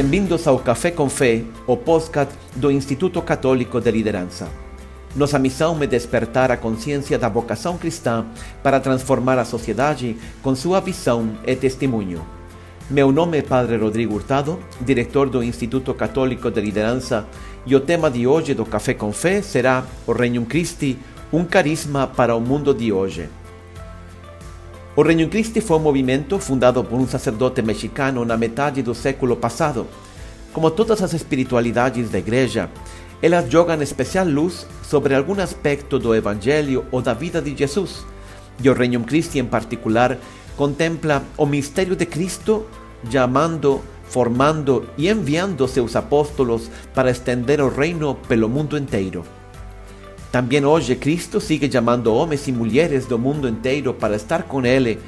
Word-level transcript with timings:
Bem-vindos 0.00 0.46
ao 0.46 0.58
Café 0.58 0.90
com 0.90 1.10
Fé, 1.10 1.42
o 1.66 1.76
podcast 1.76 2.34
do 2.56 2.70
Instituto 2.70 3.20
Católico 3.20 3.78
de 3.82 3.90
Liderança. 3.90 4.48
Nossa 5.14 5.38
missão 5.38 5.76
é 5.82 5.86
despertar 5.86 6.50
a 6.50 6.56
consciência 6.56 7.18
da 7.18 7.28
vocação 7.28 7.76
cristã 7.76 8.24
para 8.62 8.80
transformar 8.80 9.38
a 9.38 9.44
sociedade 9.44 10.16
com 10.42 10.54
sua 10.54 10.80
visão 10.80 11.36
e 11.46 11.54
testemunho. 11.54 12.24
Meu 12.88 13.12
nome 13.12 13.36
é 13.36 13.42
Padre 13.42 13.76
Rodrigo 13.76 14.14
Hurtado, 14.14 14.58
diretor 14.80 15.28
do 15.28 15.42
Instituto 15.42 15.92
Católico 15.92 16.50
de 16.50 16.62
Liderança, 16.62 17.26
e 17.66 17.76
o 17.76 17.80
tema 17.80 18.10
de 18.10 18.26
hoje 18.26 18.54
do 18.54 18.64
Café 18.64 18.94
com 18.94 19.12
Fé 19.12 19.42
será 19.42 19.84
o 20.06 20.12
Regnum 20.12 20.46
Christi, 20.46 20.98
um 21.30 21.44
carisma 21.44 22.06
para 22.06 22.34
o 22.34 22.40
mundo 22.40 22.72
de 22.72 22.90
hoje. 22.90 23.28
O 24.96 25.02
Reino 25.02 25.28
Christi 25.28 25.60
foi 25.60 25.76
um 25.76 25.80
movimento 25.80 26.36
fundado 26.40 26.82
por 26.82 26.98
um 26.98 27.06
sacerdote 27.06 27.62
mexicano 27.62 28.24
na 28.24 28.36
metade 28.36 28.82
do 28.82 28.92
século 28.92 29.36
passado. 29.36 29.86
Como 30.52 30.68
todas 30.68 31.00
as 31.00 31.12
espiritualidades 31.12 32.10
da 32.10 32.18
Igreja, 32.18 32.68
elas 33.22 33.48
jogam 33.48 33.80
especial 33.82 34.26
luz 34.26 34.66
sobre 34.82 35.14
algum 35.14 35.40
aspecto 35.40 35.96
do 35.96 36.12
Evangelho 36.12 36.84
ou 36.90 37.00
da 37.00 37.14
vida 37.14 37.40
de 37.40 37.56
Jesus. 37.56 38.04
E 38.60 38.68
o 38.68 38.74
Reino 38.74 38.98
Christi, 39.04 39.38
em 39.38 39.44
particular, 39.44 40.18
contempla 40.56 41.22
o 41.36 41.46
mistério 41.46 41.94
de 41.94 42.04
Cristo 42.04 42.66
chamando, 43.08 43.80
formando 44.08 44.88
e 44.98 45.08
enviando 45.08 45.68
seus 45.68 45.94
apóstolos 45.94 46.68
para 46.92 47.12
estender 47.12 47.60
o 47.60 47.68
reino 47.68 48.16
pelo 48.26 48.48
mundo 48.48 48.76
inteiro. 48.76 49.24
Também 50.32 50.64
hoje 50.64 50.94
Cristo 50.94 51.40
sigue 51.40 51.70
chamando 51.70 52.14
homens 52.14 52.46
e 52.46 52.52
mulheres 52.52 53.04
do 53.04 53.18
mundo 53.18 53.48
inteiro 53.48 53.92
para 53.92 54.14
estar 54.14 54.44
com 54.44 54.64
Ele, 54.64 55.00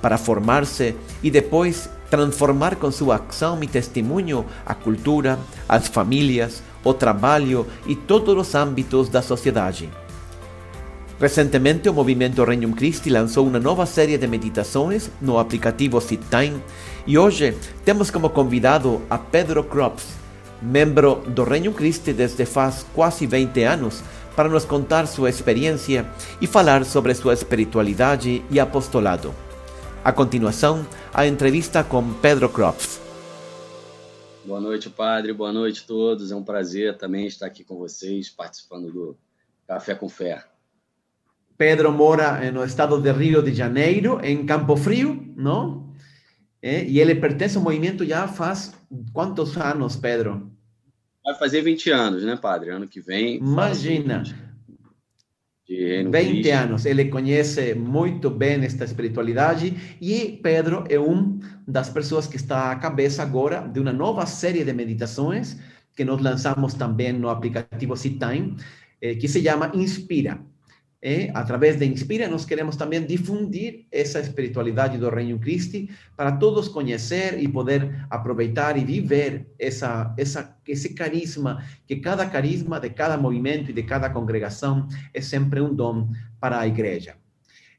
para 0.00 0.16
formar-se 0.16 0.94
e 1.22 1.30
depois 1.30 1.88
transformar 2.08 2.76
com 2.76 2.90
sua 2.90 3.22
ação 3.28 3.62
e 3.62 3.66
testemunho 3.66 4.44
a 4.64 4.74
cultura, 4.74 5.38
as 5.68 5.86
famílias, 5.86 6.62
o 6.82 6.94
trabalho 6.94 7.66
e 7.86 7.94
todos 7.94 8.34
os 8.36 8.54
âmbitos 8.54 9.08
da 9.08 9.20
sociedade. 9.20 9.88
Recentemente, 11.20 11.86
o 11.86 11.92
movimento 11.92 12.42
Regnum 12.42 12.72
Christi 12.72 13.10
lançou 13.10 13.46
uma 13.46 13.60
nova 13.60 13.84
série 13.84 14.16
de 14.16 14.26
meditações 14.26 15.10
no 15.20 15.38
aplicativo 15.38 16.00
SitTime 16.00 16.62
e 17.06 17.18
hoje 17.18 17.54
temos 17.84 18.10
como 18.10 18.30
convidado 18.30 19.02
a 19.10 19.18
Pedro 19.18 19.62
Crops, 19.62 20.06
membro 20.62 21.16
do 21.26 21.44
Regnum 21.44 21.74
Christi 21.74 22.14
desde 22.14 22.46
faz 22.46 22.86
quase 22.94 23.26
20 23.26 23.62
anos, 23.64 24.02
para 24.40 24.48
nos 24.48 24.64
contar 24.64 25.06
sua 25.06 25.28
experiência 25.28 26.10
e 26.40 26.46
falar 26.46 26.86
sobre 26.86 27.14
sua 27.14 27.34
espiritualidade 27.34 28.42
e 28.50 28.58
apostolado. 28.58 29.34
A 30.02 30.14
continuação, 30.14 30.86
a 31.12 31.26
entrevista 31.26 31.84
com 31.84 32.14
Pedro 32.14 32.48
Crops. 32.48 32.98
Boa 34.42 34.58
noite, 34.58 34.88
padre. 34.88 35.34
Boa 35.34 35.52
noite 35.52 35.82
a 35.84 35.86
todos. 35.86 36.32
É 36.32 36.34
um 36.34 36.42
prazer 36.42 36.96
também 36.96 37.26
estar 37.26 37.44
aqui 37.44 37.62
com 37.62 37.76
vocês, 37.76 38.30
participando 38.30 38.90
do 38.90 39.16
Café 39.68 39.94
com 39.94 40.08
Fé. 40.08 40.42
Pedro 41.58 41.92
mora 41.92 42.50
no 42.50 42.64
estado 42.64 42.98
de 42.98 43.12
Rio 43.12 43.42
de 43.42 43.52
Janeiro, 43.52 44.20
em 44.22 44.46
Campo 44.46 44.74
Frio, 44.74 45.22
não? 45.36 45.92
É, 46.62 46.82
e 46.82 46.98
ele 46.98 47.14
pertence 47.14 47.58
ao 47.58 47.62
movimento 47.62 48.06
já 48.06 48.26
faz 48.26 48.72
quantos 49.12 49.54
anos, 49.58 49.96
Pedro? 49.96 50.50
Vai 51.24 51.34
fazer 51.34 51.62
20 51.62 51.90
anos, 51.90 52.24
né, 52.24 52.36
padre? 52.36 52.70
Ano 52.70 52.88
que 52.88 53.00
vem. 53.00 53.36
Imagina. 53.36 54.22
20 55.68 56.10
Cristo. 56.10 56.52
anos. 56.52 56.84
Ele 56.84 57.04
conhece 57.06 57.74
muito 57.74 58.28
bem 58.28 58.64
esta 58.64 58.84
espiritualidade 58.84 59.96
e 60.00 60.40
Pedro 60.42 60.84
é 60.88 60.98
um 60.98 61.38
das 61.66 61.88
pessoas 61.88 62.26
que 62.26 62.36
está 62.36 62.72
à 62.72 62.76
cabeça 62.76 63.22
agora 63.22 63.60
de 63.60 63.78
uma 63.78 63.92
nova 63.92 64.26
série 64.26 64.64
de 64.64 64.72
meditações 64.72 65.56
que 65.94 66.04
nós 66.04 66.20
lançamos 66.20 66.74
também 66.74 67.12
no 67.12 67.28
aplicativo 67.28 67.94
Time, 67.94 68.56
eh, 69.00 69.14
que 69.14 69.28
se 69.28 69.42
chama 69.42 69.70
Inspira. 69.74 70.40
É, 71.02 71.30
através 71.32 71.78
de 71.78 71.86
Inspira, 71.86 72.28
nós 72.28 72.44
queremos 72.44 72.76
também 72.76 73.02
difundir 73.06 73.86
essa 73.90 74.20
espiritualidade 74.20 74.98
do 74.98 75.08
Reino 75.08 75.38
Christi 75.38 75.88
para 76.14 76.32
todos 76.32 76.68
conhecer 76.68 77.40
e 77.42 77.48
poder 77.48 78.04
aproveitar 78.10 78.76
e 78.76 78.84
viver 78.84 79.46
essa, 79.58 80.14
essa, 80.18 80.54
esse 80.68 80.92
carisma, 80.92 81.64
que 81.86 81.96
cada 81.96 82.26
carisma 82.26 82.78
de 82.78 82.90
cada 82.90 83.16
movimento 83.16 83.70
e 83.70 83.72
de 83.72 83.82
cada 83.82 84.10
congregação 84.10 84.86
é 85.14 85.22
sempre 85.22 85.58
um 85.62 85.74
dom 85.74 86.10
para 86.38 86.60
a 86.60 86.66
igreja. 86.66 87.14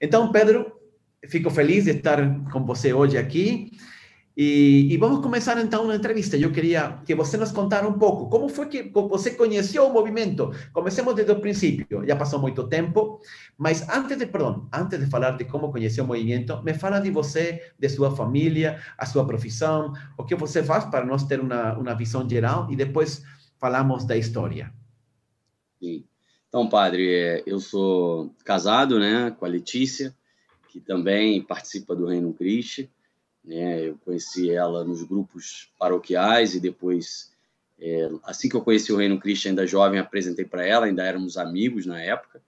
Então, 0.02 0.32
Pedro, 0.32 0.72
fico 1.28 1.52
feliz 1.52 1.84
de 1.84 1.92
estar 1.92 2.50
com 2.52 2.66
você 2.66 2.92
hoje 2.92 3.20
aqui. 3.20 3.72
E, 4.36 4.88
e, 4.94 4.98
vamos 4.98 5.20
começar 5.20 5.60
então 5.62 5.84
uma 5.84 5.96
entrevista. 5.96 6.38
Eu 6.38 6.52
queria 6.52 7.02
que 7.06 7.14
você 7.14 7.36
nos 7.36 7.52
contara 7.52 7.88
um 7.88 8.00
pouco 8.00 8.30
como 8.30 8.48
foi 8.48 8.68
que 8.68 8.84
você 8.84 9.32
conheceu 9.32 9.86
o 9.86 9.92
movimento. 9.92 10.52
Comecemos 10.72 11.14
desde 11.16 11.34
o 11.34 11.42
princípio. 11.42 12.06
Já 12.08 12.16
passou 12.16 12.40
muito 12.40 12.66
tempo, 12.68 13.20
mas 13.58 13.88
antes 13.90 14.18
de, 14.18 14.26
perdão, 14.26 14.70
antes 14.74 14.98
de 15.00 15.06
falar 15.08 15.32
de 15.32 15.44
como 15.46 15.72
conheceu 15.72 16.06
o 16.06 16.08
movimento, 16.08 16.64
me 16.64 16.74
fala 16.74 17.00
de 17.00 17.12
você, 17.12 17.74
de 17.78 17.90
sua 17.90 18.16
família, 18.16 18.80
a 18.98 19.06
sua 19.06 19.28
profissão, 19.28 19.92
o 20.18 20.24
que 20.24 20.36
você 20.36 20.64
faz 20.64 20.86
para 20.86 21.06
nós 21.06 21.24
ter 21.24 21.40
uma, 21.42 21.78
uma 21.78 21.94
visão 21.94 22.28
geral 22.28 22.68
e 22.72 22.76
depois 22.76 23.24
falamos 23.60 24.06
da 24.06 24.16
história. 24.16 24.74
Sim. 25.78 26.06
Então, 26.48 26.68
padre, 26.70 27.14
é, 27.14 27.44
eu 27.46 27.60
sou 27.60 28.34
casado, 28.46 28.98
né, 29.00 29.32
com 29.32 29.46
a 29.46 29.48
Letícia, 29.48 30.16
que 30.70 30.80
também 30.80 31.42
participa 31.42 31.96
do 31.96 32.08
Reino 32.08 32.34
Cristo. 32.34 32.90
Né? 33.44 33.88
Eu 33.88 33.98
conheci 33.98 34.52
ela 34.52 34.84
nos 34.84 35.04
grupos 35.04 35.72
paroquiais 35.78 36.56
e 36.56 36.60
depois, 36.60 37.32
é, 37.80 38.10
assim 38.24 38.48
que 38.48 38.56
eu 38.56 38.62
conheci 38.62 38.92
o 38.94 38.98
Reino 38.98 39.20
Cristo 39.20 39.48
ainda 39.48 39.68
jovem, 39.68 40.00
apresentei 40.00 40.46
para 40.46 40.66
ela, 40.66 40.86
ainda 40.86 41.04
éramos 41.04 41.38
amigos 41.38 41.86
na 41.86 42.02
época, 42.02 42.42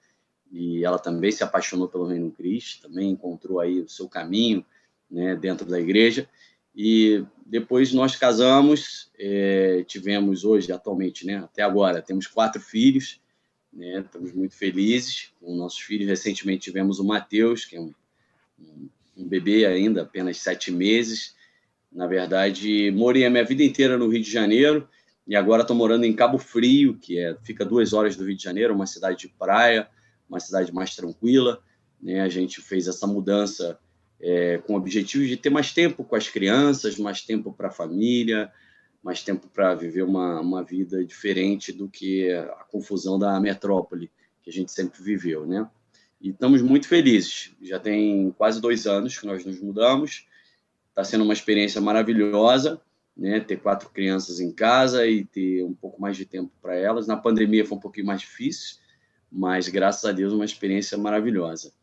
e 0.52 0.86
ela 0.86 1.00
também 1.00 1.32
se 1.32 1.44
apaixonou 1.44 1.88
pelo 1.88 2.06
Reino 2.06 2.32
Cristo, 2.32 2.88
também 2.88 3.10
encontrou 3.10 3.60
aí 3.60 3.80
o 3.80 3.90
seu 3.90 4.08
caminho 4.08 4.64
né, 5.10 5.36
dentro 5.36 5.66
da 5.66 5.80
igreja. 5.80 6.30
E 6.76 7.26
depois 7.46 7.92
nós 7.92 8.16
casamos, 8.16 9.12
é, 9.18 9.84
tivemos 9.88 10.44
hoje, 10.44 10.72
atualmente, 10.72 11.26
né, 11.26 11.38
até 11.38 11.64
agora, 11.64 12.02
temos 12.02 12.28
quatro 12.28 12.62
filhos, 12.62 13.20
né, 13.72 14.00
estamos 14.00 14.32
muito 14.32 14.56
felizes 14.56 15.32
com 15.40 15.56
nossos 15.56 15.80
filhos. 15.80 16.08
Recentemente 16.08 16.64
tivemos 16.64 17.00
o 17.00 17.04
Mateus, 17.04 17.66
que 17.66 17.76
é 17.76 17.82
um, 17.82 17.94
um 18.60 18.90
um 19.16 19.28
bebê 19.28 19.66
ainda, 19.66 20.04
apenas 20.04 20.38
sete 20.38 20.72
meses. 20.72 21.36
Na 21.92 22.08
verdade, 22.08 22.92
morei 22.92 23.26
a 23.26 23.30
minha 23.30 23.44
vida 23.44 23.64
inteira 23.64 23.98
no 23.98 24.08
Rio 24.08 24.22
de 24.22 24.32
Janeiro 24.32 24.88
e 25.28 25.36
agora 25.36 25.62
estou 25.62 25.76
morando 25.76 26.06
em 26.06 26.14
Cabo 26.14 26.38
Frio, 26.38 26.98
que 26.98 27.20
é, 27.20 27.36
fica 27.44 27.64
duas 27.64 27.94
horas 27.94 28.16
do 28.16 28.26
Rio 28.26 28.36
de 28.36 28.44
Janeiro, 28.44 28.74
uma 28.74 28.88
cidade 28.88 29.20
de 29.20 29.30
praia, 29.30 29.88
uma 30.28 30.40
cidade 30.40 30.74
mais 30.74 30.96
tranquila. 30.96 31.62
Né? 32.02 32.22
A 32.22 32.30
gente 32.30 32.62
fez 32.62 32.88
essa 32.88 33.08
mudança 33.08 33.80
é, 34.20 34.58
com 34.58 34.74
o 34.74 34.78
objetivo 34.78 35.26
de 35.26 35.38
ter 35.38 35.50
mais 35.50 35.72
tempo 35.72 36.04
com 36.04 36.16
as 36.16 36.28
crianças, 36.28 36.98
mais 36.98 37.22
tempo 37.22 37.54
para 37.54 37.68
a 37.68 37.72
família, 37.72 38.52
mais 39.04 39.22
tempo 39.22 39.48
para 39.48 39.76
viver 39.76 40.04
uma, 40.04 40.40
uma 40.42 40.64
vida 40.64 41.04
diferente 41.06 41.72
do 41.72 41.90
que 41.90 42.32
a 42.32 42.66
confusão 42.70 43.20
da 43.20 43.40
metrópole 43.40 44.12
que 44.42 44.50
a 44.50 44.54
gente 44.54 44.72
sempre 44.72 45.02
viveu, 45.02 45.46
né? 45.46 45.70
E 46.24 46.30
estamos 46.30 46.62
muito 46.62 46.88
felizes. 46.88 47.52
Já 47.62 47.78
tem 47.78 48.32
quase 48.38 48.62
dois 48.62 48.88
anos 48.88 49.20
que 49.20 49.28
nós 49.28 49.44
nos 49.46 49.60
mudamos. 49.60 50.26
Está 50.88 51.04
sendo 51.04 51.26
uma 51.26 51.34
experiência 51.34 51.82
maravilhosa, 51.82 52.80
né? 53.16 53.42
Ter 53.42 53.58
quatro 53.58 53.90
crianças 53.90 54.40
em 54.40 54.50
casa 54.50 55.06
e 55.06 55.26
ter 55.26 55.66
um 55.66 55.74
pouco 55.74 56.02
mais 56.02 56.16
de 56.16 56.24
tempo 56.24 56.50
para 56.62 56.76
elas. 56.76 57.08
Na 57.08 57.18
pandemia 57.18 57.66
foi 57.66 57.78
um 57.78 57.82
pouquinho 57.82 58.08
mais 58.08 58.22
difícil, 58.22 58.78
mas 59.30 59.68
graças 59.68 60.06
a 60.06 60.14
Deus 60.14 60.32
uma 60.32 60.46
experiência 60.46 60.98
maravilhosa. 60.98 61.74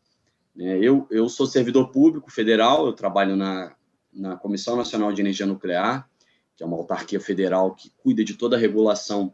Né? 0.55 0.79
Eu, 0.79 1.05
eu 1.11 1.29
sou 1.29 1.45
servidor 1.45 1.91
público 1.91 2.31
federal, 2.31 2.87
eu 2.87 2.93
trabalho 2.93 3.35
na, 3.35 3.75
na 4.11 4.37
Comissão 4.37 4.75
Nacional 4.75 5.13
de 5.13 5.21
Energia 5.21 5.45
Nuclear, 5.45 6.09
que 6.55 6.63
é 6.63 6.65
uma 6.65 6.77
autarquia 6.77 7.19
federal 7.19 7.75
que 7.75 7.91
cuida 7.91 8.23
de 8.23 8.33
toda 8.33 8.55
a 8.55 8.59
regulação 8.59 9.31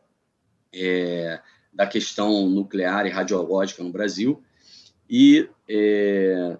é, 0.74 1.40
da 1.72 1.88
questão 1.88 2.50
nuclear 2.50 3.06
e 3.06 3.10
radiológica 3.10 3.82
no 3.82 3.90
Brasil 3.90 4.44
e 5.10 5.50
é, 5.70 6.58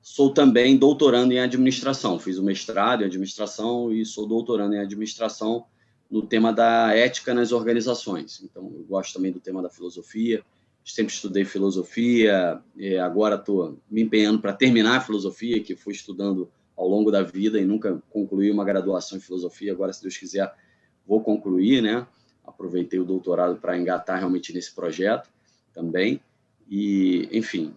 sou 0.00 0.32
também 0.32 0.76
doutorando 0.76 1.32
em 1.32 1.38
administração. 1.38 2.18
Fiz 2.18 2.38
o 2.38 2.42
mestrado 2.42 3.02
em 3.02 3.06
administração 3.06 3.92
e 3.92 4.04
sou 4.04 4.26
doutorando 4.26 4.74
em 4.74 4.78
administração 4.78 5.64
no 6.10 6.22
tema 6.22 6.52
da 6.52 6.94
ética 6.94 7.32
nas 7.32 7.52
organizações. 7.52 8.42
Então, 8.42 8.64
eu 8.74 8.84
gosto 8.88 9.14
também 9.14 9.30
do 9.30 9.38
tema 9.38 9.62
da 9.62 9.70
filosofia. 9.70 10.42
Sempre 10.84 11.12
estudei 11.14 11.44
filosofia, 11.44 12.60
é, 12.78 12.98
agora 12.98 13.36
estou 13.36 13.78
me 13.88 14.02
empenhando 14.02 14.40
para 14.40 14.52
terminar 14.52 14.96
a 14.96 15.00
filosofia, 15.00 15.62
que 15.62 15.76
fui 15.76 15.92
estudando 15.92 16.50
ao 16.76 16.88
longo 16.88 17.10
da 17.10 17.22
vida 17.22 17.60
e 17.60 17.64
nunca 17.64 18.02
concluí 18.10 18.50
uma 18.50 18.64
graduação 18.64 19.18
em 19.18 19.20
filosofia. 19.20 19.72
Agora, 19.72 19.92
se 19.92 20.02
Deus 20.02 20.16
quiser, 20.16 20.52
vou 21.06 21.20
concluir, 21.20 21.82
né? 21.82 22.06
Aproveitei 22.44 22.98
o 22.98 23.04
doutorado 23.04 23.56
para 23.56 23.78
engatar 23.78 24.18
realmente 24.18 24.52
nesse 24.52 24.74
projeto 24.74 25.28
também. 25.72 26.20
E, 26.68 27.28
enfim, 27.30 27.74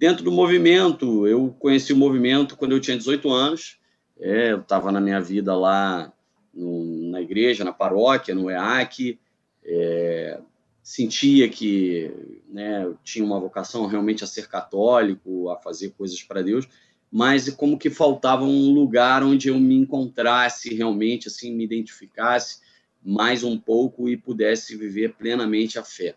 Dentro 0.00 0.24
do 0.24 0.32
movimento, 0.32 1.26
eu 1.26 1.54
conheci 1.58 1.92
o 1.92 1.96
movimento 1.96 2.56
quando 2.56 2.72
eu 2.72 2.80
tinha 2.80 2.96
18 2.96 3.30
anos. 3.30 3.78
É, 4.18 4.52
eu 4.52 4.62
estava 4.62 4.90
na 4.90 4.98
minha 4.98 5.20
vida 5.20 5.54
lá 5.54 6.10
no, 6.54 7.10
na 7.10 7.20
igreja, 7.20 7.64
na 7.64 7.72
paróquia, 7.74 8.34
no 8.34 8.48
EAC, 8.48 9.18
é, 9.62 10.40
sentia 10.82 11.50
que 11.50 12.10
né, 12.48 12.82
eu 12.82 12.96
tinha 13.04 13.22
uma 13.22 13.38
vocação 13.38 13.84
realmente 13.84 14.24
a 14.24 14.26
ser 14.26 14.48
católico, 14.48 15.50
a 15.50 15.58
fazer 15.58 15.90
coisas 15.90 16.22
para 16.22 16.40
Deus, 16.40 16.66
mas 17.12 17.50
como 17.50 17.78
que 17.78 17.90
faltava 17.90 18.42
um 18.42 18.72
lugar 18.72 19.22
onde 19.22 19.48
eu 19.50 19.60
me 19.60 19.76
encontrasse 19.76 20.74
realmente, 20.74 21.28
assim, 21.28 21.54
me 21.54 21.64
identificasse 21.64 22.62
mais 23.04 23.44
um 23.44 23.58
pouco 23.58 24.08
e 24.08 24.16
pudesse 24.16 24.74
viver 24.76 25.12
plenamente 25.12 25.78
a 25.78 25.84
fé, 25.84 26.16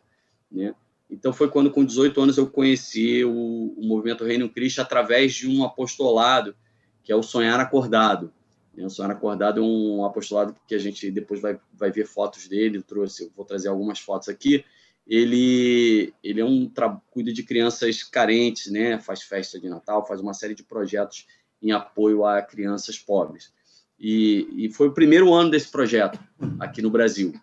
né? 0.49 0.73
Então 1.13 1.31
foi 1.31 1.47
quando 1.47 1.69
com 1.69 1.85
18 1.85 2.19
anos 2.19 2.37
eu 2.37 2.47
conheci 2.47 3.23
o, 3.23 3.73
o 3.77 3.85
movimento 3.85 4.25
Reino 4.25 4.49
Cristo 4.49 4.81
através 4.81 5.33
de 5.33 5.47
um 5.47 5.63
apostolado 5.63 6.55
que 7.03 7.11
é 7.11 7.15
o 7.15 7.21
Sonhar 7.21 7.59
Acordado. 7.59 8.33
O 8.75 8.89
Sonhar 8.89 9.11
Acordado 9.11 9.59
é 9.59 9.63
um 9.63 10.03
apostolado 10.03 10.55
que 10.67 10.73
a 10.73 10.79
gente 10.79 11.11
depois 11.11 11.39
vai, 11.39 11.59
vai 11.73 11.91
ver 11.91 12.07
fotos 12.07 12.47
dele, 12.47 12.77
eu 12.77 12.83
trouxe, 12.83 13.23
eu 13.23 13.31
vou 13.35 13.45
trazer 13.45 13.67
algumas 13.67 13.99
fotos 13.99 14.29
aqui. 14.29 14.65
Ele, 15.05 16.13
ele 16.23 16.41
é 16.41 16.45
um 16.45 16.71
cuida 17.11 17.31
de 17.31 17.43
crianças 17.43 18.03
carentes, 18.03 18.71
né? 18.71 18.97
Faz 18.99 19.21
festa 19.21 19.59
de 19.59 19.69
Natal, 19.69 20.07
faz 20.07 20.21
uma 20.21 20.33
série 20.33 20.55
de 20.55 20.63
projetos 20.63 21.27
em 21.61 21.71
apoio 21.71 22.25
a 22.25 22.41
crianças 22.41 22.97
pobres. 22.97 23.53
E, 23.99 24.47
e 24.65 24.69
foi 24.71 24.87
o 24.87 24.93
primeiro 24.93 25.33
ano 25.33 25.51
desse 25.51 25.69
projeto 25.69 26.17
aqui 26.59 26.81
no 26.81 26.89
Brasil, 26.89 27.33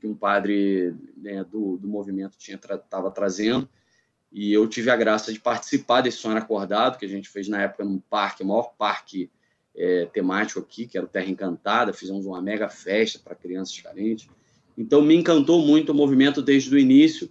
que 0.00 0.06
um 0.06 0.14
padre 0.14 0.94
né, 1.16 1.44
do, 1.44 1.76
do 1.76 1.88
movimento 1.88 2.36
estava 2.38 3.10
tra 3.10 3.10
trazendo. 3.10 3.68
E 4.30 4.52
eu 4.52 4.66
tive 4.68 4.90
a 4.90 4.96
graça 4.96 5.32
de 5.32 5.40
participar 5.40 6.02
desse 6.02 6.18
Sonhar 6.18 6.38
Acordado, 6.38 6.98
que 6.98 7.06
a 7.06 7.08
gente 7.08 7.28
fez 7.28 7.48
na 7.48 7.62
época 7.62 7.84
num 7.84 7.98
parque, 7.98 8.42
o 8.42 8.46
maior 8.46 8.74
parque 8.76 9.30
é, 9.74 10.06
temático 10.06 10.60
aqui, 10.60 10.86
que 10.86 10.98
era 10.98 11.06
o 11.06 11.08
Terra 11.08 11.30
Encantada. 11.30 11.92
Fizemos 11.92 12.26
uma 12.26 12.42
mega 12.42 12.68
festa 12.68 13.18
para 13.18 13.34
crianças 13.34 13.80
carentes. 13.80 14.28
Então, 14.76 15.02
me 15.02 15.14
encantou 15.14 15.64
muito 15.64 15.92
o 15.92 15.94
movimento 15.94 16.42
desde 16.42 16.74
o 16.74 16.78
início, 16.78 17.30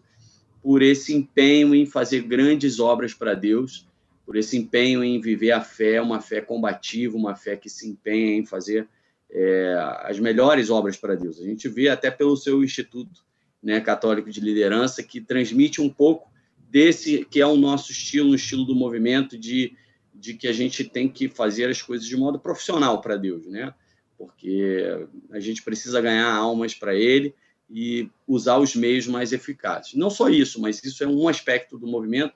por 0.62 0.82
esse 0.82 1.14
empenho 1.14 1.74
em 1.74 1.86
fazer 1.86 2.22
grandes 2.22 2.80
obras 2.80 3.14
para 3.14 3.34
Deus, 3.34 3.88
por 4.26 4.36
esse 4.36 4.58
empenho 4.58 5.04
em 5.04 5.22
viver 5.22 5.52
a 5.52 5.62
fé, 5.62 6.02
uma 6.02 6.20
fé 6.20 6.42
combativa, 6.42 7.16
uma 7.16 7.36
fé 7.36 7.56
que 7.56 7.70
se 7.70 7.88
empenha 7.88 8.36
em 8.36 8.46
fazer 8.46 8.88
é, 9.32 9.76
as 10.04 10.20
melhores 10.20 10.70
obras 10.70 10.98
para 10.98 11.16
Deus. 11.16 11.40
A 11.40 11.44
gente 11.44 11.68
vê 11.68 11.90
até 11.90 12.10
pelo 12.10 12.36
seu 12.38 12.64
Instituto 12.64 13.26
né, 13.62 13.80
Católico 13.82 14.30
de 14.30 14.40
Liderança, 14.40 15.04
que 15.04 15.20
transmite 15.20 15.82
um 15.82 15.90
pouco 15.90 16.32
desse 16.70 17.26
que 17.26 17.42
é 17.42 17.46
o 17.46 17.58
nosso 17.58 17.92
estilo, 17.92 18.32
o 18.32 18.36
estilo 18.36 18.66
do 18.66 18.76
movimento 18.76 19.38
de, 19.38 19.76
de 20.14 20.34
que 20.34 20.48
a 20.48 20.54
gente 20.54 20.84
tem 20.84 21.10
que 21.10 21.28
fazer 21.28 21.70
as 21.70 21.82
coisas 21.82 22.08
de 22.08 22.16
modo 22.16 22.40
profissional 22.40 23.02
para 23.02 23.18
Deus, 23.18 23.46
né? 23.46 23.74
Porque 24.18 25.08
a 25.32 25.40
gente 25.40 25.62
precisa 25.62 26.02
ganhar 26.02 26.34
almas 26.34 26.74
para 26.74 26.96
Ele 26.96 27.36
e 27.70 28.10
usar 28.28 28.58
os 28.58 28.76
meios 28.76 29.06
mais 29.08 29.32
eficazes. 29.32 29.94
Não 29.94 30.10
só 30.10 30.30
isso, 30.30 30.60
mas 30.60 30.84
isso 30.84 31.04
é 31.04 31.08
um 31.08 31.28
aspecto 31.28 31.78
do 31.78 31.86
movimento 31.86 32.34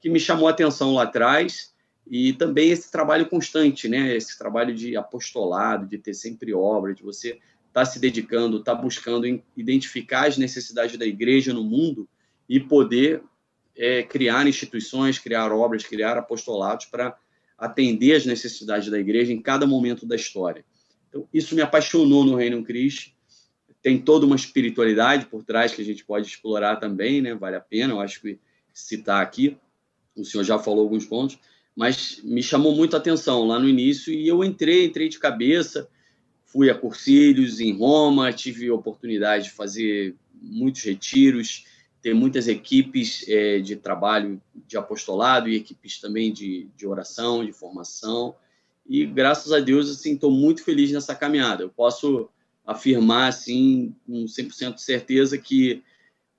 que 0.00 0.10
me 0.10 0.20
chamou 0.20 0.48
a 0.48 0.50
atenção 0.50 0.94
lá 0.94 1.04
atrás 1.04 1.71
e 2.06 2.32
também 2.32 2.70
esse 2.70 2.90
trabalho 2.90 3.26
constante, 3.26 3.88
né? 3.88 4.14
Esse 4.16 4.36
trabalho 4.36 4.74
de 4.74 4.96
apostolado, 4.96 5.86
de 5.86 5.98
ter 5.98 6.14
sempre 6.14 6.52
obra, 6.52 6.94
de 6.94 7.02
você 7.02 7.28
estar 7.28 7.40
tá 7.72 7.84
se 7.84 7.98
dedicando, 7.98 8.58
estar 8.58 8.76
tá 8.76 8.82
buscando 8.82 9.26
identificar 9.56 10.26
as 10.26 10.36
necessidades 10.36 10.96
da 10.96 11.06
igreja 11.06 11.52
no 11.52 11.64
mundo 11.64 12.08
e 12.48 12.60
poder 12.60 13.22
é, 13.76 14.02
criar 14.02 14.46
instituições, 14.46 15.18
criar 15.18 15.52
obras, 15.52 15.84
criar 15.84 16.18
apostolados 16.18 16.86
para 16.86 17.16
atender 17.56 18.14
as 18.14 18.26
necessidades 18.26 18.90
da 18.90 18.98
igreja 18.98 19.32
em 19.32 19.40
cada 19.40 19.66
momento 19.66 20.04
da 20.04 20.16
história. 20.16 20.64
Então, 21.08 21.28
isso 21.32 21.54
me 21.54 21.62
apaixonou 21.62 22.24
no 22.24 22.34
Reino 22.34 22.62
Cristo. 22.64 23.12
Tem 23.80 24.00
toda 24.00 24.26
uma 24.26 24.36
espiritualidade 24.36 25.26
por 25.26 25.44
trás 25.44 25.74
que 25.74 25.82
a 25.82 25.84
gente 25.84 26.04
pode 26.04 26.26
explorar 26.26 26.76
também, 26.76 27.20
né? 27.20 27.34
Vale 27.34 27.56
a 27.56 27.60
pena, 27.60 27.94
eu 27.94 28.00
acho 28.00 28.20
que 28.20 28.38
citar 28.72 29.22
aqui. 29.22 29.56
O 30.16 30.24
senhor 30.24 30.44
já 30.44 30.58
falou 30.58 30.82
alguns 30.82 31.04
pontos, 31.04 31.38
mas 31.76 32.20
me 32.22 32.42
chamou 32.42 32.74
muito 32.74 32.94
a 32.94 32.98
atenção 32.98 33.46
lá 33.46 33.58
no 33.58 33.68
início 33.68 34.12
e 34.12 34.28
eu 34.28 34.44
entrei, 34.44 34.84
entrei 34.84 35.08
de 35.08 35.18
cabeça. 35.18 35.88
Fui 36.44 36.68
a 36.68 36.74
Cursilhos 36.74 37.60
em 37.60 37.76
Roma, 37.76 38.32
tive 38.32 38.70
oportunidade 38.70 39.44
de 39.44 39.50
fazer 39.52 40.14
muitos 40.34 40.82
retiros, 40.82 41.64
tem 42.02 42.12
muitas 42.12 42.46
equipes 42.46 43.24
é, 43.28 43.58
de 43.60 43.76
trabalho 43.76 44.42
de 44.66 44.76
apostolado 44.76 45.48
e 45.48 45.56
equipes 45.56 46.00
também 46.00 46.32
de, 46.32 46.68
de 46.76 46.86
oração, 46.86 47.44
de 47.44 47.52
formação. 47.52 48.34
E 48.86 49.06
graças 49.06 49.52
a 49.52 49.60
Deus, 49.60 49.88
assim, 49.88 50.14
estou 50.14 50.30
muito 50.30 50.64
feliz 50.64 50.90
nessa 50.90 51.14
caminhada. 51.14 51.62
Eu 51.62 51.70
posso 51.70 52.28
afirmar, 52.66 53.28
assim, 53.28 53.94
com 54.06 54.24
100% 54.24 54.74
de 54.74 54.82
certeza 54.82 55.38
que 55.38 55.82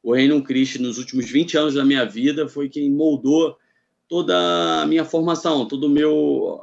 o 0.04 0.14
Reino 0.14 0.44
Cristo, 0.44 0.82
nos 0.82 0.98
últimos 0.98 1.30
20 1.30 1.58
anos 1.58 1.74
da 1.76 1.86
minha 1.86 2.06
vida, 2.06 2.48
foi 2.48 2.68
quem 2.68 2.92
moldou 2.92 3.58
toda 4.14 4.84
a 4.84 4.86
minha 4.86 5.04
formação, 5.04 5.68
todo 5.68 5.90
meu 5.90 6.62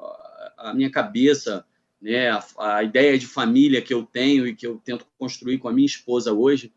a 0.57 0.73
minha 0.73 0.89
cabeça, 0.89 1.67
né, 2.01 2.31
a, 2.31 2.45
a, 2.77 2.85
ideia 2.85 3.19
de 3.19 3.27
família 3.27 3.83
que 3.83 3.93
eu 3.93 4.05
tenho 4.05 4.47
e 4.47 4.55
que 4.55 4.65
eu 4.65 4.81
tento 4.85 5.05
construir 5.19 5.59
com 5.59 5.67
a 5.67 5.73
minha 5.73 5.87
esposa 5.87 6.33
hoje, 6.33 6.73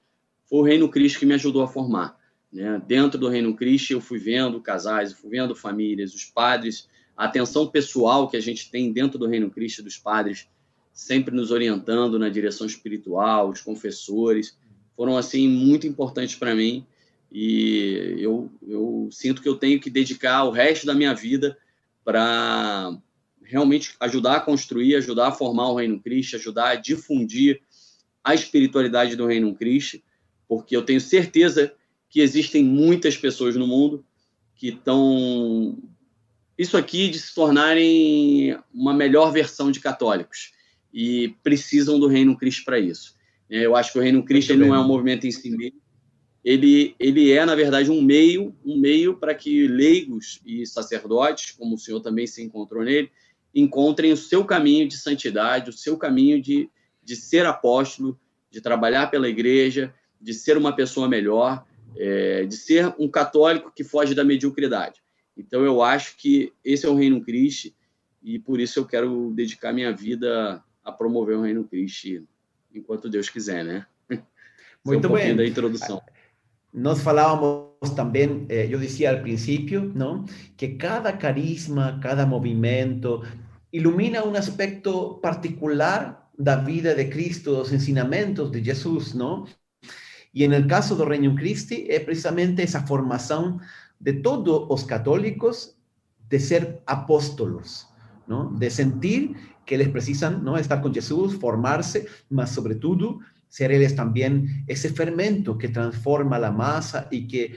foi 0.49 0.59
o 0.59 0.63
Reino 0.63 0.89
Cristo 0.89 1.19
que 1.19 1.27
me 1.27 1.35
ajudou 1.35 1.61
a 1.61 1.67
formar. 1.67 2.17
Né? 2.51 2.81
Dentro 2.87 3.19
do 3.19 3.29
Reino 3.29 3.55
Cristo, 3.55 3.93
eu 3.93 4.01
fui 4.01 4.17
vendo 4.17 4.59
casais, 4.59 5.13
fui 5.13 5.29
vendo 5.29 5.53
famílias, 5.53 6.11
os 6.15 6.25
padres, 6.25 6.89
a 7.15 7.25
atenção 7.25 7.67
pessoal 7.67 8.27
que 8.27 8.35
a 8.35 8.41
gente 8.41 8.71
tem 8.71 8.91
dentro 8.91 9.19
do 9.19 9.27
Reino 9.27 9.51
Cristo 9.51 9.83
dos 9.83 9.99
padres, 9.99 10.49
sempre 10.91 11.35
nos 11.35 11.51
orientando 11.51 12.17
na 12.17 12.29
direção 12.29 12.65
espiritual, 12.65 13.47
os 13.47 13.61
confessores, 13.61 14.57
foram 14.97 15.17
assim 15.17 15.47
muito 15.47 15.85
importantes 15.85 16.35
para 16.35 16.55
mim 16.55 16.83
e 17.33 18.15
eu, 18.19 18.51
eu 18.61 19.09
sinto 19.11 19.41
que 19.41 19.49
eu 19.49 19.55
tenho 19.55 19.79
que 19.79 19.89
dedicar 19.89 20.43
o 20.43 20.51
resto 20.51 20.85
da 20.85 20.93
minha 20.93 21.13
vida 21.13 21.57
para 22.05 22.95
realmente 23.43 23.95
ajudar 23.99 24.35
a 24.35 24.41
construir, 24.41 24.95
ajudar 24.95 25.29
a 25.29 25.31
formar 25.31 25.69
o 25.69 25.75
Reino 25.75 25.99
Cristo, 25.99 26.35
ajudar 26.35 26.69
a 26.69 26.75
difundir 26.75 27.61
a 28.23 28.33
espiritualidade 28.35 29.15
do 29.15 29.25
Reino 29.25 29.53
Cristo 29.55 30.01
porque 30.47 30.75
eu 30.75 30.83
tenho 30.83 31.01
certeza 31.01 31.73
que 32.09 32.21
existem 32.21 32.63
muitas 32.63 33.17
pessoas 33.17 33.55
no 33.55 33.65
mundo 33.65 34.05
que 34.55 34.69
estão 34.69 35.77
isso 36.55 36.77
aqui 36.77 37.09
de 37.09 37.17
se 37.17 37.33
tornarem 37.33 38.55
uma 38.71 38.93
melhor 38.93 39.31
versão 39.31 39.71
de 39.71 39.79
católicos 39.79 40.51
e 40.93 41.35
precisam 41.41 41.99
do 41.99 42.07
Reino 42.07 42.37
Cristo 42.37 42.63
para 42.63 42.79
isso. 42.79 43.15
É, 43.49 43.65
eu 43.65 43.75
acho 43.75 43.91
que 43.91 43.97
o 43.97 44.01
Reino 44.01 44.23
Cristo 44.23 44.55
não 44.55 44.75
é 44.75 44.79
um 44.79 44.87
movimento 44.87 45.25
em 45.25 45.31
si 45.31 45.49
mesmo. 45.49 45.81
Ele, 46.43 46.95
ele 46.99 47.31
é, 47.31 47.45
na 47.45 47.55
verdade, 47.55 47.89
um 47.89 48.01
meio, 48.01 48.53
um 48.65 48.77
meio 48.77 49.15
para 49.15 49.33
que 49.33 49.67
leigos 49.67 50.41
e 50.45 50.65
sacerdotes, 50.65 51.51
como 51.51 51.75
o 51.75 51.77
senhor 51.77 52.01
também 52.01 52.27
se 52.27 52.43
encontrou 52.43 52.83
nele, 52.83 53.09
encontrem 53.55 54.11
o 54.11 54.17
seu 54.17 54.43
caminho 54.43 54.87
de 54.87 54.97
santidade, 54.97 55.69
o 55.69 55.73
seu 55.73 55.97
caminho 55.97 56.41
de, 56.41 56.69
de 57.03 57.15
ser 57.15 57.45
apóstolo, 57.45 58.19
de 58.51 58.59
trabalhar 58.59 59.09
pela 59.09 59.29
igreja, 59.29 59.93
de 60.19 60.33
ser 60.33 60.57
uma 60.57 60.75
pessoa 60.75 61.07
melhor, 61.07 61.65
é, 61.95 62.45
de 62.45 62.57
ser 62.57 62.93
um 62.99 63.07
católico 63.07 63.71
que 63.73 63.83
foge 63.83 64.13
da 64.13 64.23
mediocridade. 64.23 65.01
Então, 65.37 65.63
eu 65.63 65.81
acho 65.81 66.17
que 66.17 66.51
esse 66.63 66.85
é 66.85 66.89
o 66.89 66.95
Reino 66.95 67.23
Cristo 67.23 67.73
e 68.21 68.37
por 68.37 68.59
isso 68.59 68.79
eu 68.79 68.85
quero 68.85 69.31
dedicar 69.31 69.73
minha 69.73 69.91
vida 69.91 70.63
a 70.83 70.91
promover 70.91 71.37
o 71.37 71.41
Reino 71.41 71.63
Cristo 71.63 72.27
enquanto 72.73 73.09
Deus 73.09 73.29
quiser, 73.29 73.63
né? 73.63 73.85
Muito 74.85 75.07
um 75.07 75.13
bem. 75.13 75.35
da 75.35 75.45
introdução. 75.45 76.01
Nós 76.73 77.01
falávamos 77.01 77.91
também, 77.95 78.45
eh, 78.49 78.67
eu 78.69 78.79
dizia 78.79 79.11
ao 79.11 79.21
princípio, 79.21 79.91
não, 79.93 80.25
que 80.57 80.69
cada 80.69 81.13
carisma, 81.13 81.99
cada 82.01 82.25
movimento 82.25 83.21
ilumina 83.71 84.25
um 84.25 84.35
aspecto 84.35 85.19
particular 85.21 86.29
da 86.37 86.55
vida 86.55 86.95
de 86.95 87.05
Cristo, 87.05 87.55
dos 87.55 87.71
ensinamentos 87.71 88.51
de 88.51 88.63
Jesus, 88.63 89.13
não? 89.13 89.45
Y 90.33 90.43
en 90.43 90.53
el 90.53 90.65
caso 90.65 90.95
del 90.95 91.09
Reino 91.09 91.35
Christi 91.35 91.85
es 91.87 92.01
precisamente 92.01 92.63
esa 92.63 92.87
formación 92.87 93.61
de 93.99 94.13
todos 94.13 94.67
los 94.67 94.83
católicos 94.83 95.77
de 96.27 96.39
ser 96.39 96.81
apóstolos, 96.87 97.87
¿no? 98.25 98.49
De 98.49 98.71
sentir 98.71 99.35
que 99.63 99.77
les 99.77 99.89
precisan, 99.89 100.43
¿no? 100.43 100.57
Estar 100.57 100.81
con 100.81 100.91
Jesús, 100.91 101.35
formarse, 101.35 102.07
mas 102.29 102.49
sobre 102.49 102.75
todo 102.75 103.19
ser 103.53 103.71
ellos 103.71 103.93
también 103.93 104.65
ese 104.65 104.89
fermento 104.89 105.59
que 105.59 105.69
transforma 105.69 106.39
la 106.39 106.51
masa 106.51 107.07
y 107.11 107.27
que 107.27 107.53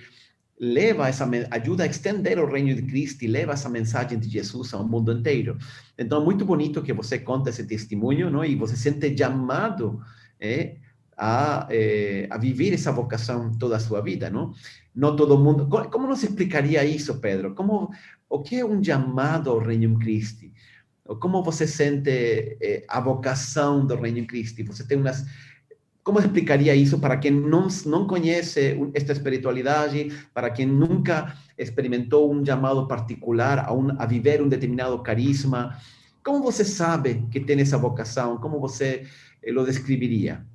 leva 0.58 1.08
essa 1.08 1.26
ajuda 1.50 1.84
a 1.84 1.86
extender 1.86 2.38
o 2.38 2.44
reino 2.44 2.74
de 2.74 2.86
Cristo 2.86 3.24
e 3.24 3.28
leva 3.28 3.54
essa 3.54 3.70
mensagem 3.70 4.18
de 4.18 4.28
Jesus 4.28 4.74
ao 4.74 4.86
mundo 4.86 5.10
inteiro. 5.10 5.56
Então, 5.96 6.22
muito 6.22 6.44
bonito 6.44 6.82
que 6.82 6.92
você 6.92 7.20
conta 7.20 7.48
esse 7.48 7.64
testemunho, 7.64 8.30
não? 8.30 8.44
E 8.44 8.54
você 8.54 8.76
sente 8.76 9.16
chamado 9.16 10.02
é, 10.38 10.76
a, 11.16 11.66
eh, 11.70 12.28
a 12.30 12.36
vivir 12.36 12.74
esa 12.74 12.90
vocación 12.90 13.56
toda 13.58 13.80
su 13.80 13.98
vida, 14.02 14.28
¿no? 14.28 14.52
No 14.92 15.16
todo 15.16 15.38
mundo. 15.38 15.66
¿Cómo, 15.90 16.06
nos 16.06 16.22
explicaría 16.24 16.84
eso, 16.84 17.18
Pedro? 17.22 17.54
¿Cómo, 17.54 17.90
o 18.28 18.42
qué 18.42 18.58
es 18.58 18.64
un 18.64 18.82
llamado 18.82 19.52
ao 19.52 19.60
Reino 19.60 19.98
Christi? 19.98 20.52
Como 21.20 21.42
você 21.42 21.66
sente 21.66 22.58
eh, 22.60 22.84
a 22.86 23.00
vocação 23.00 23.86
do 23.86 23.96
Reino 23.96 24.26
Cristo? 24.26 24.62
Você 24.66 24.84
tem 24.84 24.98
umas 24.98 25.24
como 26.06 26.20
explicaria 26.20 26.72
isso 26.72 27.00
para 27.00 27.16
quem 27.16 27.32
não, 27.32 28.06
conhece 28.06 28.78
esta 28.94 29.10
espiritualidade, 29.10 30.16
para 30.32 30.48
quem 30.50 30.64
nunca 30.64 31.36
experimentou 31.58 32.32
um 32.32 32.46
chamado 32.46 32.86
particular 32.86 33.58
a, 33.58 33.72
a 33.98 34.06
viver 34.06 34.40
um 34.40 34.48
determinado 34.48 34.96
carisma? 35.02 35.76
Como 36.22 36.44
você 36.44 36.64
sabe 36.64 37.26
que 37.32 37.40
tem 37.40 37.60
essa 37.60 37.76
vocação? 37.76 38.38
Como 38.38 38.60
você 38.60 39.04
eh, 39.42 39.52
o 39.52 39.64
descreveria? 39.64 40.46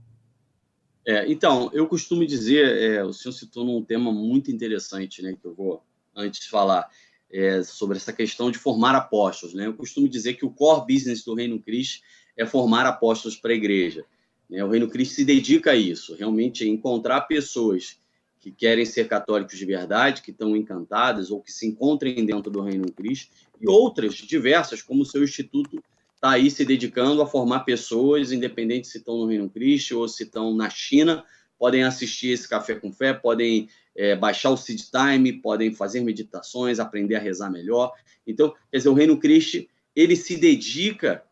É, 1.05 1.29
então, 1.29 1.70
eu 1.74 1.86
costumo 1.86 2.25
dizer, 2.25 2.65
é, 2.81 3.03
o 3.03 3.12
senhor 3.12 3.34
citou 3.34 3.65
num 3.65 3.84
tema 3.84 4.10
muito 4.10 4.50
interessante, 4.50 5.22
né, 5.22 5.36
que 5.38 5.46
eu 5.46 5.53
vou 5.53 5.84
antes 6.15 6.48
falar, 6.48 6.88
é, 7.29 7.62
sobre 7.62 7.98
essa 7.98 8.13
questão 8.13 8.50
de 8.50 8.58
formar 8.58 8.96
apóstolos. 8.96 9.53
Né? 9.53 9.67
Eu 9.67 9.74
costumo 9.74 10.08
dizer 10.08 10.36
que 10.36 10.46
o 10.46 10.50
core 10.50 10.96
business 10.96 11.25
do 11.25 11.36
Reino 11.36 11.62
Cristo 11.62 12.01
é 12.38 12.46
formar 12.46 12.86
apóstolos 12.86 13.36
para 13.36 13.51
a 13.51 13.55
igreja. 13.55 14.05
Né? 14.51 14.63
O 14.63 14.70
Reino 14.70 14.89
Cristo 14.89 15.15
se 15.15 15.24
dedica 15.24 15.72
a 15.72 15.75
isso, 15.75 16.13
realmente 16.15 16.65
a 16.65 16.67
encontrar 16.67 17.22
pessoas 17.22 17.98
que 18.41 18.51
querem 18.51 18.86
ser 18.86 19.08
católicos 19.08 19.58
de 19.58 19.65
verdade, 19.65 20.22
que 20.22 20.31
estão 20.31 20.55
encantadas 20.58 21.31
ou 21.31 21.41
que 21.41 21.51
se 21.51 21.65
encontrem 21.67 22.25
dentro 22.25 22.51
do 22.51 22.62
Reino 22.62 22.91
Cristo, 22.91 23.31
e 23.62 23.70
outras 23.70 24.15
diversas, 24.15 24.81
como 24.81 25.03
o 25.03 25.05
seu 25.05 25.24
instituto 25.24 25.81
está 26.15 26.31
aí 26.31 26.51
se 26.51 26.65
dedicando 26.65 27.22
a 27.22 27.27
formar 27.27 27.62
pessoas, 27.62 28.31
independente 28.31 28.88
se 28.88 28.98
estão 28.98 29.17
no 29.17 29.27
Reino 29.27 29.50
Cristo 29.50 30.00
ou 30.00 30.08
se 30.08 30.24
estão 30.24 30.53
na 30.53 30.70
China, 30.70 31.24
podem 31.58 31.84
assistir 31.84 32.29
esse 32.29 32.50
Café 32.50 32.74
com 32.75 32.91
Fé, 32.91 33.13
podem 33.13 33.70
é, 33.96 34.15
baixar 34.15 34.50
o 34.50 34.58
Seed 34.58 34.81
Time, 34.81 35.34
podem 35.34 35.74
fazer 35.74 36.01
meditações, 36.01 36.79
aprender 36.79 37.15
a 37.15 37.20
rezar 37.20 37.51
melhor. 37.51 37.93
Então, 38.25 38.53
quer 38.72 38.77
dizer, 38.77 38.89
o 38.89 38.96
Reino 38.96 39.17
Cristo, 39.17 39.63
ele 39.96 40.15
se 40.15 40.36
dedica 40.36 41.24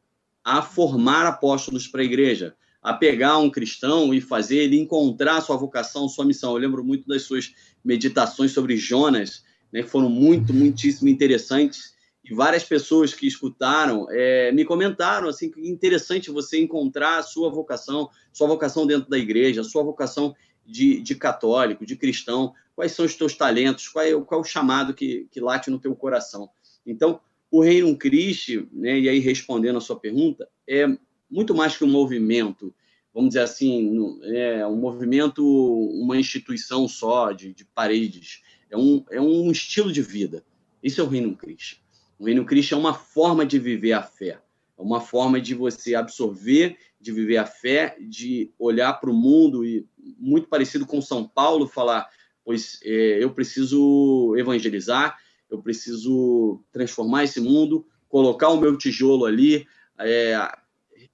a 0.44 0.62
formar 0.62 1.26
apóstolos 1.26 1.88
para 1.88 2.02
a 2.02 2.06
igreja 2.06 2.56
a 2.82 2.94
pegar 2.94 3.38
um 3.38 3.50
cristão 3.50 4.14
e 4.14 4.22
fazer 4.22 4.58
ele 4.58 4.80
encontrar 4.80 5.42
sua 5.42 5.58
vocação, 5.58 6.08
sua 6.08 6.26
missão. 6.26 6.54
Eu 6.54 6.58
lembro 6.58 6.84
muito 6.84 7.08
das 7.08 7.24
suas 7.24 7.54
meditações 7.84 8.52
sobre 8.52 8.78
Jonas, 8.78 9.44
né, 9.72 9.84
que 9.84 9.90
foram 9.90 10.10
muito, 10.10 10.54
muitíssimo 10.54 11.10
interessantes. 11.10 11.94
E 12.24 12.34
várias 12.34 12.64
pessoas 12.64 13.14
que 13.14 13.28
escutaram 13.28 14.08
é, 14.10 14.52
me 14.52 14.64
comentaram 14.64 15.28
assim 15.28 15.50
que 15.50 15.68
interessante 15.68 16.32
você 16.32 16.60
encontrar 16.60 17.24
sua 17.24 17.50
vocação, 17.50 18.10
sua 18.32 18.48
vocação 18.48 18.86
dentro 18.86 19.10
da 19.10 19.18
igreja, 19.18 19.64
sua 19.64 19.84
vocação 19.84 20.36
de, 20.66 21.02
de 21.02 21.16
católico, 21.16 21.86
de 21.86 21.96
cristão. 21.96 22.54
Quais 22.76 22.92
são 22.92 23.06
os 23.06 23.16
teus 23.16 23.36
talentos? 23.36 23.88
Qual 23.88 24.06
é, 24.06 24.12
qual 24.22 24.40
é 24.40 24.44
o 24.44 24.48
chamado 24.48 24.94
que, 24.94 25.28
que 25.32 25.42
late 25.42 25.70
no 25.70 25.80
teu 25.80 25.96
coração? 25.96 26.50
Então, 26.86 27.20
o 27.52 27.62
Reino 27.62 27.96
Cristo, 27.98 28.68
né, 28.72 29.00
e 29.00 29.10
aí 29.10 29.20
respondendo 29.20 29.78
a 29.78 29.82
sua 29.82 30.00
pergunta, 30.00 30.48
é 30.68 30.88
muito 31.30 31.54
mais 31.54 31.78
que 31.78 31.84
um 31.84 31.90
movimento, 31.90 32.74
vamos 33.14 33.30
dizer 33.30 33.42
assim, 33.42 34.20
é 34.24 34.66
um 34.66 34.76
movimento, 34.76 35.44
uma 35.44 36.18
instituição 36.18 36.88
só 36.88 37.32
de, 37.32 37.54
de 37.54 37.66
paredes, 37.66 38.42
é 38.70 38.78
um, 38.78 39.04
é 39.10 39.20
um 39.22 39.52
estilo 39.52 39.92
de 39.92 40.02
vida. 40.02 40.44
Isso 40.82 41.02
é 41.02 41.04
o 41.04 41.08
Reino 41.08 41.36
Cristo. 41.36 41.78
O 42.18 42.26
Reino 42.26 42.46
Cristo 42.46 42.76
é 42.76 42.78
uma 42.78 42.94
forma 42.94 43.46
de 43.46 43.60
viver 43.60 43.94
a 43.94 44.02
fé, 44.02 44.40
é 44.78 44.82
uma 44.82 45.02
forma 45.02 45.40
de 45.40 45.54
você 45.54 45.96
absorver, 45.96 46.78
de 47.00 47.12
viver 47.12 47.38
a 47.38 47.46
fé, 47.46 47.96
de 48.00 48.52
olhar 48.60 48.94
para 48.94 49.10
o 49.10 49.14
mundo 49.14 49.66
e 49.66 49.86
muito 50.18 50.48
parecido 50.48 50.86
com 50.86 51.02
São 51.02 51.28
Paulo, 51.28 51.68
falar, 51.68 52.10
pois 52.44 52.80
é, 52.84 53.24
eu 53.24 53.32
preciso 53.34 54.36
evangelizar, 54.38 55.18
eu 55.50 55.62
preciso 55.62 56.62
transformar 56.72 57.24
esse 57.24 57.40
mundo, 57.40 57.86
colocar 58.10 58.50
o 58.50 58.60
meu 58.60 58.78
tijolo 58.78 59.26
ali, 59.26 59.66
é, 59.98 60.36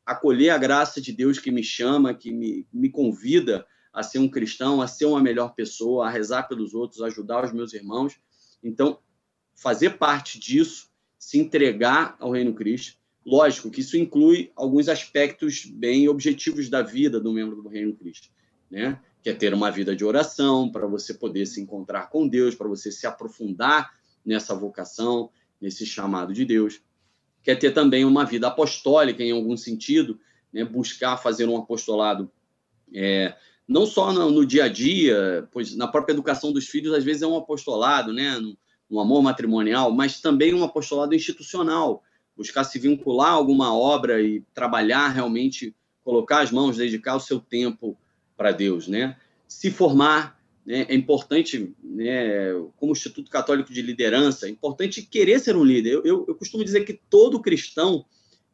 acolher 0.06 0.52
a 0.52 0.58
graça 0.58 1.02
de 1.02 1.12
Deus 1.12 1.40
que 1.40 1.50
me 1.50 1.64
chama, 1.64 2.14
que 2.14 2.32
me, 2.32 2.68
me 2.72 2.90
convida 2.90 3.66
a 3.92 4.04
ser 4.04 4.20
um 4.20 4.30
cristão, 4.30 4.82
a 4.82 4.88
ser 4.88 5.06
uma 5.06 5.22
melhor 5.22 5.56
pessoa, 5.56 6.08
a 6.08 6.10
rezar 6.10 6.44
pelos 6.44 6.74
outros, 6.74 7.02
ajudar 7.02 7.46
os 7.46 7.54
meus 7.54 7.74
irmãos. 7.74 8.14
Então, 8.62 9.00
fazer 9.56 9.98
parte 9.98 10.38
disso, 10.38 10.90
se 11.18 11.40
entregar 11.40 12.16
ao 12.20 12.32
Reino 12.32 12.54
Cristo, 12.54 13.00
lógico 13.26 13.72
que 13.72 13.82
isso 13.82 13.98
inclui 13.98 14.52
alguns 14.56 14.90
aspectos 14.90 15.66
bem 15.66 16.08
objetivos 16.08 16.70
da 16.70 16.82
vida 16.82 17.20
do 17.20 17.34
membro 17.34 17.64
do 17.64 17.70
Reino 17.70 17.96
Cristo, 17.96 18.30
né? 18.70 19.00
Que 19.24 19.30
é 19.32 19.34
ter 19.34 19.54
uma 19.54 19.72
vida 19.72 19.96
de 19.96 20.06
oração, 20.06 20.70
para 20.70 20.86
você 20.86 21.14
poder 21.14 21.48
se 21.48 21.60
encontrar 21.60 22.10
com 22.10 22.28
Deus, 22.28 22.54
para 22.54 22.68
você 22.68 22.92
se 22.92 23.08
aprofundar 23.08 23.92
nessa 24.24 24.54
vocação, 24.54 25.32
nesse 25.60 25.86
chamado 25.86 26.34
de 26.34 26.46
Deus 26.46 26.82
quer 27.46 27.56
ter 27.56 27.72
também 27.72 28.04
uma 28.04 28.26
vida 28.26 28.48
apostólica 28.48 29.24
em 29.24 29.32
algum 29.32 29.56
sentido, 29.56 30.20
né? 30.52 30.66
buscar 30.66 31.16
fazer 31.16 31.48
um 31.48 31.56
apostolado 31.56 32.30
é, 32.94 33.36
não 33.68 33.86
só 33.86 34.12
no, 34.12 34.32
no, 34.32 34.46
dia 34.46 34.66
a 34.66 34.68
dia, 34.68 35.48
pois 35.52 35.76
na 35.76 35.88
própria 35.88 36.14
educação 36.14 36.52
dos 36.52 36.68
filhos 36.68 36.94
às 36.94 37.04
vezes 37.04 37.22
é 37.22 37.28
um 37.28 37.38
apostolado, 37.38 38.12
né? 38.12 38.38
no, 38.40 38.58
no 38.90 39.00
amor 39.00 39.22
matrimonial, 39.22 39.92
mas 39.92 40.20
também 40.20 40.54
um 40.54 40.64
apostolado 40.64 41.16
institucional, 41.16 42.04
buscar 42.36 42.64
se 42.64 42.80
vincular 42.80 43.30
a 43.30 43.34
alguma 43.34 43.76
obra 43.76 44.22
e 44.22 44.44
trabalhar 44.54 45.10
realmente, 45.10 45.76
colocar 46.04 46.42
as 46.42 46.52
mãos, 46.52 46.78
dedicar 46.78 47.16
o 47.16 47.20
seu 47.20 47.40
tempo 47.40 47.98
para 48.36 48.52
Deus, 48.52 48.88
né? 48.88 49.18
Se 49.48 49.72
formar 49.72 50.40
né? 50.66 50.86
É 50.90 50.96
importante, 50.96 51.74
né, 51.84 52.54
como 52.78 52.92
Instituto 52.92 53.30
Católico 53.30 53.72
de 53.72 53.82
Liderança, 53.82 54.48
é 54.48 54.50
importante 54.50 55.04
querer 55.04 55.40
ser 55.40 55.56
um 55.56 55.64
líder. 55.64 55.94
Eu, 55.94 56.04
eu, 56.04 56.26
eu, 56.28 56.36
costumo 56.36 56.64
dizer 56.64 56.84
que 56.86 57.00
todo 57.10 57.42
cristão 57.42 58.06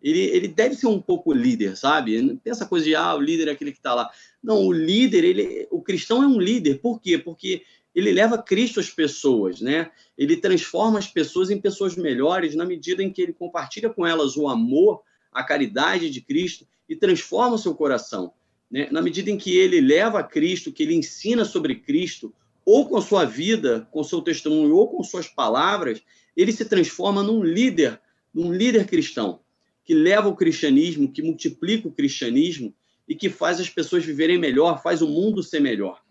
ele, 0.01 0.19
ele 0.19 0.47
deve 0.47 0.75
ser 0.75 0.87
um 0.87 0.99
pouco 0.99 1.31
líder, 1.31 1.77
sabe? 1.77 2.21
Não 2.21 2.35
tem 2.35 2.51
essa 2.51 2.65
coisa 2.65 2.85
de, 2.85 2.95
ah, 2.95 3.15
o 3.15 3.21
líder 3.21 3.47
é 3.47 3.51
aquele 3.51 3.71
que 3.71 3.77
está 3.77 3.93
lá. 3.93 4.09
Não, 4.43 4.65
o 4.65 4.71
líder, 4.71 5.23
ele, 5.23 5.67
o 5.71 5.81
cristão 5.81 6.23
é 6.23 6.27
um 6.27 6.39
líder. 6.39 6.79
Por 6.79 6.99
quê? 6.99 7.17
Porque 7.17 7.63
ele 7.93 8.11
leva 8.11 8.41
Cristo 8.41 8.79
às 8.79 8.89
pessoas, 8.89 9.61
né? 9.61 9.91
Ele 10.17 10.37
transforma 10.37 10.97
as 10.97 11.07
pessoas 11.07 11.49
em 11.49 11.61
pessoas 11.61 11.95
melhores 11.95 12.55
na 12.55 12.65
medida 12.65 13.03
em 13.03 13.11
que 13.11 13.21
ele 13.21 13.33
compartilha 13.33 13.89
com 13.89 14.05
elas 14.05 14.35
o 14.35 14.47
amor, 14.47 15.01
a 15.31 15.43
caridade 15.43 16.09
de 16.09 16.19
Cristo 16.19 16.67
e 16.89 16.95
transforma 16.95 17.55
o 17.55 17.59
seu 17.59 17.75
coração 17.75 18.33
né, 18.71 18.87
na 18.89 19.01
medida 19.01 19.29
em 19.29 19.37
que 19.37 19.55
ele 19.57 19.81
leva 19.81 20.19
a 20.19 20.23
Cristo, 20.23 20.71
que 20.71 20.81
ele 20.81 20.95
ensina 20.95 21.43
sobre 21.43 21.75
Cristo, 21.75 22.33
ou 22.65 22.87
com 22.87 22.97
a 22.97 23.01
sua 23.01 23.25
vida, 23.25 23.87
com 23.91 24.03
seu 24.03 24.21
testemunho, 24.21 24.75
ou 24.75 24.87
com 24.87 25.03
suas 25.03 25.27
palavras, 25.27 26.01
ele 26.37 26.53
se 26.53 26.63
transforma 26.63 27.21
num 27.21 27.43
líder, 27.43 27.99
num 28.33 28.53
líder 28.53 28.87
cristão, 28.87 29.41
que 29.83 29.93
leva 29.93 30.29
o 30.29 30.35
cristianismo, 30.35 31.11
que 31.11 31.21
multiplica 31.21 31.87
o 31.87 31.91
cristianismo 31.91 32.73
e 33.07 33.15
que 33.15 33.29
faz 33.29 33.59
as 33.59 33.69
pessoas 33.69 34.05
viverem 34.05 34.37
melhor, 34.37 34.81
faz 34.81 35.01
o 35.01 35.07
mundo 35.07 35.43
ser 35.43 35.59
melhor. 35.59 36.01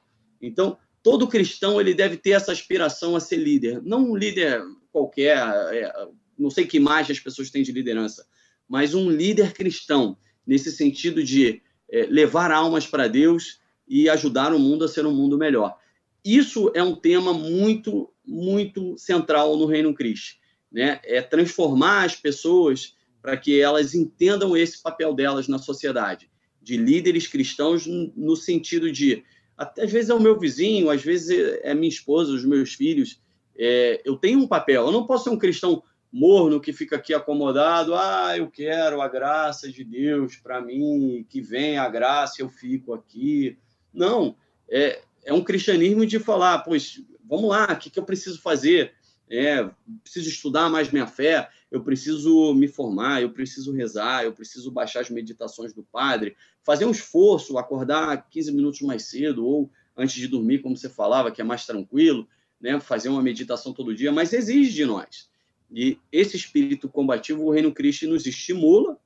Então, 0.43 0.77
todo 1.03 1.29
cristão 1.29 1.81
ele 1.81 1.95
deve 1.95 2.17
ter 2.17 2.33
essa 2.33 2.53
aspiração 2.53 3.17
a 3.17 3.21
ser 3.21 3.37
líder, 3.37 3.81
não 3.83 4.11
um 4.11 4.17
líder 4.17 4.61
qualquer, 4.93 5.39
é, 5.39 6.09
não 6.39 6.51
sei 6.51 6.67
que 6.67 6.77
imagem 6.77 7.13
as 7.13 7.21
pessoas 7.21 7.49
têm 7.49 7.63
de 7.63 7.73
liderança, 7.73 8.27
mas 8.69 8.95
um 8.95 9.09
líder 9.09 9.53
cristão, 9.53 10.19
nesse 10.47 10.71
sentido 10.73 11.23
de 11.23 11.63
é, 11.91 12.07
levar 12.07 12.51
almas 12.51 12.87
para 12.87 13.09
Deus 13.09 13.61
e 13.89 14.09
ajudar 14.09 14.55
o 14.55 14.59
mundo 14.59 14.85
a 14.85 14.89
ser 14.89 15.05
um 15.05 15.15
mundo 15.15 15.37
melhor. 15.37 15.77
Isso 16.25 16.71
é 16.75 16.83
um 16.83 16.95
tema 16.95 17.33
muito, 17.33 18.11
muito 18.25 18.97
central 18.97 19.57
no 19.57 19.67
Reino 19.67 19.95
Cristo. 19.95 20.37
Né? 20.71 21.01
É 21.05 21.21
transformar 21.21 22.05
as 22.05 22.15
pessoas 22.15 22.95
para 23.21 23.37
que 23.37 23.61
elas 23.61 23.95
entendam 23.95 24.57
esse 24.57 24.83
papel 24.83 25.13
delas 25.13 25.49
na 25.49 25.59
sociedade, 25.59 26.31
de 26.63 26.77
líderes 26.77 27.27
cristãos 27.27 27.87
no 27.87 28.37
sentido 28.37 28.91
de, 28.91 29.25
até, 29.57 29.85
às 29.85 29.91
vezes 29.91 30.11
é 30.11 30.15
o 30.15 30.21
meu 30.21 30.39
vizinho, 30.39 30.91
às 30.91 31.03
vezes 31.03 31.59
é 31.63 31.75
minha 31.75 31.89
esposa, 31.89 32.33
os 32.33 32.45
meus 32.45 32.73
filhos. 32.75 33.21
É, 33.59 34.01
eu 34.05 34.17
tenho 34.17 34.39
um 34.39 34.47
papel. 34.47 34.87
Eu 34.87 34.93
não 34.93 35.07
posso 35.07 35.25
ser 35.25 35.31
um 35.31 35.39
cristão 35.39 35.83
morno 36.13 36.61
que 36.61 36.73
fica 36.73 36.97
aqui 36.97 37.15
acomodado, 37.15 37.95
ah, 37.95 38.37
eu 38.37 38.51
quero 38.51 39.01
a 39.01 39.09
graça 39.09 39.71
de 39.71 39.85
Deus 39.85 40.37
para 40.37 40.61
mim, 40.61 41.25
que 41.29 41.41
vem 41.41 41.79
a 41.79 41.89
graça, 41.89 42.43
eu 42.43 42.49
fico 42.49 42.93
aqui. 42.93 43.57
Não, 43.93 44.37
é, 44.69 45.03
é 45.25 45.33
um 45.33 45.43
cristianismo 45.43 46.05
de 46.05 46.19
falar, 46.19 46.61
pois, 46.61 47.01
vamos 47.25 47.51
lá, 47.51 47.73
o 47.73 47.77
que, 47.77 47.91
que 47.91 47.99
eu 47.99 48.05
preciso 48.05 48.41
fazer? 48.41 48.93
É, 49.29 49.71
preciso 50.03 50.29
estudar 50.29 50.69
mais 50.69 50.91
minha 50.91 51.07
fé, 51.07 51.49
eu 51.71 51.85
preciso 51.85 52.53
me 52.53 52.67
formar, 52.67 53.23
eu 53.23 53.31
preciso 53.31 53.73
rezar, 53.73 54.25
eu 54.25 54.33
preciso 54.33 54.73
baixar 54.73 55.01
as 55.01 55.11
meditações 55.11 55.73
do 55.73 55.85
padre, 55.85 56.37
fazer 56.65 56.85
um 56.85 56.91
esforço, 56.91 57.57
acordar 57.57 58.29
15 58.29 58.53
minutos 58.53 58.81
mais 58.81 59.05
cedo 59.05 59.47
ou 59.47 59.71
antes 59.97 60.17
de 60.17 60.27
dormir, 60.27 60.59
como 60.59 60.77
você 60.77 60.89
falava, 60.89 61.31
que 61.31 61.41
é 61.41 61.45
mais 61.45 61.65
tranquilo, 61.65 62.27
né? 62.61 62.81
fazer 62.81 63.09
uma 63.09 63.23
meditação 63.23 63.73
todo 63.73 63.95
dia, 63.95 64.11
mas 64.11 64.33
exige 64.33 64.73
de 64.73 64.85
nós. 64.85 65.31
E 65.73 65.99
esse 66.11 66.37
espírito 66.37 66.89
combativo, 66.89 67.45
o 67.45 67.51
Reino 67.51 67.73
Cristo 67.73 68.09
nos 68.09 68.27
estimula 68.27 68.99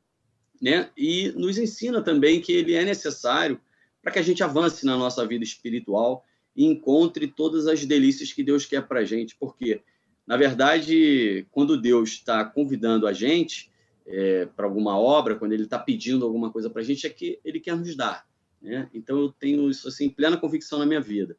né? 0.61 0.91
e 0.97 1.31
nos 1.37 1.59
ensina 1.59 2.03
também 2.03 2.41
que 2.41 2.53
ele 2.53 2.75
é 2.75 2.85
necessário 2.85 3.61
para 4.03 4.13
que 4.13 4.19
a 4.19 4.23
gente 4.23 4.43
avance 4.43 4.85
na 4.85 4.97
nossa 4.97 5.27
vida 5.27 5.45
espiritual 5.45 6.25
e 6.55 6.65
encontre 6.65 7.27
todas 7.27 7.67
as 7.67 7.85
delícias 7.85 8.33
que 8.33 8.43
Deus 8.43 8.65
quer 8.65 8.87
para 8.87 9.01
a 9.01 9.05
gente. 9.05 9.37
Porque, 9.37 9.83
na 10.27 10.37
verdade, 10.37 11.47
quando 11.51 11.81
Deus 11.81 12.11
está 12.11 12.45
convidando 12.45 13.07
a 13.07 13.13
gente, 13.13 13.71
é, 14.07 14.47
para 14.47 14.67
alguma 14.67 14.99
obra, 14.99 15.35
quando 15.37 15.53
ele 15.53 15.65
está 15.65 15.79
pedindo 15.79 16.25
alguma 16.25 16.51
coisa 16.51 16.69
para 16.69 16.83
a 16.83 16.85
gente, 16.85 17.07
é 17.07 17.11
que 17.11 17.41
ele 17.45 17.61
quer 17.61 17.77
nos 17.77 17.97
dar. 17.97 18.27
Né? 18.61 18.89
Então 18.95 19.19
eu 19.19 19.33
tenho 19.33 19.69
isso 19.71 19.89
assim 19.89 20.09
plena 20.09 20.37
convicção 20.37 20.79
na 20.79 20.87
minha 20.87 21.01
vida. 21.01 21.37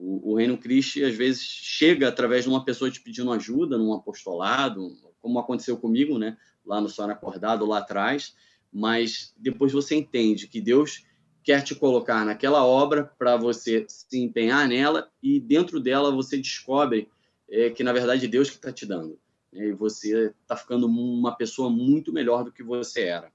O, 0.00 0.32
o 0.32 0.36
Reino 0.36 0.56
Cristo 0.56 1.04
às 1.04 1.14
vezes 1.14 1.42
chega 1.42 2.08
através 2.08 2.44
de 2.44 2.50
uma 2.50 2.64
pessoa 2.64 2.90
te 2.90 3.00
pedindo 3.00 3.32
ajuda, 3.32 3.76
num 3.76 3.92
apostolado, 3.92 4.96
como 5.20 5.38
aconteceu 5.38 5.76
comigo, 5.76 6.18
né? 6.18 6.36
Lá 6.64 6.80
no 6.80 6.88
Sonho 6.88 7.12
Acordado, 7.12 7.66
lá 7.66 7.78
atrás. 7.78 8.34
Mas 8.72 9.34
depois 9.36 9.72
você 9.72 9.96
entende 9.96 10.46
que 10.46 10.60
Deus 10.60 11.04
quer 11.42 11.62
te 11.62 11.74
colocar 11.74 12.24
naquela 12.24 12.64
obra 12.64 13.10
para 13.18 13.36
você 13.36 13.84
se 13.88 14.18
empenhar 14.18 14.68
nela 14.68 15.10
e 15.22 15.40
dentro 15.40 15.80
dela 15.80 16.10
você 16.10 16.36
descobre 16.36 17.08
é, 17.50 17.70
que 17.70 17.82
na 17.82 17.92
verdade 17.92 18.26
é 18.26 18.28
Deus 18.28 18.50
que 18.50 18.56
está 18.56 18.70
te 18.70 18.84
dando 18.84 19.18
né? 19.52 19.68
e 19.68 19.72
você 19.72 20.34
está 20.42 20.56
ficando 20.56 20.86
uma 20.86 21.34
pessoa 21.34 21.70
muito 21.70 22.12
melhor 22.12 22.44
do 22.44 22.52
que 22.52 22.62
você 22.62 23.04
era. 23.04 23.32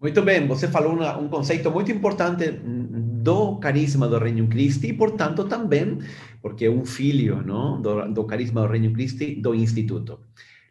Muito 0.00 0.22
bem, 0.22 0.46
você 0.46 0.68
falou 0.68 0.92
uma, 0.92 1.18
um 1.18 1.28
conceito 1.28 1.70
muito 1.70 1.90
importante 1.90 2.44
do 3.26 3.56
carisma 3.56 4.06
do 4.06 4.20
Reino 4.20 4.46
Christi 4.46 4.86
e, 4.86 4.92
portanto, 4.92 5.42
também, 5.48 5.98
porque 6.40 6.66
é 6.66 6.70
um 6.70 6.86
filho 6.86 7.42
não, 7.42 7.82
do, 7.82 8.06
do 8.12 8.22
carisma 8.22 8.60
do 8.62 8.68
Reino 8.68 8.92
Christi, 8.92 9.34
do 9.34 9.52
Instituto. 9.52 10.20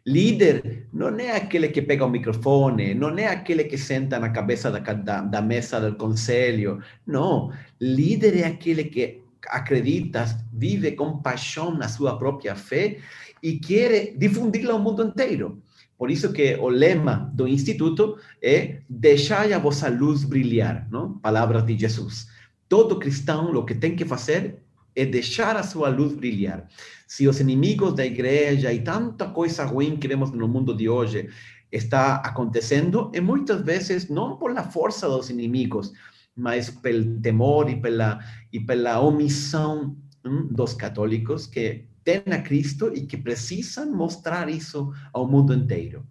Líder 0.06 0.86
não 0.90 1.08
é 1.18 1.36
aquele 1.36 1.68
que 1.68 1.82
pega 1.82 2.06
o 2.06 2.08
microfone, 2.08 2.94
não 2.94 3.10
é 3.18 3.26
aquele 3.26 3.64
que 3.64 3.76
senta 3.76 4.18
na 4.18 4.30
cabeça 4.30 4.70
da, 4.70 4.78
da, 4.78 5.20
da 5.20 5.42
mesa 5.42 5.78
do 5.78 5.96
conselho. 5.96 6.80
Não. 7.06 7.52
Líder 7.78 8.38
é 8.38 8.46
aquele 8.46 8.84
que 8.84 9.20
acredita, 9.48 10.24
vive 10.50 10.92
com 10.92 11.18
paixão 11.18 11.76
na 11.76 11.88
sua 11.88 12.16
própria 12.16 12.56
fé 12.56 12.96
e 13.42 13.58
quer 13.58 14.16
difundi-la 14.16 14.72
ao 14.72 14.80
mundo 14.80 15.02
inteiro. 15.02 15.60
Por 15.98 16.10
isso 16.10 16.32
que 16.32 16.56
o 16.56 16.68
lema 16.68 17.30
do 17.34 17.46
Instituto 17.46 18.16
é 18.42 18.80
deixai 18.88 19.52
a 19.52 19.58
vossa 19.58 19.90
luz 19.90 20.24
brilhar, 20.24 20.86
não? 20.90 21.18
Palavras 21.18 21.66
de 21.66 21.76
Jesus. 21.76 22.34
Todo 22.68 22.98
cristão, 22.98 23.54
o 23.54 23.64
que 23.64 23.74
tem 23.74 23.94
que 23.94 24.04
fazer 24.04 24.62
é 24.94 25.04
deixar 25.04 25.56
a 25.56 25.62
sua 25.62 25.88
luz 25.88 26.14
brilhar. 26.14 26.66
Se 27.06 27.28
os 27.28 27.38
inimigos 27.38 27.94
da 27.94 28.04
igreja 28.04 28.72
e 28.72 28.82
tanta 28.82 29.28
coisa 29.28 29.64
ruim 29.64 29.96
que 29.96 30.08
vemos 30.08 30.32
no 30.32 30.48
mundo 30.48 30.74
de 30.74 30.88
hoje 30.88 31.28
está 31.70 32.16
acontecendo, 32.16 33.10
e 33.14 33.20
muitas 33.20 33.62
vezes 33.62 34.08
não 34.08 34.36
por 34.36 34.56
a 34.56 34.62
força 34.62 35.08
dos 35.08 35.28
inimigos, 35.30 35.92
mas 36.34 36.70
pelo 36.70 37.20
temor 37.20 37.68
e 37.68 37.80
pela, 37.80 38.18
e 38.52 38.58
pela 38.60 39.00
omissão 39.00 39.96
hum, 40.24 40.48
dos 40.50 40.74
católicos 40.74 41.46
que 41.46 41.84
têm 42.02 42.22
a 42.30 42.40
Cristo 42.40 42.92
e 42.94 43.06
que 43.06 43.16
precisam 43.16 43.94
mostrar 43.94 44.48
isso 44.48 44.92
ao 45.12 45.28
mundo 45.28 45.52
inteiro. 45.52 46.06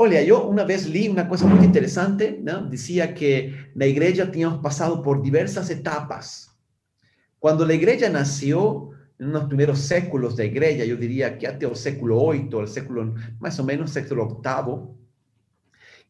Olha, 0.00 0.22
eu 0.22 0.48
uma 0.48 0.64
vez 0.64 0.84
li 0.84 1.08
uma 1.08 1.24
coisa 1.24 1.44
muito 1.44 1.64
interessante, 1.64 2.30
né? 2.30 2.64
dizia 2.70 3.12
que 3.12 3.52
na 3.74 3.86
igreja 3.86 4.26
tínhamos 4.26 4.62
passado 4.62 5.02
por 5.02 5.20
diversas 5.20 5.68
etapas 5.70 6.48
quando 7.40 7.64
a 7.64 7.74
igreja 7.74 8.08
nasceu, 8.08 8.92
nos 9.18 9.44
primeiros 9.44 9.80
séculos 9.80 10.34
da 10.34 10.44
igreja, 10.44 10.84
eu 10.84 10.96
diria 10.96 11.30
que 11.36 11.46
até 11.46 11.66
o 11.66 11.74
século 11.74 12.20
8, 12.20 12.56
o 12.56 12.66
século 12.66 13.14
mais 13.40 13.58
ou 13.58 13.64
menos 13.64 13.90
século 13.90 14.24
oitavo, 14.24 14.96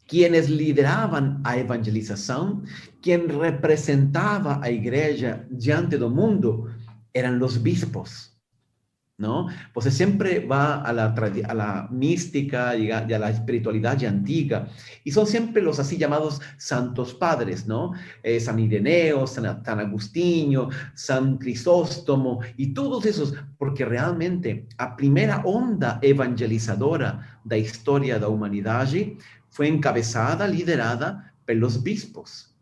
quienes 0.07 0.47
lideravam 0.47 1.41
a 1.45 1.59
evangelização, 1.59 2.63
quem 3.03 3.27
representava 3.27 4.59
a 4.63 4.71
igreja 4.71 5.47
diante 5.51 5.99
do 5.99 6.11
mundo, 6.11 6.71
eram 7.13 7.39
os 7.45 7.59
bispos. 7.59 8.38
¿No? 9.19 9.49
Você 9.75 9.91
sempre 9.91 10.39
va 10.39 10.81
a 10.81 10.93
la, 10.93 11.13
a 11.13 11.55
la 11.55 11.89
mística 11.91 12.77
y 12.77 12.93
a, 12.93 13.05
y 13.05 13.19
la 13.19 13.31
espiritualidad 13.31 14.03
antigua, 14.05 14.69
y 15.03 15.11
son 15.11 15.27
siempre 15.27 15.61
los 15.61 15.81
así 15.81 15.99
llamados 15.99 16.41
santos 16.57 17.15
padres, 17.15 17.67
¿no? 17.67 17.93
Eh, 18.23 18.39
San 18.39 18.61
Ireneo, 18.61 19.27
San, 19.27 19.65
San 19.65 19.81
Agustinho, 19.81 20.69
San 20.95 21.37
Crisóstomo, 21.37 22.41
y 22.57 22.73
todos 22.73 23.05
esos, 23.07 23.35
porque 23.59 23.85
realmente 23.85 24.69
a 24.79 24.97
primera 24.97 25.43
onda 25.45 25.99
evangelizadora 26.01 27.41
da 27.45 27.57
historia 27.57 28.21
da 28.21 28.29
humanidade 28.29 29.19
fue 29.51 29.67
encabezada, 29.67 30.47
liderada 30.47 31.35
por 31.45 31.57
los 31.57 31.83
bispos. 31.83 32.55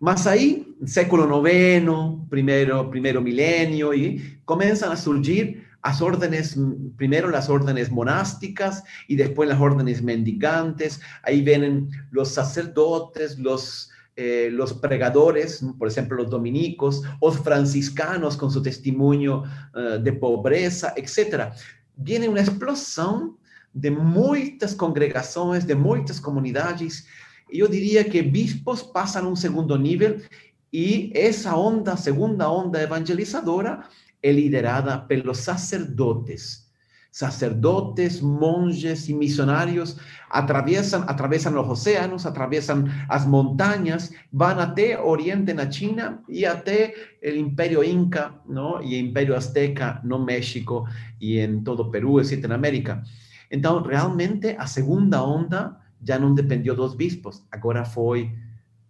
Mas 0.00 0.26
aí, 0.26 0.76
século 0.84 1.26
noveno, 1.26 2.26
primeiro, 2.30 2.88
primeiro 2.88 3.20
milênio, 3.20 3.92
e 3.92 4.38
começam 4.44 4.92
a 4.92 4.96
surgir 4.96 5.67
las 5.84 6.02
órdenes, 6.02 6.56
primero 6.96 7.30
las 7.30 7.48
órdenes 7.48 7.90
monásticas 7.90 8.84
y 9.06 9.16
después 9.16 9.48
las 9.48 9.60
órdenes 9.60 10.02
mendicantes. 10.02 11.00
Ahí 11.22 11.42
vienen 11.42 11.88
los 12.10 12.28
sacerdotes, 12.28 13.38
los, 13.38 13.90
eh, 14.16 14.50
los 14.52 14.74
pregadores, 14.74 15.64
por 15.78 15.88
ejemplo, 15.88 16.16
los 16.16 16.30
dominicos, 16.30 17.02
los 17.22 17.38
franciscanos 17.38 18.36
con 18.36 18.50
su 18.50 18.62
testimonio 18.62 19.44
uh, 19.74 20.02
de 20.02 20.12
pobreza, 20.12 20.92
etc. 20.96 21.52
Viene 21.96 22.28
una 22.28 22.40
explosión 22.40 23.38
de 23.72 23.90
muchas 23.90 24.74
congregaciones, 24.74 25.66
de 25.66 25.74
muchas 25.74 26.20
comunidades. 26.20 27.06
Yo 27.50 27.68
diría 27.68 28.04
que 28.04 28.22
bispos 28.22 28.82
pasan 28.82 29.24
a 29.24 29.28
un 29.28 29.36
segundo 29.36 29.78
nivel 29.78 30.24
y 30.70 31.10
esa 31.14 31.56
onda, 31.56 31.96
segunda 31.96 32.50
onda 32.50 32.82
evangelizadora, 32.82 33.88
é 34.22 34.32
liderada 34.32 34.98
pelos 34.98 35.38
sacerdotes. 35.38 36.68
Sacerdotes, 37.10 38.20
monjes 38.20 39.08
e 39.08 39.14
missionários 39.14 39.96
atravessam, 40.28 41.02
atravessam 41.06 41.58
os 41.60 41.68
oceanos, 41.68 42.26
atravessam 42.26 42.84
as 43.08 43.26
montanhas, 43.26 44.12
vão 44.32 44.60
até 44.60 45.00
Oriente 45.00 45.52
na 45.54 45.70
China 45.70 46.22
e 46.28 46.44
até 46.44 46.94
o 47.24 47.28
Império 47.28 47.82
Inca 47.82 48.34
não? 48.46 48.82
e 48.82 48.94
o 48.94 49.06
Império 49.06 49.34
Azteca 49.34 50.00
no 50.04 50.22
México 50.24 50.86
e 51.20 51.38
em 51.38 51.62
todo 51.62 51.80
o 51.80 51.90
Peru, 51.90 52.20
etc., 52.20 52.46
na 52.46 52.56
América. 52.56 53.02
Então, 53.50 53.82
realmente, 53.82 54.54
a 54.58 54.66
segunda 54.66 55.24
onda 55.24 55.76
já 56.04 56.18
não 56.18 56.34
dependeu 56.34 56.76
dos 56.76 56.94
bispos, 56.94 57.42
agora 57.50 57.84
foi 57.84 58.30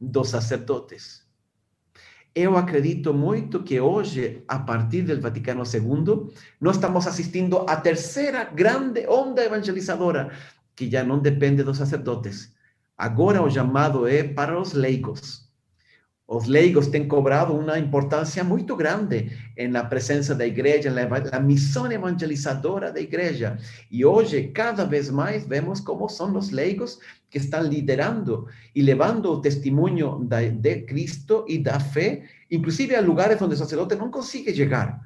dos 0.00 0.28
sacerdotes. 0.28 1.17
Eu 2.34 2.56
acredito 2.56 3.12
muito 3.12 3.62
que 3.62 3.80
hoje, 3.80 4.44
a 4.46 4.58
partir 4.58 5.02
do 5.02 5.20
Vaticano 5.20 5.64
II, 5.64 6.30
nós 6.60 6.76
estamos 6.76 7.06
assistindo 7.06 7.58
à 7.68 7.76
terceira 7.76 8.44
grande 8.44 9.06
onda 9.08 9.44
evangelizadora, 9.44 10.30
que 10.76 10.88
já 10.90 11.02
não 11.02 11.18
depende 11.18 11.62
dos 11.64 11.78
sacerdotes. 11.78 12.54
Agora 12.96 13.42
o 13.42 13.50
chamado 13.50 14.06
é 14.06 14.22
para 14.22 14.60
os 14.60 14.72
leigos. 14.72 15.47
Os 16.30 16.46
leigos 16.46 16.88
têm 16.88 17.08
cobrado 17.08 17.54
uma 17.54 17.78
importância 17.78 18.44
muito 18.44 18.76
grande 18.76 19.32
na 19.70 19.82
presença 19.82 20.34
da 20.34 20.46
igreja, 20.46 20.90
na 20.90 21.40
missão 21.40 21.90
evangelizadora 21.90 22.92
da 22.92 23.00
igreja. 23.00 23.56
E 23.90 24.04
hoje, 24.04 24.48
cada 24.48 24.84
vez 24.84 25.08
mais, 25.08 25.46
vemos 25.46 25.80
como 25.80 26.06
são 26.06 26.36
os 26.36 26.50
leigos 26.50 26.98
que 27.30 27.38
estão 27.38 27.62
liderando 27.62 28.46
e 28.74 28.82
levando 28.82 29.32
o 29.32 29.40
testemunho 29.40 30.28
de 30.52 30.82
Cristo 30.82 31.46
e 31.48 31.56
da 31.56 31.80
fé, 31.80 32.22
inclusive 32.50 32.94
a 32.94 33.00
lugares 33.00 33.40
onde 33.40 33.54
o 33.54 33.58
sacerdote 33.58 33.94
não 33.94 34.10
consegue 34.10 34.54
chegar. 34.54 35.00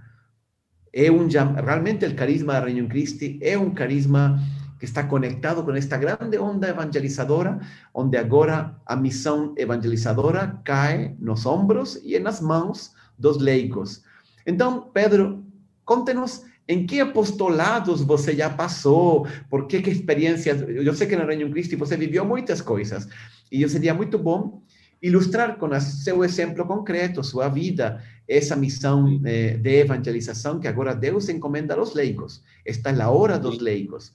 É 0.93 1.09
um, 1.09 1.29
realmente 1.55 2.05
o 2.05 2.17
carisma 2.17 2.55
da 2.55 2.67
Reino 2.67 2.89
Christi 2.89 3.39
é 3.41 3.57
um 3.57 3.71
carisma 3.71 4.41
que 4.83 4.87
está 4.87 5.05
conectado 5.05 5.62
com 5.62 5.71
esta 5.77 5.97
grande 5.97 6.37
onda 6.38 6.68
evangelizadora, 6.68 7.61
onde 7.95 8.16
agora 8.16 8.75
a 8.85 8.97
missão 8.97 9.55
evangelizadora 9.57 10.61
cai 10.64 11.14
nos 11.21 11.47
ombros 11.47 12.01
e 12.03 12.18
nas 12.18 12.40
mãos 12.40 12.90
dos 13.16 13.38
leigos. 13.38 14.03
Então, 14.45 14.90
Pedro, 14.92 15.47
conte-nos 15.85 16.42
em 16.66 16.85
que 16.85 16.99
apostolados 16.99 18.03
você 18.03 18.35
já 18.35 18.51
passou? 18.51 19.25
Por 19.49 19.68
que, 19.68 19.81
que 19.81 19.90
experiências? 19.90 20.61
Eu 20.62 20.92
sei 20.95 21.07
que 21.07 21.14
no 21.14 21.27
Reino 21.27 21.49
Cristo 21.49 21.79
você 21.79 21.97
viveu 21.97 22.25
muitas 22.25 22.61
coisas. 22.61 23.07
E 23.53 23.68
seria 23.68 23.95
muito 23.95 24.18
bom 24.18 24.64
ilustrar 25.01 25.59
com 25.59 25.79
seu 25.79 26.25
exemplo 26.25 26.66
concreto, 26.66 27.23
sua 27.23 27.49
vida, 27.49 28.03
essa 28.27 28.57
missão 28.57 29.21
eh, 29.25 29.57
de 29.59 29.79
evangelização 29.79 30.59
que 30.59 30.66
agora 30.66 30.92
Deus 30.92 31.29
encomenda 31.29 31.77
aos 31.77 31.95
leigos. 31.95 32.42
Esta 32.66 32.90
é 32.90 33.01
a 33.01 33.11
hora 33.11 33.38
dos 33.38 33.61
leigos. 33.61 34.12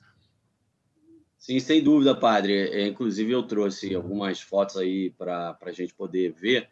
Sim, 1.47 1.61
sem 1.61 1.81
dúvida, 1.81 2.13
padre. 2.13 2.53
É, 2.53 2.87
inclusive, 2.87 3.31
eu 3.31 3.41
trouxe 3.41 3.95
algumas 3.95 4.41
fotos 4.41 4.75
aí 4.75 5.11
para 5.11 5.57
a 5.61 5.71
gente 5.71 5.93
poder 5.93 6.33
ver 6.33 6.67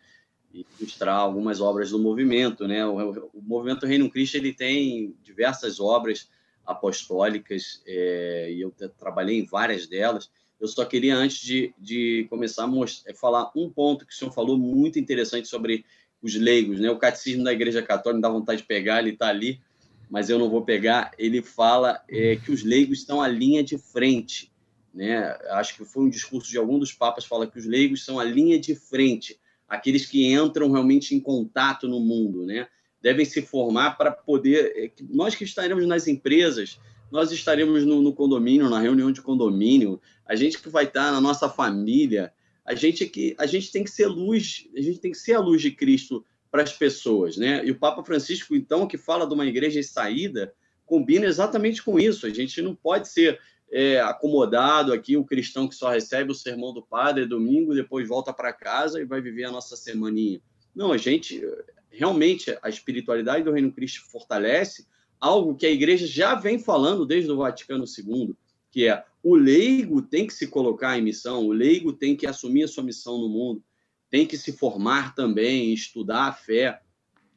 e 0.53 0.65
ilustrar 0.77 1.15
algumas 1.15 1.61
obras 1.61 1.91
do 1.91 1.97
movimento, 1.97 2.67
né? 2.67 2.85
O, 2.85 3.29
o 3.33 3.41
movimento 3.41 3.85
Reino 3.85 4.11
Cristo 4.11 4.35
ele 4.35 4.51
tem 4.51 5.15
diversas 5.23 5.79
obras 5.79 6.29
apostólicas 6.65 7.81
é, 7.87 8.51
e 8.51 8.59
eu 8.59 8.73
trabalhei 8.99 9.39
em 9.39 9.45
várias 9.45 9.87
delas. 9.87 10.29
Eu 10.59 10.67
só 10.67 10.83
queria 10.83 11.15
antes 11.15 11.39
de, 11.39 11.73
de 11.79 12.27
começar 12.29 12.67
mostrar, 12.67 13.09
é, 13.09 13.15
falar 13.15 13.49
um 13.55 13.69
ponto 13.69 14.05
que 14.05 14.11
o 14.11 14.15
senhor 14.17 14.31
falou 14.33 14.57
muito 14.57 14.99
interessante 14.99 15.47
sobre 15.47 15.85
os 16.21 16.35
leigos, 16.35 16.81
né? 16.81 16.91
O 16.91 16.99
catecismo 16.99 17.45
da 17.45 17.53
Igreja 17.53 17.81
Católica 17.81 18.17
me 18.17 18.21
dá 18.21 18.27
vontade 18.27 18.59
de 18.59 18.67
pegar, 18.67 18.99
ele 18.99 19.11
está 19.11 19.29
ali, 19.29 19.61
mas 20.09 20.29
eu 20.29 20.37
não 20.37 20.49
vou 20.49 20.65
pegar. 20.65 21.11
Ele 21.17 21.41
fala 21.41 22.03
é, 22.09 22.35
que 22.35 22.51
os 22.51 22.61
leigos 22.61 22.99
estão 22.99 23.21
à 23.21 23.27
linha 23.29 23.63
de 23.63 23.77
frente 23.77 24.53
né? 24.95 25.37
Acho 25.49 25.75
que 25.75 25.83
foi 25.83 26.03
um 26.03 26.09
discurso 26.09 26.49
de 26.49 26.57
algum 26.57 26.79
dos 26.79 26.93
papas 26.93 27.25
fala 27.25 27.45
que 27.45 27.59
os 27.59 27.65
leigos 27.65 28.05
são 28.05 28.17
a 28.17 28.23
linha 28.23 28.57
de 28.57 28.73
frente, 28.73 29.37
aqueles 29.67 30.05
que 30.05 30.31
entram 30.33 30.71
realmente 30.71 31.13
em 31.13 31.19
contato 31.19 31.87
no 31.87 31.99
mundo, 31.99 32.45
né? 32.45 32.67
Devem 33.01 33.25
se 33.25 33.41
formar 33.41 33.97
para 33.97 34.09
poder 34.09 34.73
é, 34.75 34.91
nós 35.09 35.35
que 35.35 35.43
estaremos 35.43 35.85
nas 35.85 36.07
empresas, 36.07 36.79
nós 37.11 37.31
estaremos 37.31 37.85
no, 37.85 38.01
no 38.01 38.13
condomínio, 38.13 38.69
na 38.69 38.79
reunião 38.79 39.11
de 39.11 39.21
condomínio, 39.21 39.99
a 40.25 40.35
gente 40.35 40.59
que 40.59 40.69
vai 40.69 40.85
estar 40.85 41.11
na 41.11 41.19
nossa 41.19 41.49
família, 41.49 42.33
a 42.65 42.73
gente 42.73 43.05
que 43.05 43.35
a 43.37 43.45
gente 43.45 43.71
tem 43.71 43.83
que 43.83 43.91
ser 43.91 44.07
luz, 44.07 44.67
a 44.75 44.81
gente 44.81 44.99
tem 44.99 45.11
que 45.11 45.17
ser 45.17 45.33
a 45.33 45.39
luz 45.39 45.61
de 45.61 45.71
Cristo 45.71 46.25
para 46.49 46.63
as 46.63 46.71
pessoas, 46.71 47.35
né? 47.35 47.61
E 47.65 47.71
o 47.71 47.77
Papa 47.77 48.01
Francisco, 48.01 48.55
então, 48.55 48.87
que 48.87 48.97
fala 48.97 49.27
de 49.27 49.33
uma 49.33 49.45
igreja 49.45 49.77
em 49.77 49.83
saída, 49.83 50.53
combina 50.85 51.25
exatamente 51.25 51.83
com 51.83 51.99
isso. 51.99 52.25
A 52.25 52.29
gente 52.29 52.61
não 52.61 52.73
pode 52.73 53.09
ser 53.09 53.39
é, 53.71 53.99
acomodado 53.99 54.93
aqui, 54.93 55.17
o 55.17 55.25
cristão 55.25 55.67
que 55.67 55.75
só 55.75 55.89
recebe 55.89 56.31
o 56.31 56.35
sermão 56.35 56.73
do 56.73 56.85
padre 56.85 57.25
domingo, 57.25 57.73
depois 57.73 58.07
volta 58.07 58.33
para 58.33 58.53
casa 58.53 59.01
e 59.01 59.05
vai 59.05 59.21
viver 59.21 59.45
a 59.45 59.51
nossa 59.51 59.75
semaninha. 59.75 60.41
Não, 60.73 60.91
a 60.91 60.97
gente 60.97 61.41
realmente 61.89 62.57
a 62.61 62.69
espiritualidade 62.69 63.43
do 63.43 63.51
Reino 63.51 63.71
Cristo 63.71 64.09
fortalece 64.11 64.85
algo 65.19 65.55
que 65.55 65.65
a 65.65 65.71
igreja 65.71 66.05
já 66.05 66.35
vem 66.35 66.59
falando 66.59 67.05
desde 67.05 67.31
o 67.31 67.37
Vaticano 67.37 67.85
II, 67.85 68.35
que 68.69 68.87
é 68.87 69.03
o 69.23 69.35
leigo 69.35 70.01
tem 70.01 70.27
que 70.27 70.33
se 70.33 70.47
colocar 70.47 70.97
em 70.97 71.01
missão, 71.01 71.45
o 71.45 71.51
leigo 71.51 71.93
tem 71.93 72.15
que 72.15 72.27
assumir 72.27 72.63
a 72.63 72.67
sua 72.67 72.83
missão 72.83 73.17
no 73.17 73.29
mundo, 73.29 73.63
tem 74.09 74.27
que 74.27 74.37
se 74.37 74.51
formar 74.51 75.15
também, 75.15 75.73
estudar 75.73 76.27
a 76.27 76.33
fé, 76.33 76.81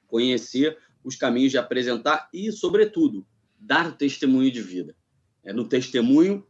conhecer 0.06 0.76
os 1.02 1.16
caminhos 1.16 1.50
de 1.50 1.58
apresentar 1.58 2.28
e, 2.32 2.52
sobretudo, 2.52 3.26
dar 3.58 3.96
testemunho 3.96 4.50
de 4.50 4.60
vida. 4.60 4.94
É 5.48 5.52
no 5.54 5.66
testemunho 5.66 6.46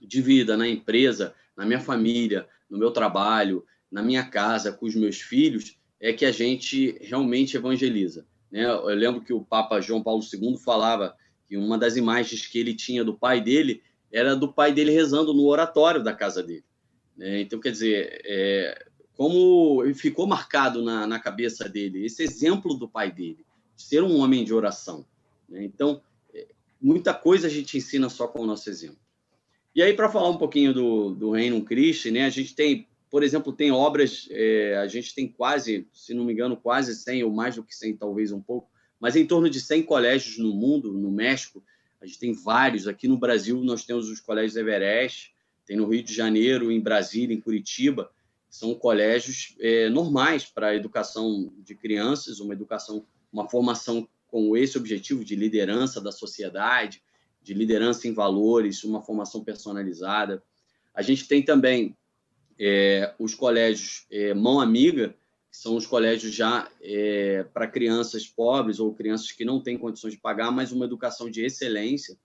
de 0.00 0.20
vida 0.20 0.56
na 0.56 0.68
empresa, 0.68 1.36
na 1.56 1.64
minha 1.64 1.78
família, 1.78 2.48
no 2.68 2.76
meu 2.76 2.90
trabalho, 2.90 3.64
na 3.88 4.02
minha 4.02 4.24
casa, 4.24 4.72
com 4.72 4.86
os 4.86 4.94
meus 4.96 5.20
filhos, 5.20 5.78
é 6.00 6.12
que 6.12 6.24
a 6.26 6.32
gente 6.32 6.98
realmente 7.00 7.56
evangeliza. 7.56 8.26
Né? 8.50 8.64
Eu 8.64 8.86
lembro 8.86 9.20
que 9.20 9.32
o 9.32 9.44
Papa 9.44 9.80
João 9.80 10.02
Paulo 10.02 10.20
II 10.20 10.56
falava 10.56 11.14
que 11.46 11.56
uma 11.56 11.78
das 11.78 11.96
imagens 11.96 12.44
que 12.44 12.58
ele 12.58 12.74
tinha 12.74 13.04
do 13.04 13.16
pai 13.16 13.40
dele 13.40 13.84
era 14.10 14.34
do 14.34 14.52
pai 14.52 14.72
dele 14.72 14.90
rezando 14.90 15.32
no 15.32 15.46
oratório 15.46 16.02
da 16.02 16.12
casa 16.12 16.42
dele. 16.42 16.64
Né? 17.16 17.42
Então, 17.42 17.60
quer 17.60 17.70
dizer, 17.70 18.20
é, 18.24 18.86
como 19.14 19.84
ficou 19.94 20.26
marcado 20.26 20.82
na, 20.82 21.06
na 21.06 21.20
cabeça 21.20 21.68
dele 21.68 22.04
esse 22.04 22.24
exemplo 22.24 22.74
do 22.74 22.88
pai 22.88 23.12
dele, 23.12 23.46
de 23.76 23.82
ser 23.84 24.02
um 24.02 24.18
homem 24.18 24.42
de 24.42 24.52
oração. 24.52 25.06
Né? 25.48 25.62
Então, 25.62 26.02
muita 26.80 27.12
coisa 27.14 27.46
a 27.46 27.50
gente 27.50 27.76
ensina 27.76 28.08
só 28.08 28.26
com 28.26 28.40
o 28.40 28.46
nosso 28.46 28.68
exemplo. 28.70 28.98
E 29.74 29.82
aí, 29.82 29.92
para 29.94 30.08
falar 30.08 30.28
um 30.28 30.36
pouquinho 30.36 30.74
do, 30.74 31.10
do 31.14 31.30
Reino 31.30 31.62
Cristo, 31.62 32.10
né, 32.10 32.24
a 32.24 32.30
gente 32.30 32.54
tem 32.54 32.88
por 33.10 33.24
exemplo, 33.24 33.52
tem 33.52 33.72
obras, 33.72 34.28
é, 34.30 34.76
a 34.76 34.86
gente 34.86 35.12
tem 35.12 35.26
quase, 35.26 35.86
se 35.92 36.14
não 36.14 36.24
me 36.24 36.32
engano, 36.32 36.56
quase 36.56 36.94
100 36.94 37.24
ou 37.24 37.32
mais 37.32 37.56
do 37.56 37.64
que 37.64 37.74
100, 37.74 37.96
talvez 37.96 38.30
um 38.30 38.40
pouco, 38.40 38.70
mas 39.00 39.16
em 39.16 39.26
torno 39.26 39.50
de 39.50 39.60
100 39.60 39.82
colégios 39.82 40.38
no 40.38 40.54
mundo, 40.54 40.92
no 40.92 41.10
México, 41.10 41.62
a 42.00 42.06
gente 42.06 42.20
tem 42.20 42.32
vários. 42.32 42.86
Aqui 42.86 43.08
no 43.08 43.18
Brasil, 43.18 43.60
nós 43.64 43.84
temos 43.84 44.08
os 44.08 44.20
colégios 44.20 44.56
Everest, 44.56 45.34
tem 45.66 45.76
no 45.76 45.88
Rio 45.88 46.04
de 46.04 46.14
Janeiro, 46.14 46.70
em 46.70 46.80
Brasília, 46.80 47.34
em 47.34 47.40
Curitiba, 47.40 48.10
são 48.48 48.74
colégios 48.74 49.56
é, 49.60 49.88
normais 49.88 50.44
para 50.44 50.68
a 50.68 50.74
educação 50.74 51.52
de 51.58 51.74
crianças, 51.74 52.38
uma 52.38 52.52
educação, 52.54 53.04
uma 53.32 53.48
formação 53.48 54.08
com 54.30 54.56
esse 54.56 54.78
objetivo 54.78 55.24
de 55.24 55.34
liderança 55.34 56.00
da 56.00 56.12
sociedade, 56.12 57.02
de 57.42 57.54
liderança 57.54 58.06
em 58.06 58.12
valores, 58.12 58.84
uma 58.84 59.02
formação 59.02 59.42
personalizada. 59.42 60.42
A 60.94 61.02
gente 61.02 61.26
tem 61.26 61.42
também 61.42 61.96
é, 62.58 63.14
os 63.18 63.34
colégios 63.34 64.06
é, 64.10 64.34
Mão 64.34 64.60
Amiga, 64.60 65.14
que 65.50 65.56
são 65.56 65.74
os 65.74 65.86
colégios 65.86 66.32
já 66.32 66.70
é, 66.80 67.44
para 67.52 67.66
crianças 67.66 68.26
pobres 68.26 68.78
ou 68.78 68.94
crianças 68.94 69.32
que 69.32 69.44
não 69.44 69.60
têm 69.60 69.78
condições 69.78 70.12
de 70.12 70.20
pagar, 70.20 70.52
mas 70.52 70.70
uma 70.70 70.84
educação 70.84 71.28
de 71.28 71.42
excelência 71.42 72.16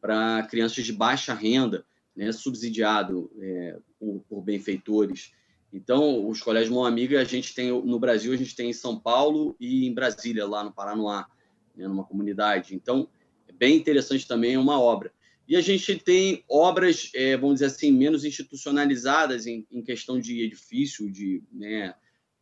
para 0.00 0.42
crianças 0.44 0.84
de 0.84 0.92
baixa 0.92 1.34
renda, 1.34 1.84
né, 2.16 2.32
subsidiado 2.32 3.30
é, 3.38 3.78
por, 3.98 4.24
por, 4.28 4.42
benfeitores. 4.42 5.32
Então, 5.72 6.26
os 6.26 6.40
colégios 6.40 6.74
Mão 6.74 6.84
Amiga, 6.84 7.20
a 7.20 7.24
gente 7.24 7.54
tem 7.54 7.70
no 7.70 7.98
Brasil, 7.98 8.32
a 8.32 8.36
gente 8.36 8.56
tem 8.56 8.70
em 8.70 8.74
São 8.74 8.98
Paulo 8.98 9.54
e 9.60 9.86
em 9.86 9.92
Brasília, 9.92 10.46
lá 10.46 10.64
no 10.64 10.72
Paranoá, 10.72 11.28
né, 11.76 11.86
numa 11.88 12.04
comunidade. 12.04 12.74
Então, 12.74 13.08
é 13.48 13.52
bem 13.52 13.76
interessante 13.76 14.26
também, 14.26 14.54
é 14.54 14.58
uma 14.58 14.80
obra. 14.80 15.12
E 15.48 15.56
a 15.56 15.60
gente 15.60 15.96
tem 15.96 16.44
obras, 16.48 17.10
é, 17.14 17.36
vamos 17.36 17.56
dizer 17.56 17.66
assim, 17.66 17.90
menos 17.90 18.24
institucionalizadas 18.24 19.46
em, 19.46 19.66
em 19.70 19.82
questão 19.82 20.20
de 20.20 20.42
edifício, 20.42 21.10
de, 21.10 21.42
né, 21.52 21.94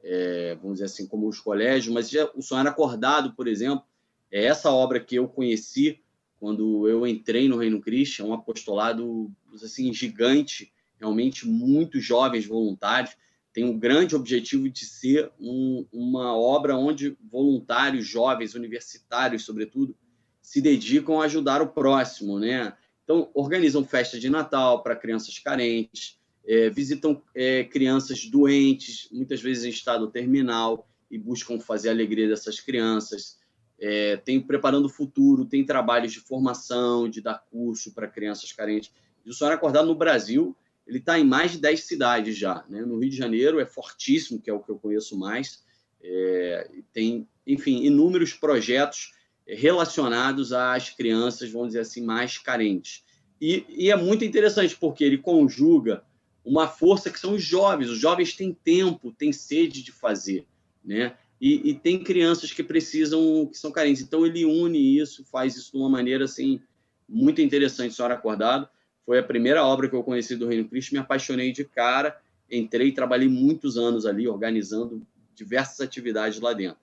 é, 0.03 0.55
vamos 0.57 0.75
dizer 0.75 0.85
assim, 0.85 1.07
como 1.07 1.27
os 1.27 1.41
colégios, 1.41 1.93
mas 1.93 2.11
já, 2.11 2.31
o 2.35 2.43
Sonhar 2.43 2.67
Acordado, 2.67 3.33
por 3.35 3.49
exemplo, 3.49 3.83
é 4.31 4.45
essa 4.45 4.71
obra 4.71 5.01
que 5.01 5.17
eu 5.17 5.27
conheci 5.27 6.01
quando 6.39 6.87
eu 6.87 7.07
entrei 7.07 7.49
no 7.49 7.57
Reino 7.57 7.81
Cristo, 7.81 8.23
é 8.23 8.25
um 8.25 8.33
apostolado 8.33 9.31
assim, 9.55 9.93
gigante, 9.93 10.73
realmente 10.99 11.47
muitos 11.47 12.05
jovens 12.05 12.47
voluntários, 12.47 13.17
tem 13.59 13.65
um 13.65 13.77
grande 13.77 14.15
objetivo 14.15 14.69
de 14.69 14.85
ser 14.85 15.33
um, 15.41 15.85
uma 15.93 16.33
obra 16.33 16.77
onde 16.77 17.19
voluntários, 17.29 18.07
jovens, 18.07 18.55
universitários, 18.55 19.45
sobretudo, 19.45 19.97
se 20.41 20.61
dedicam 20.61 21.21
a 21.21 21.25
ajudar 21.25 21.61
o 21.61 21.67
próximo, 21.67 22.39
né? 22.39 22.73
Então, 23.03 23.29
organizam 23.35 23.85
festa 23.85 24.17
de 24.17 24.31
Natal 24.31 24.81
para 24.81 24.95
crianças 24.95 25.41
carentes, 25.41 26.21
é, 26.47 26.71
visitam 26.71 27.21
é, 27.35 27.65
crianças 27.65 28.27
doentes, 28.27 29.09
muitas 29.11 29.43
vezes 29.43 29.65
em 29.65 29.71
estado 29.71 30.07
terminal, 30.07 30.89
e 31.11 31.19
buscam 31.19 31.59
fazer 31.59 31.89
a 31.89 31.93
alegria 31.93 32.29
dessas 32.29 32.61
crianças. 32.61 33.41
É, 33.81 34.19
tem 34.19 34.41
preparando 34.41 34.85
o 34.85 34.89
futuro, 34.89 35.45
tem 35.45 35.67
trabalhos 35.67 36.13
de 36.13 36.21
formação, 36.21 37.09
de 37.09 37.21
dar 37.21 37.45
curso 37.51 37.93
para 37.93 38.07
crianças 38.07 38.53
carentes. 38.53 38.93
O 39.27 39.33
Sonhar 39.33 39.55
Acordado 39.55 39.89
no 39.89 39.97
Brasil, 39.97 40.57
ele 40.89 40.99
está 40.99 41.19
em 41.19 41.25
mais 41.25 41.53
de 41.53 41.59
10 41.59 41.85
cidades 41.85 42.37
já. 42.37 42.65
Né? 42.69 42.81
No 42.81 42.99
Rio 42.99 43.11
de 43.11 43.17
Janeiro 43.17 43.61
é 43.61 43.67
fortíssimo, 43.67 44.41
que 44.41 44.49
é 44.49 44.53
o 44.53 44.61
que 44.61 44.71
eu 44.71 44.79
conheço 44.79 45.19
mais. 45.19 45.63
É, 46.03 46.71
tem, 46.95 47.29
enfim, 47.47 47.85
inúmeros 47.85 48.33
projetos 48.33 49.13
relacionados 49.47 50.53
às 50.53 50.89
crianças, 50.89 51.51
vamos 51.51 51.69
dizer 51.69 51.81
assim, 51.81 52.03
mais 52.03 52.39
carentes. 52.39 53.05
E, 53.41 53.65
e, 53.69 53.91
é 53.91 53.97
muito 53.97 54.25
interessante 54.25 54.75
porque 54.77 55.05
ele 55.05 55.19
conjuga 55.19 56.03
uma 56.43 56.67
força 56.67 57.11
que 57.11 57.21
são 57.21 57.35
os 57.35 57.43
jovens. 57.43 57.91
Os 57.91 57.99
jovens 57.99 58.35
têm 58.35 58.53
tempo, 58.53 59.13
têm 59.13 59.33
sede 59.33 59.83
de 59.83 59.93
fazer, 59.93 60.47
né? 60.83 61.17
E, 61.41 61.71
e 61.71 61.75
tem 61.75 62.03
crianças 62.03 62.51
que 62.51 62.65
precisam, 62.65 63.47
que 63.47 63.59
são 63.59 63.71
carentes. 63.71 64.03
Então 64.03 64.27
ele 64.27 64.45
une 64.45 64.99
isso, 64.99 65.25
faz 65.25 65.55
isso 65.55 65.73
de 65.73 65.79
uma 65.79 65.89
maneira 65.89 66.25
assim 66.25 66.61
muito 67.09 67.41
interessante. 67.41 67.95
Senhora 67.95 68.15
Acordado 68.15 68.69
foi 69.09 69.19
a 69.19 69.23
primeira 69.23 69.65
obra 69.65 69.89
que 69.89 69.97
eu 69.97 70.05
conheci 70.05 70.37
do 70.37 70.47
Reino 70.47 70.69
Cristo, 70.69 70.93
me 70.93 70.99
apaixonei 70.99 71.51
de 71.51 71.65
cara, 71.65 72.21
entrei, 72.51 72.93
trabalhei 72.93 73.27
muitos 73.27 73.79
anos 73.79 74.05
ali 74.05 74.29
organizando 74.29 75.01
diversas 75.35 75.81
atividades 75.81 76.39
lá 76.41 76.53
dentro. 76.53 76.77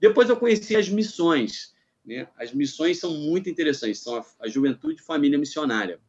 Depois 0.00 0.28
eu 0.28 0.36
conheci 0.36 0.74
as 0.74 0.88
missões. 0.88 1.72
Né? 2.04 2.26
As 2.36 2.52
missões 2.52 2.98
são 2.98 3.14
muito 3.14 3.48
interessantes, 3.48 4.00
são 4.00 4.16
a, 4.16 4.26
a 4.40 4.48
juventude 4.48 5.00
família 5.00 5.38
missionária. 5.38 6.00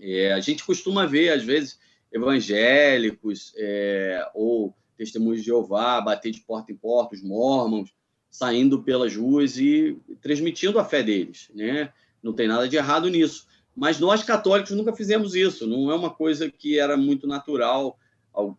É, 0.00 0.32
a 0.32 0.40
gente 0.40 0.64
costuma 0.64 1.04
ver, 1.04 1.34
às 1.34 1.44
vezes, 1.44 1.78
evangélicos 2.10 3.52
é, 3.58 4.26
ou 4.32 4.74
testemunhos 4.96 5.40
de 5.40 5.48
Jeová 5.48 6.00
bater 6.00 6.32
de 6.32 6.40
porta 6.40 6.72
em 6.72 6.76
porta, 6.76 7.14
os 7.14 7.22
mormons, 7.22 7.94
saindo 8.30 8.82
pelas 8.82 9.14
ruas 9.14 9.58
e 9.58 9.98
transmitindo 10.22 10.78
a 10.78 10.84
fé 10.84 11.02
deles. 11.02 11.50
Né? 11.54 11.92
Não 12.22 12.32
tem 12.32 12.48
nada 12.48 12.66
de 12.66 12.76
errado 12.76 13.10
nisso. 13.10 13.52
Mas 13.76 13.98
nós, 13.98 14.22
católicos, 14.22 14.72
nunca 14.72 14.94
fizemos 14.94 15.34
isso. 15.34 15.66
Não 15.66 15.90
é 15.90 15.94
uma 15.94 16.10
coisa 16.10 16.50
que 16.50 16.78
era 16.78 16.96
muito 16.96 17.26
natural 17.26 17.98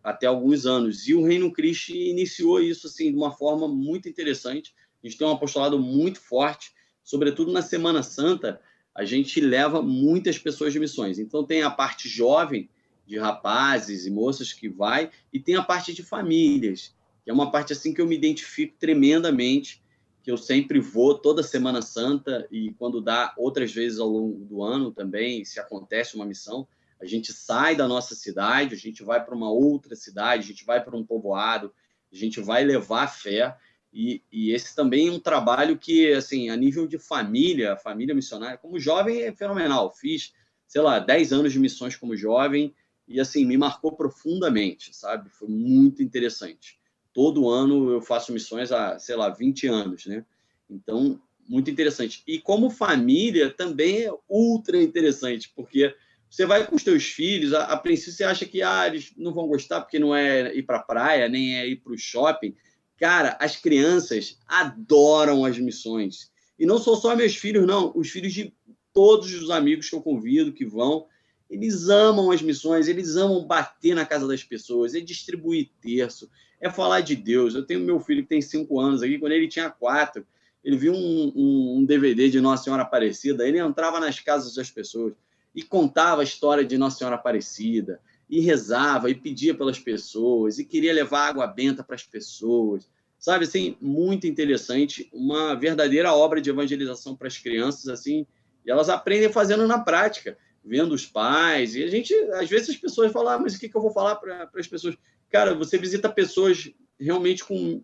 até 0.02 0.26
alguns 0.26 0.66
anos. 0.66 1.06
E 1.06 1.14
o 1.14 1.24
Reino 1.24 1.52
Cristo 1.52 1.92
iniciou 1.92 2.60
isso 2.60 2.86
assim, 2.86 3.10
de 3.10 3.16
uma 3.16 3.30
forma 3.30 3.68
muito 3.68 4.08
interessante 4.08 4.74
a 5.02 5.08
gente 5.08 5.18
tem 5.18 5.26
um 5.26 5.32
apostolado 5.32 5.78
muito 5.78 6.20
forte, 6.20 6.72
sobretudo 7.04 7.52
na 7.52 7.62
Semana 7.62 8.02
Santa, 8.02 8.60
a 8.94 9.04
gente 9.04 9.40
leva 9.40 9.80
muitas 9.80 10.38
pessoas 10.38 10.72
de 10.72 10.80
missões. 10.80 11.18
Então 11.18 11.44
tem 11.44 11.62
a 11.62 11.70
parte 11.70 12.08
jovem, 12.08 12.68
de 13.06 13.16
rapazes 13.16 14.04
e 14.04 14.10
moças 14.10 14.52
que 14.52 14.68
vai, 14.68 15.10
e 15.32 15.38
tem 15.38 15.54
a 15.54 15.62
parte 15.62 15.94
de 15.94 16.02
famílias, 16.02 16.92
que 17.22 17.30
é 17.30 17.32
uma 17.32 17.52
parte 17.52 17.72
assim 17.72 17.94
que 17.94 18.00
eu 18.00 18.06
me 18.06 18.16
identifico 18.16 18.74
tremendamente, 18.80 19.80
que 20.26 20.32
eu 20.32 20.36
sempre 20.36 20.80
vou 20.80 21.16
toda 21.16 21.40
Semana 21.40 21.80
Santa 21.80 22.48
e 22.50 22.72
quando 22.72 23.00
dá 23.00 23.32
outras 23.38 23.72
vezes 23.72 24.00
ao 24.00 24.08
longo 24.08 24.44
do 24.44 24.60
ano 24.60 24.90
também, 24.90 25.44
se 25.44 25.60
acontece 25.60 26.16
uma 26.16 26.26
missão, 26.26 26.66
a 27.00 27.06
gente 27.06 27.32
sai 27.32 27.76
da 27.76 27.86
nossa 27.86 28.16
cidade, 28.16 28.74
a 28.74 28.76
gente 28.76 29.04
vai 29.04 29.24
para 29.24 29.36
uma 29.36 29.48
outra 29.48 29.94
cidade, 29.94 30.42
a 30.42 30.46
gente 30.46 30.64
vai 30.64 30.82
para 30.82 30.96
um 30.96 31.06
povoado, 31.06 31.72
a 32.12 32.16
gente 32.16 32.40
vai 32.40 32.64
levar 32.64 33.04
a 33.04 33.06
fé 33.06 33.56
e, 33.92 34.20
e, 34.32 34.50
esse 34.50 34.74
também 34.74 35.06
é 35.06 35.12
um 35.12 35.20
trabalho 35.20 35.78
que, 35.78 36.12
assim, 36.12 36.50
a 36.50 36.56
nível 36.56 36.88
de 36.88 36.98
família, 36.98 37.76
família 37.76 38.12
missionária, 38.12 38.58
como 38.58 38.80
jovem 38.80 39.22
é 39.22 39.32
fenomenal. 39.32 39.94
Fiz 39.94 40.32
sei 40.66 40.82
lá, 40.82 40.98
10 40.98 41.32
anos 41.32 41.52
de 41.52 41.60
missões 41.60 41.94
como 41.94 42.16
jovem 42.16 42.74
e, 43.06 43.20
assim, 43.20 43.46
me 43.46 43.56
marcou 43.56 43.92
profundamente, 43.92 44.92
sabe? 44.92 45.30
Foi 45.30 45.46
muito 45.46 46.02
interessante. 46.02 46.80
Todo 47.16 47.48
ano 47.48 47.92
eu 47.92 48.02
faço 48.02 48.30
missões 48.30 48.70
há, 48.70 48.98
sei 48.98 49.16
lá, 49.16 49.30
20 49.30 49.66
anos, 49.68 50.04
né? 50.04 50.22
Então, 50.68 51.18
muito 51.48 51.70
interessante. 51.70 52.22
E 52.26 52.38
como 52.38 52.68
família 52.68 53.48
também 53.48 54.04
é 54.04 54.12
ultra 54.28 54.82
interessante, 54.82 55.50
porque 55.56 55.94
você 56.28 56.44
vai 56.44 56.66
com 56.66 56.76
os 56.76 56.84
teus 56.84 57.04
filhos, 57.04 57.54
a, 57.54 57.64
a 57.64 57.76
princípio 57.78 58.12
você 58.12 58.22
acha 58.22 58.44
que 58.44 58.60
ah, 58.60 58.86
eles 58.86 59.14
não 59.16 59.32
vão 59.32 59.46
gostar 59.46 59.80
porque 59.80 59.98
não 59.98 60.14
é 60.14 60.54
ir 60.54 60.64
para 60.64 60.76
a 60.76 60.82
praia, 60.82 61.26
nem 61.26 61.58
é 61.58 61.66
ir 61.66 61.76
para 61.76 61.94
o 61.94 61.98
shopping. 61.98 62.54
Cara, 62.98 63.38
as 63.40 63.56
crianças 63.56 64.38
adoram 64.46 65.42
as 65.42 65.58
missões. 65.58 66.30
E 66.58 66.66
não 66.66 66.76
são 66.76 66.96
só 66.96 67.16
meus 67.16 67.34
filhos, 67.34 67.66
não. 67.66 67.92
Os 67.96 68.10
filhos 68.10 68.34
de 68.34 68.52
todos 68.92 69.32
os 69.32 69.48
amigos 69.48 69.88
que 69.88 69.96
eu 69.96 70.02
convido, 70.02 70.52
que 70.52 70.66
vão, 70.66 71.06
eles 71.48 71.88
amam 71.88 72.30
as 72.30 72.42
missões, 72.42 72.88
eles 72.88 73.16
amam 73.16 73.46
bater 73.46 73.94
na 73.94 74.04
casa 74.04 74.28
das 74.28 74.44
pessoas, 74.44 74.94
é 74.94 75.00
distribuir 75.00 75.70
terço, 75.80 76.28
é 76.60 76.70
falar 76.70 77.00
de 77.00 77.14
Deus. 77.16 77.54
Eu 77.54 77.64
tenho 77.64 77.80
meu 77.80 78.00
filho 78.00 78.22
que 78.22 78.28
tem 78.28 78.42
cinco 78.42 78.80
anos 78.80 79.02
aqui, 79.02 79.18
quando 79.18 79.32
ele 79.32 79.48
tinha 79.48 79.70
quatro, 79.70 80.26
ele 80.64 80.76
viu 80.76 80.92
um, 80.92 81.32
um, 81.36 81.78
um 81.78 81.84
DVD 81.84 82.28
de 82.28 82.40
Nossa 82.40 82.64
Senhora 82.64 82.82
Aparecida, 82.82 83.46
ele 83.46 83.58
entrava 83.58 84.00
nas 84.00 84.18
casas 84.18 84.54
das 84.54 84.70
pessoas 84.70 85.14
e 85.54 85.62
contava 85.62 86.20
a 86.20 86.24
história 86.24 86.64
de 86.64 86.76
Nossa 86.76 86.98
Senhora 86.98 87.16
Aparecida, 87.16 88.00
e 88.28 88.40
rezava, 88.40 89.08
e 89.08 89.14
pedia 89.14 89.54
pelas 89.54 89.78
pessoas, 89.78 90.58
e 90.58 90.64
queria 90.64 90.92
levar 90.92 91.28
água 91.28 91.46
benta 91.46 91.82
para 91.82 91.94
as 91.94 92.02
pessoas. 92.02 92.88
Sabe, 93.18 93.44
assim, 93.44 93.76
muito 93.80 94.26
interessante, 94.26 95.08
uma 95.12 95.54
verdadeira 95.54 96.12
obra 96.12 96.40
de 96.40 96.50
evangelização 96.50 97.16
para 97.16 97.28
as 97.28 97.38
crianças, 97.38 97.88
assim, 97.88 98.26
e 98.64 98.70
elas 98.70 98.88
aprendem 98.88 99.32
fazendo 99.32 99.66
na 99.66 99.78
prática, 99.78 100.36
vendo 100.64 100.92
os 100.92 101.06
pais, 101.06 101.74
e 101.76 101.84
a 101.84 101.88
gente, 101.88 102.12
às 102.32 102.50
vezes 102.50 102.70
as 102.70 102.76
pessoas 102.76 103.12
falam, 103.12 103.34
ah, 103.34 103.38
mas 103.38 103.54
o 103.54 103.60
que, 103.60 103.68
que 103.68 103.76
eu 103.76 103.82
vou 103.82 103.92
falar 103.92 104.16
para 104.16 104.50
as 104.56 104.66
pessoas? 104.66 104.96
Cara, 105.30 105.54
você 105.54 105.76
visita 105.78 106.08
pessoas 106.08 106.70
realmente 106.98 107.44
com 107.44 107.82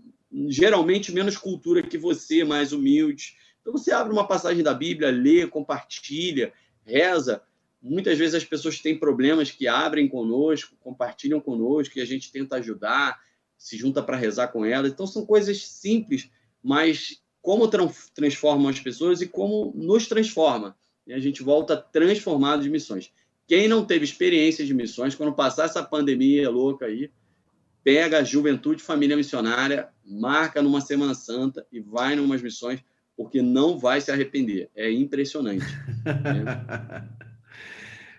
geralmente 0.49 1.13
menos 1.13 1.37
cultura 1.37 1.83
que 1.83 1.99
você, 1.99 2.45
mais 2.45 2.73
humildes. 2.73 3.37
Então 3.61 3.73
você 3.73 3.93
abre 3.93 4.13
uma 4.13 4.27
passagem 4.27 4.63
da 4.63 4.73
Bíblia, 4.75 5.11
lê, 5.11 5.47
compartilha, 5.47 6.53
reza. 6.85 7.43
Muitas 7.81 8.17
vezes 8.17 8.35
as 8.35 8.45
pessoas 8.45 8.81
têm 8.81 8.99
problemas 8.99 9.51
que 9.51 9.67
abrem 9.67 10.09
conosco, 10.09 10.77
compartilham 10.81 11.41
conosco, 11.41 11.99
e 11.99 12.01
a 12.01 12.05
gente 12.05 12.31
tenta 12.31 12.57
ajudar, 12.57 13.21
se 13.59 13.77
junta 13.77 14.03
para 14.03 14.17
rezar 14.17 14.49
com 14.49 14.65
elas. 14.65 14.93
Então 14.93 15.07
são 15.07 15.27
coisas 15.27 15.67
simples, 15.67 16.31
mas 16.63 17.21
como 17.41 17.69
transformam 18.15 18.69
as 18.69 18.79
pessoas 18.79 19.21
e 19.21 19.27
como 19.27 19.73
nos 19.75 20.07
transforma. 20.07 20.77
E 21.07 21.13
a 21.13 21.19
gente 21.19 21.43
volta 21.43 21.77
transformado 21.77 22.63
de 22.63 22.71
missões. 22.71 23.13
Quem 23.47 23.67
não 23.67 23.85
teve 23.85 24.05
experiência 24.05 24.65
de 24.65 24.73
missões, 24.73 25.15
quando 25.15 25.35
passar 25.35 25.65
essa 25.65 25.83
pandemia 25.83 26.49
louca 26.49 26.87
aí, 26.87 27.11
pega 27.85 28.19
a 28.19 28.25
juventude 28.25 28.83
família 28.83 29.17
missionária, 29.17 29.89
marca 30.05 30.63
numa 30.63 30.81
Semana 30.81 31.15
Santa 31.15 31.67
e 31.73 31.81
vai 31.81 32.17
numas 32.17 32.43
missões, 32.43 32.81
porque 33.17 33.43
não 33.43 33.79
vai 33.79 34.01
se 34.01 34.11
arrepender. 34.11 34.71
É 34.75 34.91
impressionante. 34.91 35.67
né? 36.05 37.09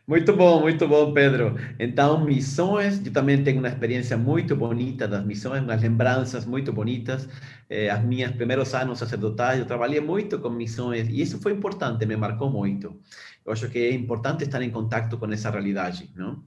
Muito 0.06 0.36
bom, 0.36 0.60
muito 0.60 0.86
bom, 0.86 1.14
Pedro. 1.14 1.56
Então, 1.80 2.26
missões, 2.26 3.02
eu 3.06 3.14
também 3.14 3.42
tenho 3.42 3.60
uma 3.60 3.70
experiência 3.70 4.18
muito 4.18 4.54
bonita 4.54 5.08
das 5.08 5.24
missões, 5.24 5.64
umas 5.64 5.82
lembranças 5.82 6.46
muito 6.46 6.74
bonitas. 6.74 7.26
Eh, 7.70 7.90
as 7.90 8.04
minhas 8.04 8.34
primeiros 8.34 8.74
anos 8.74 9.00
sacerdotais, 9.00 9.60
eu 9.60 9.66
trabalhei 9.66 10.02
muito 10.02 10.40
com 10.40 10.50
missões 10.50 11.08
e 11.08 11.22
isso 11.22 11.40
foi 11.40 11.54
importante, 11.54 12.06
me 12.06 12.18
marcou 12.18 12.50
muito. 12.50 13.00
Eu 13.46 13.54
acho 13.54 13.70
que 13.70 13.80
é 13.80 13.94
importante 13.94 14.44
estar 14.44 14.62
em 14.62 14.72
contato 14.72 15.18
com 15.18 15.32
essa 15.32 15.50
realidade, 15.50 16.12
não? 16.18 16.44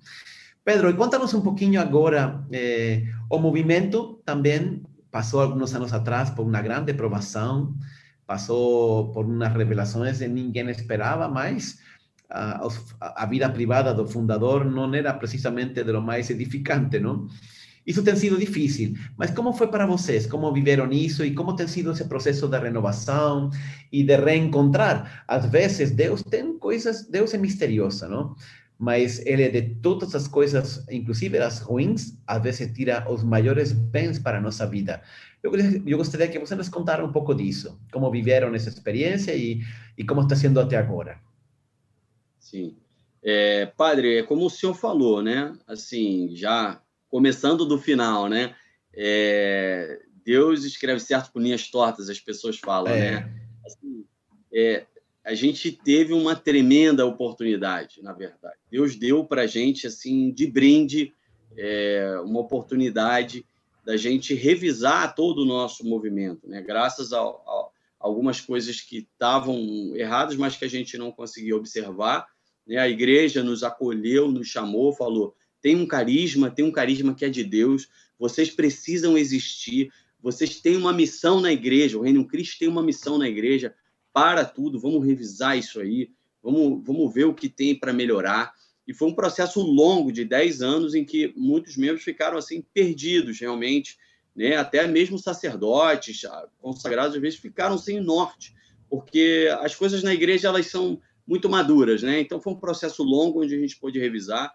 Pedro, 0.67 0.93
conta-nos 0.97 1.33
um 1.33 1.43
pouquinho 1.43 1.81
agora, 1.81 2.45
eh, 2.51 3.05
o 3.31 3.39
movimento 3.39 4.21
também 4.25 4.83
passou 5.13 5.41
alguns 5.41 5.73
anos 5.77 5.93
atrás 5.93 6.31
por 6.31 6.45
uma 6.45 6.61
grande 6.61 6.93
provação, 6.93 7.73
passou 8.27 9.13
por 9.13 9.25
umas 9.27 9.55
revelações 9.55 10.19
que 10.19 10.27
ninguém 10.27 10.69
esperava, 10.71 11.29
mas 11.29 11.79
a, 12.29 12.67
a, 13.01 13.27
vida 13.27 13.49
privada 13.49 13.95
do 13.95 14.09
fundador 14.09 14.65
não 14.65 14.93
era 14.93 15.15
precisamente 15.15 15.85
de 15.85 15.93
lo 15.93 16.03
mais 16.03 16.31
edificante, 16.31 16.99
não? 16.99 17.29
Isso 17.87 18.03
tem 18.03 18.17
sido 18.17 18.37
difícil, 18.37 18.95
mas 19.17 19.31
como 19.31 19.53
foi 19.53 19.69
para 19.69 19.87
vocês? 19.87 20.27
Como 20.27 20.53
viveram 20.53 20.91
isso 20.91 21.25
e 21.25 21.33
como 21.33 21.55
tem 21.55 21.69
sido 21.69 21.93
esse 21.93 22.07
processo 22.07 22.49
de 22.49 22.59
renovação 22.59 23.51
e 23.93 24.03
de 24.03 24.17
reencontrar? 24.17 25.23
Às 25.29 25.47
vezes 25.47 25.93
Deus 25.93 26.25
tem 26.25 26.59
coisas, 26.59 27.07
Deus 27.07 27.33
é 27.35 27.39
misterioso, 27.39 28.09
não? 28.09 28.35
Mas 28.79 29.25
ele 29.25 29.49
de 29.49 29.75
todas 29.77 30.15
as 30.15 30.29
coisas, 30.29 30.87
inclusive 30.91 31.39
as 31.39 31.61
ruins, 31.61 32.19
às 32.27 32.43
vezes 32.43 32.73
tira 32.75 33.11
os 33.11 33.23
maiores 33.23 33.73
bens 33.73 34.19
para 34.19 34.39
a 34.39 34.41
nossa 34.41 34.67
vida. 34.67 35.03
Eu, 35.43 35.53
eu 35.87 35.97
gostaria 35.97 36.29
que 36.29 36.39
você 36.39 36.55
nos 36.55 36.69
contasse 36.69 37.03
um 37.03 37.13
pouco 37.13 37.35
disso, 37.35 37.81
como 37.91 38.11
viveram 38.11 38.55
essa 38.55 38.69
experiência 38.69 39.35
e, 39.35 39.63
e 39.97 40.05
como 40.05 40.21
está 40.21 40.37
sendo 40.37 40.61
até 40.61 40.77
agora. 40.77 41.19
Sim. 42.39 42.77
É, 43.23 43.67
padre, 43.67 44.19
é 44.19 44.23
como 44.23 44.45
o 44.45 44.51
senhor 44.51 44.75
falou, 44.75 45.23
né? 45.23 45.57
Assim, 45.67 46.31
já 46.37 46.81
começando 47.09 47.65
do 47.65 47.79
final, 47.79 48.29
né? 48.29 48.55
É, 48.93 50.01
Deus 50.25 50.65
escreve 50.65 51.01
certo 51.01 51.33
por 51.33 51.41
linhas 51.41 51.69
tortas, 51.71 52.11
as 52.11 52.21
pessoas 52.21 52.59
falam, 52.59 52.93
é. 52.93 53.11
né? 53.13 53.33
Assim, 53.65 54.05
é, 54.53 54.87
a 55.27 55.35
gente 55.35 55.73
teve 55.73 56.13
uma 56.13 56.35
tremenda 56.35 57.05
oportunidade, 57.05 58.03
na 58.03 58.13
verdade. 58.13 58.57
Deus 58.71 58.97
deu 58.97 59.25
para 59.25 59.43
a 59.43 59.47
gente, 59.47 59.87
assim, 59.87 60.31
de 60.31 60.47
brinde, 60.47 61.13
é, 61.57 62.19
uma 62.25 62.41
oportunidade 62.41 63.45
da 63.85 63.97
gente 63.97 64.35
revisar 64.35 65.15
todo 65.15 65.43
o 65.43 65.45
nosso 65.45 65.85
movimento, 65.85 66.49
né? 66.49 66.63
Graças 66.63 67.13
a, 67.13 67.21
a 67.21 67.69
algumas 67.99 68.41
coisas 68.41 68.81
que 68.81 68.99
estavam 68.99 69.59
erradas, 69.97 70.37
mas 70.37 70.57
que 70.57 70.65
a 70.65 70.69
gente 70.69 70.97
não 70.97 71.11
conseguia 71.11 71.57
observar 71.57 72.27
né? 72.67 72.79
A 72.79 72.89
igreja 72.89 73.43
nos 73.43 73.63
acolheu, 73.63 74.31
nos 74.31 74.49
chamou, 74.49 74.93
falou: 74.93 75.35
tem 75.63 75.77
um 75.77 75.87
carisma, 75.87 76.51
tem 76.51 76.65
um 76.65 76.73
carisma 76.73 77.15
que 77.15 77.25
é 77.25 77.29
de 77.29 77.45
Deus, 77.45 77.89
vocês 78.19 78.51
precisam 78.51 79.17
existir, 79.17 79.91
vocês 80.21 80.61
têm 80.61 80.77
uma 80.77 80.93
missão 80.93 81.41
na 81.41 81.53
igreja, 81.53 81.97
o 81.97 82.03
Reino 82.03 82.27
Cristo 82.27 82.59
tem 82.59 82.69
uma 82.69 82.83
missão 82.83 83.17
na 83.17 83.29
igreja, 83.29 83.75
para 84.17 84.47
tudo, 84.47 84.81
vamos 84.81 85.05
revisar 85.05 85.59
isso 85.59 85.79
aí, 85.79 86.09
vamos, 86.43 86.83
vamos 86.83 87.13
ver 87.13 87.25
o 87.25 87.35
que 87.35 87.51
tem 87.51 87.79
para 87.79 87.93
melhorar. 87.93 88.51
E 88.89 88.95
foi 88.95 89.09
um 89.09 89.15
processo 89.15 89.61
longo, 89.61 90.11
de 90.11 90.25
10 90.25 90.63
anos, 90.63 90.95
em 90.95 91.05
que 91.05 91.35
muitos 91.37 91.77
membros 91.77 92.03
ficaram 92.03 92.39
assim 92.39 92.65
perdidos, 92.73 93.39
realmente, 93.39 93.99
né? 94.35 94.57
até 94.57 94.87
mesmo 94.87 95.19
sacerdotes 95.19 96.23
consagrados, 96.59 97.15
às 97.15 97.21
vezes, 97.21 97.39
ficaram 97.39 97.77
sem 97.77 98.01
norte, 98.01 98.55
porque 98.89 99.55
as 99.61 99.75
coisas 99.75 100.03
na 100.03 100.15
igreja 100.15 100.49
elas 100.49 100.67
são 100.69 100.99
muito 101.27 101.47
maduras, 101.51 102.03
né? 102.03 102.19
Então 102.19 102.41
foi 102.41 102.55
um 102.55 102.59
processo 102.59 103.03
longo 103.03 103.43
onde 103.43 103.55
a 103.55 103.59
gente 103.59 103.77
pôde 103.77 103.99
revisar. 103.99 104.51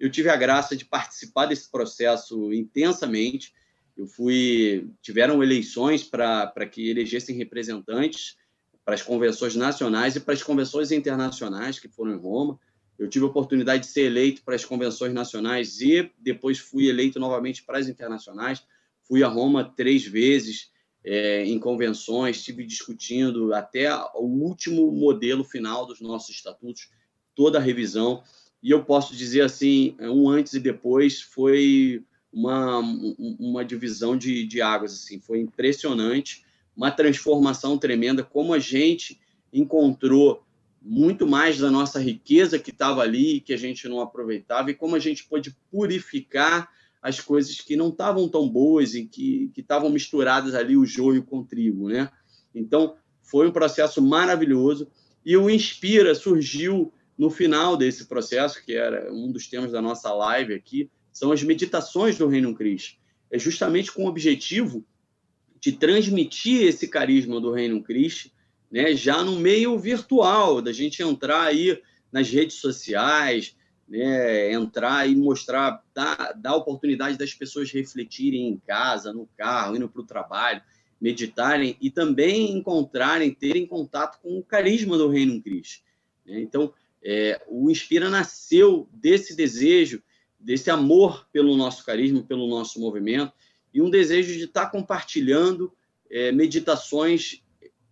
Eu 0.00 0.10
tive 0.10 0.28
a 0.28 0.34
graça 0.34 0.74
de 0.74 0.84
participar 0.84 1.46
desse 1.46 1.70
processo 1.70 2.52
intensamente. 2.52 3.54
Eu 3.96 4.08
fui, 4.08 4.90
tiveram 5.00 5.40
eleições 5.40 6.02
para 6.02 6.66
que 6.68 6.90
elegessem 6.90 7.36
representantes 7.36 8.42
para 8.84 8.94
as 8.94 9.02
convenções 9.02 9.56
nacionais 9.56 10.14
e 10.14 10.20
para 10.20 10.34
as 10.34 10.42
convenções 10.42 10.92
internacionais 10.92 11.78
que 11.78 11.88
foram 11.88 12.12
em 12.12 12.18
Roma. 12.18 12.58
Eu 12.98 13.08
tive 13.08 13.24
a 13.24 13.28
oportunidade 13.28 13.84
de 13.84 13.90
ser 13.90 14.02
eleito 14.02 14.42
para 14.44 14.54
as 14.54 14.64
convenções 14.64 15.12
nacionais 15.12 15.80
e 15.80 16.10
depois 16.18 16.58
fui 16.58 16.88
eleito 16.88 17.18
novamente 17.18 17.62
para 17.64 17.78
as 17.78 17.88
internacionais. 17.88 18.62
Fui 19.02 19.22
a 19.24 19.28
Roma 19.28 19.64
três 19.64 20.04
vezes 20.04 20.70
é, 21.04 21.44
em 21.44 21.58
convenções, 21.58 22.36
estive 22.36 22.64
discutindo 22.64 23.52
até 23.52 23.94
o 24.14 24.24
último 24.24 24.90
modelo 24.90 25.44
final 25.44 25.86
dos 25.86 26.00
nossos 26.00 26.34
estatutos, 26.34 26.88
toda 27.34 27.58
a 27.58 27.62
revisão. 27.62 28.22
E 28.62 28.70
eu 28.70 28.84
posso 28.84 29.14
dizer 29.14 29.42
assim, 29.42 29.96
um 30.00 30.28
antes 30.28 30.54
e 30.54 30.60
depois 30.60 31.20
foi 31.20 32.02
uma, 32.32 32.78
uma 33.38 33.64
divisão 33.64 34.16
de, 34.16 34.46
de 34.46 34.62
águas, 34.62 34.94
assim, 34.94 35.20
foi 35.20 35.40
impressionante, 35.40 36.44
uma 36.76 36.90
transformação 36.90 37.78
tremenda, 37.78 38.22
como 38.22 38.52
a 38.52 38.58
gente 38.58 39.20
encontrou 39.52 40.44
muito 40.82 41.26
mais 41.26 41.58
da 41.58 41.70
nossa 41.70 41.98
riqueza 41.98 42.58
que 42.58 42.70
estava 42.70 43.00
ali, 43.00 43.40
que 43.40 43.54
a 43.54 43.56
gente 43.56 43.88
não 43.88 44.00
aproveitava, 44.00 44.70
e 44.70 44.74
como 44.74 44.94
a 44.94 44.98
gente 44.98 45.24
pôde 45.24 45.56
purificar 45.70 46.68
as 47.00 47.20
coisas 47.20 47.60
que 47.60 47.76
não 47.76 47.88
estavam 47.88 48.28
tão 48.28 48.48
boas 48.48 48.94
e 48.94 49.04
que 49.04 49.50
estavam 49.56 49.90
misturadas 49.90 50.54
ali 50.54 50.76
o 50.76 50.86
joio 50.86 51.22
com 51.22 51.40
o 51.40 51.44
trigo, 51.44 51.88
né? 51.88 52.10
Então, 52.54 52.96
foi 53.22 53.48
um 53.48 53.52
processo 53.52 54.00
maravilhoso 54.02 54.88
e 55.24 55.36
o 55.36 55.48
Inspira 55.48 56.14
surgiu 56.14 56.92
no 57.16 57.30
final 57.30 57.76
desse 57.76 58.06
processo, 58.06 58.62
que 58.64 58.74
era 58.74 59.12
um 59.12 59.30
dos 59.30 59.46
temas 59.46 59.72
da 59.72 59.80
nossa 59.80 60.12
live 60.12 60.54
aqui, 60.54 60.90
são 61.12 61.30
as 61.30 61.42
meditações 61.42 62.18
do 62.18 62.26
Reino 62.26 62.54
Cristo. 62.54 62.98
É 63.30 63.38
justamente 63.38 63.90
com 63.92 64.04
o 64.04 64.08
objetivo 64.08 64.84
de 65.64 65.72
transmitir 65.72 66.60
esse 66.60 66.86
carisma 66.86 67.40
do 67.40 67.50
Reino 67.50 67.82
Cristo, 67.82 68.30
né, 68.70 68.94
já 68.94 69.24
no 69.24 69.40
meio 69.40 69.78
virtual, 69.78 70.60
da 70.60 70.74
gente 70.74 71.02
entrar 71.02 71.44
aí 71.44 71.80
nas 72.12 72.28
redes 72.28 72.56
sociais, 72.56 73.56
né, 73.88 74.52
entrar 74.52 75.08
e 75.08 75.16
mostrar, 75.16 75.82
dar, 75.94 76.34
dar 76.34 76.50
a 76.50 76.56
oportunidade 76.56 77.16
das 77.16 77.32
pessoas 77.32 77.70
refletirem 77.70 78.46
em 78.46 78.58
casa, 78.58 79.10
no 79.10 79.26
carro, 79.38 79.74
indo 79.74 79.88
para 79.88 80.02
o 80.02 80.06
trabalho, 80.06 80.60
meditarem 81.00 81.78
e 81.80 81.90
também 81.90 82.54
encontrarem, 82.54 83.32
terem 83.32 83.66
contato 83.66 84.20
com 84.20 84.38
o 84.38 84.44
carisma 84.44 84.98
do 84.98 85.08
Reino 85.08 85.40
Cristo. 85.40 85.82
Né? 86.26 86.42
Então, 86.42 86.74
é, 87.02 87.40
o 87.48 87.70
Inspira 87.70 88.10
nasceu 88.10 88.86
desse 88.92 89.34
desejo, 89.34 90.02
desse 90.38 90.70
amor 90.70 91.26
pelo 91.32 91.56
nosso 91.56 91.86
carisma, 91.86 92.22
pelo 92.22 92.46
nosso 92.46 92.78
movimento, 92.78 93.32
e 93.74 93.82
um 93.82 93.90
desejo 93.90 94.32
de 94.38 94.44
estar 94.44 94.70
compartilhando 94.70 95.72
é, 96.08 96.30
meditações 96.30 97.42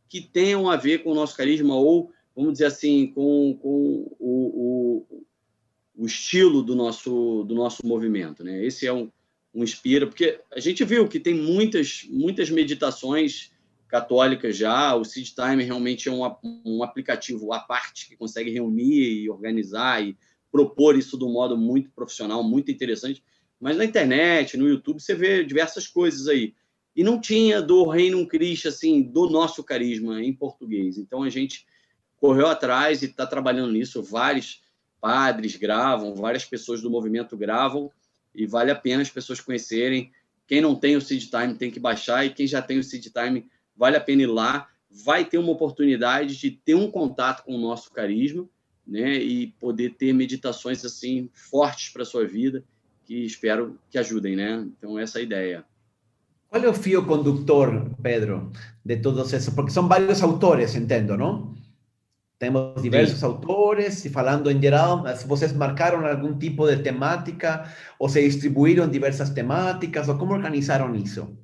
que 0.09 0.21
tenham 0.21 0.71
a 0.71 0.77
ver 0.77 1.03
com 1.03 1.11
o 1.11 1.14
nosso 1.14 1.37
carisma 1.37 1.75
ou, 1.75 2.12
vamos 2.37 2.53
dizer 2.53 2.66
assim, 2.66 3.09
com, 3.09 3.59
com 3.61 4.14
o, 4.21 5.07
o, 5.11 5.25
o 5.97 6.07
estilo 6.07 6.62
do 6.62 6.77
nosso, 6.77 7.45
do 7.45 7.55
nosso 7.55 7.85
movimento. 7.85 8.45
Né? 8.45 8.64
Esse 8.64 8.87
é 8.87 8.92
um, 8.92 9.11
um 9.53 9.64
inspira, 9.64 10.07
porque 10.07 10.40
a 10.53 10.61
gente 10.61 10.85
viu 10.85 11.09
que 11.09 11.18
tem 11.18 11.35
muitas, 11.35 12.07
muitas 12.09 12.49
meditações 12.49 13.51
católicas 13.88 14.57
já, 14.57 14.95
o 14.95 15.05
Seed 15.05 15.31
Time 15.35 15.62
realmente 15.64 16.09
é 16.09 16.12
um, 16.12 16.23
um 16.64 16.83
aplicativo 16.83 17.53
à 17.53 17.59
parte 17.59 18.09
que 18.09 18.16
consegue 18.16 18.51
reunir 18.51 19.23
e 19.23 19.29
organizar 19.29 20.03
e 20.03 20.16
propor 20.51 20.97
isso 20.97 21.18
de 21.18 21.25
um 21.25 21.33
modo 21.33 21.57
muito 21.57 21.90
profissional, 21.90 22.42
muito 22.42 22.71
interessante, 22.71 23.23
mas 23.62 23.77
na 23.77 23.85
internet, 23.85 24.57
no 24.57 24.68
YouTube, 24.68 25.01
você 25.01 25.14
vê 25.14 25.44
diversas 25.44 25.87
coisas 25.87 26.27
aí. 26.27 26.53
E 26.96 27.05
não 27.05 27.20
tinha 27.20 27.62
do 27.62 27.88
Reino 27.88 28.27
Cristo, 28.27 28.66
assim, 28.66 29.01
do 29.01 29.31
nosso 29.31 29.62
carisma 29.62 30.20
em 30.20 30.33
português. 30.33 30.98
Então 30.98 31.22
a 31.22 31.31
gente 31.31 31.64
correu 32.16 32.48
atrás 32.48 33.03
e 33.03 33.07
está 33.07 33.25
trabalhando 33.25 33.70
nisso. 33.70 34.03
Vários 34.03 34.62
padres 35.01 35.55
gravam, 35.55 36.12
várias 36.12 36.44
pessoas 36.44 36.83
do 36.83 36.90
movimento 36.90 37.37
gravam, 37.37 37.88
e 38.35 38.46
vale 38.46 38.72
a 38.72 38.75
pena 38.75 39.01
as 39.01 39.11
pessoas 39.11 39.40
conhecerem. 39.40 40.11
Quem 40.44 40.61
não 40.61 40.75
tem 40.75 40.96
o 40.96 41.01
Seed 41.01 41.31
Time 41.31 41.55
tem 41.55 41.70
que 41.70 41.79
baixar, 41.79 42.27
e 42.27 42.31
quem 42.31 42.48
já 42.48 42.61
tem 42.61 42.81
o 42.81 42.85
Seed 42.85 43.07
Time 43.12 43.46
vale 43.77 43.96
a 43.96 44.01
pena 44.01 44.22
ir 44.22 44.27
lá. 44.27 44.68
Vai 44.90 45.25
ter 45.25 45.38
uma 45.38 45.53
oportunidade 45.53 46.37
de 46.37 46.51
ter 46.51 46.75
um 46.75 46.90
contato 46.90 47.44
com 47.44 47.55
o 47.55 47.61
nosso 47.61 47.92
carisma, 47.92 48.44
né? 48.85 49.18
E 49.18 49.53
poder 49.61 49.94
ter 49.94 50.12
meditações 50.12 50.85
assim 50.85 51.31
fortes 51.33 51.90
para 51.90 52.05
sua 52.05 52.27
vida, 52.27 52.64
que 53.12 53.27
espero 53.27 53.79
que 53.90 53.98
ajudem, 53.98 54.35
né? 54.35 54.66
Então 54.79 54.98
essa 54.98 55.18
é 55.18 55.20
a 55.20 55.25
ideia. 55.25 55.64
Qual 56.48 56.64
é 56.64 56.68
o 56.68 56.75
fio 56.75 57.05
conductor, 57.05 57.90
Pedro, 58.03 58.51
de 58.83 58.96
todos 58.96 59.33
esses? 59.33 59.53
Porque 59.55 59.70
são 59.70 59.87
vários 59.87 60.22
autores, 60.22 60.75
entendo, 60.75 61.16
não? 61.16 61.55
Temos 62.38 62.83
diversos 62.83 63.20
Sim. 63.20 63.27
autores, 63.27 64.05
e 64.05 64.11
falando 64.11 64.51
em 64.51 64.61
geral, 64.61 65.05
vocês 65.27 65.53
marcaram 65.53 66.07
algum 66.07 66.37
tipo 66.37 66.66
de 66.66 66.83
temática, 66.83 67.70
ou 67.98 68.09
se 68.09 68.22
distribuíram 68.22 68.88
diversas 68.88 69.31
temáticas, 69.31 70.09
ou 70.09 70.18
como 70.18 70.33
organizaram 70.33 70.94
isso? 70.94 71.37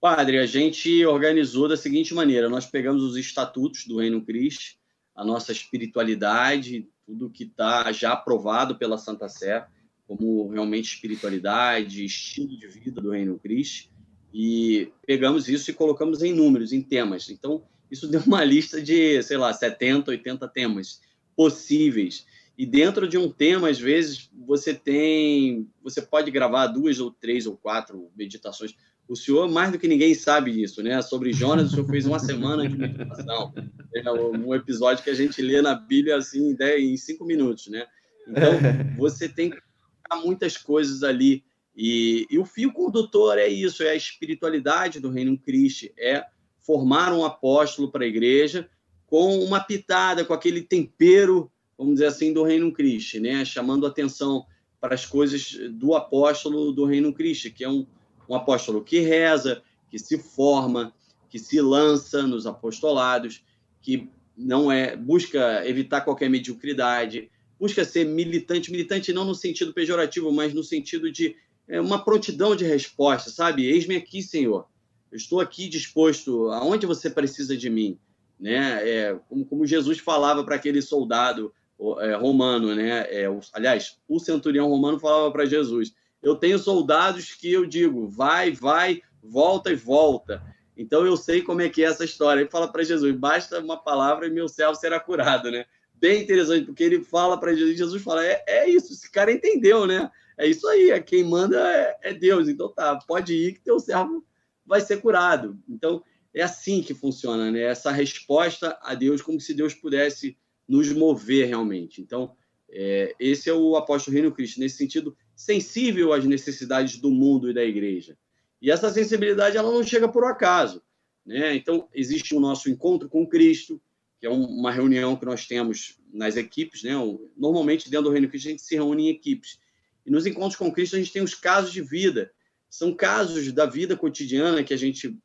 Padre, 0.00 0.38
a 0.38 0.46
gente 0.46 1.06
organizou 1.06 1.68
da 1.68 1.76
seguinte 1.76 2.12
maneira: 2.14 2.48
nós 2.48 2.66
pegamos 2.66 3.02
os 3.02 3.16
estatutos 3.16 3.86
do 3.86 3.98
Reino 3.98 4.24
Cristo, 4.24 4.76
a 5.14 5.24
nossa 5.24 5.52
espiritualidade, 5.52 6.88
tudo 7.06 7.30
que 7.30 7.44
está 7.44 7.90
já 7.92 8.12
aprovado 8.12 8.76
pela 8.76 8.98
Santa 8.98 9.28
Sé, 9.28 9.66
como 10.06 10.48
realmente 10.48 10.94
espiritualidade, 10.94 12.04
estilo 12.04 12.56
de 12.56 12.66
vida 12.68 13.00
do 13.00 13.10
Reino 13.10 13.38
Cristo, 13.38 13.90
e 14.32 14.92
pegamos 15.06 15.48
isso 15.48 15.70
e 15.70 15.74
colocamos 15.74 16.22
em 16.22 16.32
números, 16.32 16.72
em 16.72 16.82
temas. 16.82 17.30
Então, 17.30 17.64
isso 17.90 18.06
deu 18.08 18.20
uma 18.26 18.44
lista 18.44 18.80
de, 18.80 19.22
sei 19.22 19.36
lá, 19.36 19.52
70, 19.52 20.10
80 20.10 20.48
temas 20.48 21.00
possíveis. 21.34 22.26
E 22.58 22.64
dentro 22.64 23.06
de 23.06 23.18
um 23.18 23.30
tema, 23.30 23.68
às 23.68 23.78
vezes, 23.78 24.30
você 24.46 24.72
tem. 24.72 25.68
Você 25.82 26.00
pode 26.00 26.30
gravar 26.30 26.68
duas 26.68 26.98
ou 27.00 27.10
três 27.10 27.46
ou 27.46 27.56
quatro 27.56 28.10
meditações. 28.16 28.74
O 29.08 29.14
senhor, 29.14 29.48
mais 29.48 29.70
do 29.70 29.78
que 29.78 29.86
ninguém, 29.86 30.14
sabe 30.14 30.52
disso, 30.52 30.82
né? 30.82 31.00
Sobre 31.02 31.32
Jonas, 31.32 31.68
o 31.68 31.70
senhor 31.74 31.86
fez 31.86 32.06
uma 32.06 32.18
semana 32.18 32.66
de 32.68 32.76
meditação. 32.76 33.54
É 33.94 34.10
um 34.10 34.54
episódio 34.54 35.04
que 35.04 35.10
a 35.10 35.14
gente 35.14 35.40
lê 35.42 35.62
na 35.62 35.74
Bíblia 35.74 36.16
assim, 36.16 36.56
em 36.78 36.96
cinco 36.96 37.24
minutos, 37.24 37.68
né? 37.68 37.86
Então, 38.26 38.52
você 38.98 39.28
tem 39.28 39.50
que 39.50 39.65
muitas 40.14 40.56
coisas 40.56 41.02
ali. 41.02 41.42
E, 41.76 42.26
e 42.30 42.38
o 42.38 42.44
fio 42.44 42.72
condutor 42.72 43.38
é 43.38 43.48
isso: 43.48 43.82
é 43.82 43.90
a 43.90 43.96
espiritualidade 43.96 45.00
do 45.00 45.10
Reino 45.10 45.36
Cristo, 45.38 45.86
é 45.98 46.24
formar 46.62 47.12
um 47.12 47.24
apóstolo 47.24 47.90
para 47.90 48.04
a 48.04 48.08
igreja 48.08 48.68
com 49.06 49.38
uma 49.38 49.60
pitada, 49.60 50.24
com 50.24 50.34
aquele 50.34 50.62
tempero, 50.62 51.50
vamos 51.78 51.94
dizer 51.94 52.06
assim, 52.06 52.32
do 52.32 52.42
Reino 52.42 52.72
Cristo, 52.72 53.20
né? 53.20 53.44
chamando 53.44 53.86
atenção 53.86 54.44
para 54.80 54.94
as 54.94 55.06
coisas 55.06 55.52
do 55.72 55.94
apóstolo 55.94 56.72
do 56.72 56.84
Reino 56.84 57.12
Cristo, 57.12 57.50
que 57.50 57.64
é 57.64 57.68
um, 57.68 57.86
um 58.28 58.34
apóstolo 58.34 58.82
que 58.82 58.98
reza, 59.00 59.62
que 59.88 59.98
se 59.98 60.18
forma, 60.18 60.92
que 61.30 61.38
se 61.38 61.60
lança 61.60 62.22
nos 62.26 62.46
apostolados, 62.46 63.44
que 63.80 64.10
não 64.36 64.70
é 64.70 64.96
busca 64.96 65.66
evitar 65.66 66.02
qualquer 66.02 66.28
mediocridade, 66.28 67.30
busca 67.58 67.84
ser 67.84 68.04
militante, 68.04 68.70
militante 68.70 69.12
não 69.12 69.24
no 69.24 69.34
sentido 69.34 69.72
pejorativo, 69.72 70.32
mas 70.32 70.52
no 70.52 70.62
sentido 70.62 71.10
de 71.10 71.36
é, 71.68 71.80
uma 71.80 72.04
prontidão 72.04 72.54
de 72.54 72.64
resposta, 72.64 73.30
sabe? 73.30 73.66
Eis-me 73.66 73.96
aqui, 73.96 74.22
Senhor. 74.22 74.66
Eu 75.10 75.16
estou 75.16 75.40
aqui 75.40 75.68
disposto, 75.68 76.50
aonde 76.50 76.86
você 76.86 77.08
precisa 77.08 77.56
de 77.56 77.70
mim, 77.70 77.98
né? 78.38 78.88
É, 78.88 79.18
como, 79.28 79.44
como 79.44 79.66
Jesus 79.66 79.98
falava 79.98 80.44
para 80.44 80.56
aquele 80.56 80.82
soldado 80.82 81.52
é, 82.00 82.14
romano, 82.14 82.74
né? 82.74 83.06
É, 83.10 83.28
o, 83.28 83.40
aliás, 83.52 83.98
o 84.08 84.18
centurião 84.18 84.68
romano 84.68 84.98
falava 84.98 85.30
para 85.30 85.46
Jesus: 85.46 85.94
Eu 86.22 86.36
tenho 86.36 86.58
soldados 86.58 87.32
que 87.34 87.52
eu 87.52 87.66
digo, 87.66 88.08
vai, 88.08 88.50
vai, 88.52 89.02
volta 89.22 89.72
e 89.72 89.76
volta. 89.76 90.42
Então 90.76 91.06
eu 91.06 91.16
sei 91.16 91.40
como 91.40 91.62
é 91.62 91.68
que 91.68 91.82
é 91.82 91.86
essa 91.86 92.04
história. 92.04 92.40
Ele 92.40 92.50
fala 92.50 92.70
para 92.70 92.84
Jesus: 92.84 93.14
basta 93.16 93.60
uma 93.60 93.76
palavra 93.76 94.26
e 94.26 94.30
meu 94.30 94.48
servo 94.48 94.74
será 94.74 95.00
curado, 95.00 95.50
né? 95.50 95.64
Bem 95.98 96.22
interessante, 96.22 96.66
porque 96.66 96.84
ele 96.84 97.02
fala 97.02 97.38
para 97.38 97.54
Jesus, 97.54 97.78
Jesus 97.78 98.02
fala: 98.02 98.24
é, 98.24 98.42
é 98.46 98.68
isso, 98.68 98.92
esse 98.92 99.10
cara 99.10 99.32
entendeu, 99.32 99.86
né? 99.86 100.10
É 100.38 100.46
isso 100.46 100.68
aí, 100.68 100.90
é 100.90 101.00
quem 101.00 101.24
manda 101.24 101.56
é, 101.58 101.96
é 102.02 102.14
Deus. 102.14 102.48
Então 102.48 102.68
tá, 102.68 102.96
pode 103.06 103.34
ir 103.34 103.54
que 103.54 103.60
teu 103.60 103.80
servo 103.80 104.24
vai 104.66 104.80
ser 104.80 105.00
curado. 105.00 105.58
Então, 105.68 106.02
é 106.34 106.42
assim 106.42 106.82
que 106.82 106.92
funciona, 106.92 107.50
né? 107.50 107.62
Essa 107.62 107.90
resposta 107.90 108.78
a 108.82 108.94
Deus, 108.94 109.22
como 109.22 109.40
se 109.40 109.54
Deus 109.54 109.72
pudesse 109.74 110.36
nos 110.68 110.92
mover 110.92 111.46
realmente. 111.46 112.02
Então, 112.02 112.36
é, 112.68 113.14
esse 113.18 113.48
é 113.48 113.54
o 113.54 113.76
apóstolo 113.76 114.14
Reino 114.14 114.32
Cristo, 114.32 114.60
nesse 114.60 114.76
sentido, 114.76 115.16
sensível 115.34 116.12
às 116.12 116.24
necessidades 116.24 116.98
do 116.98 117.10
mundo 117.10 117.48
e 117.48 117.54
da 117.54 117.64
igreja. 117.64 118.18
E 118.60 118.70
essa 118.70 118.90
sensibilidade, 118.90 119.56
ela 119.56 119.70
não 119.70 119.82
chega 119.82 120.08
por 120.08 120.24
acaso, 120.24 120.82
né? 121.24 121.54
Então, 121.54 121.88
existe 121.94 122.34
o 122.34 122.40
nosso 122.40 122.68
encontro 122.68 123.08
com 123.08 123.26
Cristo, 123.26 123.80
é 124.26 124.30
uma 124.30 124.70
reunião 124.70 125.16
que 125.16 125.24
nós 125.24 125.46
temos 125.46 125.98
nas 126.12 126.36
equipes, 126.36 126.82
né? 126.82 126.92
Normalmente, 127.36 127.90
dentro 127.90 128.06
do 128.06 128.12
Reino 128.12 128.28
Cristo, 128.28 128.48
a 128.48 128.50
gente 128.50 128.62
se 128.62 128.74
reúne 128.74 129.06
em 129.06 129.10
equipes. 129.10 129.58
E 130.04 130.10
nos 130.10 130.26
encontros 130.26 130.56
com 130.56 130.72
Cristo, 130.72 130.96
a 130.96 130.98
gente 130.98 131.12
tem 131.12 131.22
os 131.22 131.34
casos 131.34 131.72
de 131.72 131.82
vida 131.82 132.30
são 132.68 132.94
casos 132.94 133.50
da 133.52 133.64
vida 133.64 133.96
cotidiana 133.96 134.62
que 134.62 134.74
a 134.74 134.76
gente 134.76 135.16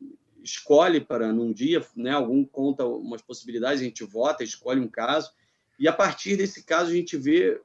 escolhe 0.44 1.02
para 1.02 1.32
num 1.34 1.52
dia, 1.52 1.86
né? 1.96 2.12
Algum 2.12 2.46
conta 2.46 2.86
umas 2.86 3.22
possibilidades, 3.22 3.82
a 3.82 3.84
gente 3.84 4.04
vota, 4.04 4.44
escolhe 4.44 4.80
um 4.80 4.88
caso 4.88 5.32
e 5.78 5.88
a 5.88 5.94
partir 5.94 6.38
desse 6.38 6.64
caso 6.64 6.92
a 6.92 6.94
gente 6.94 7.18
vê 7.18 7.60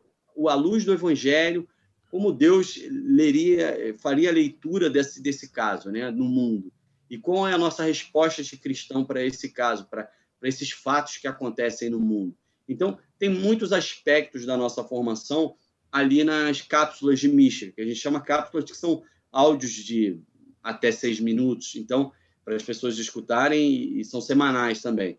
a 0.48 0.54
luz 0.54 0.84
do 0.84 0.92
Evangelho 0.92 1.68
como 2.10 2.32
Deus 2.32 2.78
leria, 2.90 3.94
faria 3.98 4.30
a 4.30 4.32
leitura 4.32 4.90
desse 4.90 5.22
desse 5.22 5.50
caso, 5.50 5.90
né? 5.90 6.10
No 6.10 6.24
mundo 6.24 6.72
e 7.08 7.16
qual 7.16 7.46
é 7.46 7.52
a 7.52 7.58
nossa 7.58 7.84
resposta 7.84 8.42
de 8.42 8.56
cristão 8.56 9.04
para 9.04 9.24
esse 9.24 9.50
caso, 9.50 9.86
para 9.86 10.10
para 10.38 10.48
esses 10.48 10.70
fatos 10.70 11.16
que 11.18 11.26
acontecem 11.26 11.90
no 11.90 12.00
mundo. 12.00 12.36
Então 12.68 12.98
tem 13.18 13.28
muitos 13.28 13.72
aspectos 13.72 14.44
da 14.44 14.56
nossa 14.56 14.84
formação 14.84 15.56
ali 15.90 16.24
nas 16.24 16.60
cápsulas 16.60 17.20
de 17.20 17.28
Misha, 17.28 17.72
que 17.72 17.80
a 17.80 17.84
gente 17.84 17.98
chama 17.98 18.20
cápsulas 18.20 18.70
que 18.70 18.76
são 18.76 19.02
áudios 19.32 19.72
de 19.72 20.20
até 20.62 20.90
seis 20.90 21.20
minutos, 21.20 21.76
então, 21.76 22.12
para 22.44 22.56
as 22.56 22.62
pessoas 22.62 22.98
escutarem, 22.98 23.98
e 23.98 24.04
são 24.04 24.20
semanais 24.20 24.82
também. 24.82 25.18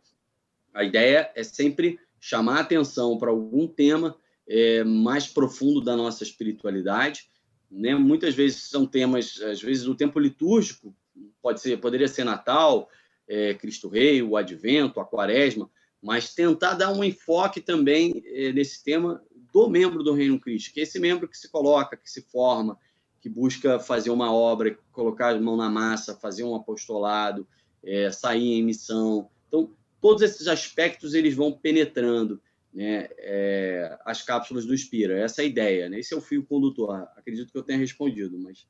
A 0.73 0.83
ideia 0.83 1.31
é 1.35 1.43
sempre 1.43 1.97
chamar 2.19 2.59
atenção 2.59 3.17
para 3.17 3.31
algum 3.31 3.67
tema 3.67 4.17
é, 4.47 4.83
mais 4.83 5.27
profundo 5.27 5.81
da 5.81 5.95
nossa 5.95 6.23
espiritualidade. 6.23 7.29
Né? 7.71 7.95
Muitas 7.95 8.35
vezes 8.35 8.63
são 8.63 8.85
temas, 8.85 9.41
às 9.41 9.61
vezes, 9.61 9.83
do 9.83 9.95
tempo 9.95 10.19
litúrgico, 10.19 10.95
pode 11.41 11.61
ser, 11.61 11.79
poderia 11.79 12.07
ser 12.07 12.23
Natal, 12.23 12.89
é, 13.27 13.53
Cristo 13.53 13.89
Rei, 13.89 14.21
o 14.21 14.37
Advento, 14.37 14.99
a 14.99 15.05
Quaresma, 15.05 15.69
mas 16.01 16.33
tentar 16.33 16.75
dar 16.75 16.91
um 16.91 17.03
enfoque 17.03 17.59
também 17.59 18.23
é, 18.25 18.51
nesse 18.51 18.83
tema 18.83 19.21
do 19.51 19.69
membro 19.69 20.03
do 20.03 20.13
Reino 20.13 20.39
Cristo, 20.39 20.73
que 20.73 20.79
é 20.79 20.83
esse 20.83 20.99
membro 20.99 21.27
que 21.27 21.37
se 21.37 21.49
coloca, 21.49 21.97
que 21.97 22.09
se 22.09 22.21
forma, 22.21 22.77
que 23.19 23.29
busca 23.29 23.79
fazer 23.79 24.09
uma 24.09 24.31
obra, 24.31 24.77
colocar 24.91 25.35
a 25.35 25.39
mão 25.39 25.57
na 25.57 25.69
massa, 25.69 26.15
fazer 26.15 26.43
um 26.43 26.55
apostolado, 26.55 27.47
é, 27.83 28.11
sair 28.11 28.59
em 28.59 28.63
missão. 28.63 29.29
Então, 29.47 29.71
todos 30.01 30.21
esses 30.21 30.47
aspectos 30.47 31.13
eles 31.13 31.33
vão 31.33 31.51
penetrando 31.51 32.41
né, 32.73 33.07
é, 33.17 33.97
as 34.05 34.21
cápsulas 34.21 34.65
do 34.65 34.73
Inspira. 34.73 35.19
Essa 35.19 35.41
é 35.41 35.45
a 35.45 35.47
ideia, 35.47 35.89
né? 35.89 35.99
Esse 35.99 36.13
é 36.13 36.17
o 36.17 36.21
fio 36.21 36.45
condutor. 36.45 37.07
Acredito 37.15 37.51
que 37.51 37.57
eu 37.57 37.63
tenha 37.63 37.79
respondido, 37.79 38.37
mas... 38.37 38.67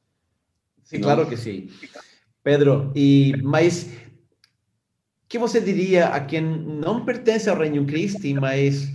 Sim, 0.83 1.01
claro 1.01 1.27
que 1.27 1.35
sim. 1.35 1.69
Pedro, 2.41 2.93
e 2.95 3.33
mas 3.43 3.89
que 5.27 5.37
você 5.37 5.59
diria 5.59 6.07
a 6.07 6.19
quem 6.19 6.41
não 6.41 7.03
pertence 7.03 7.49
ao 7.49 7.57
Reino 7.57 7.85
Christi, 7.85 8.33
mas 8.33 8.87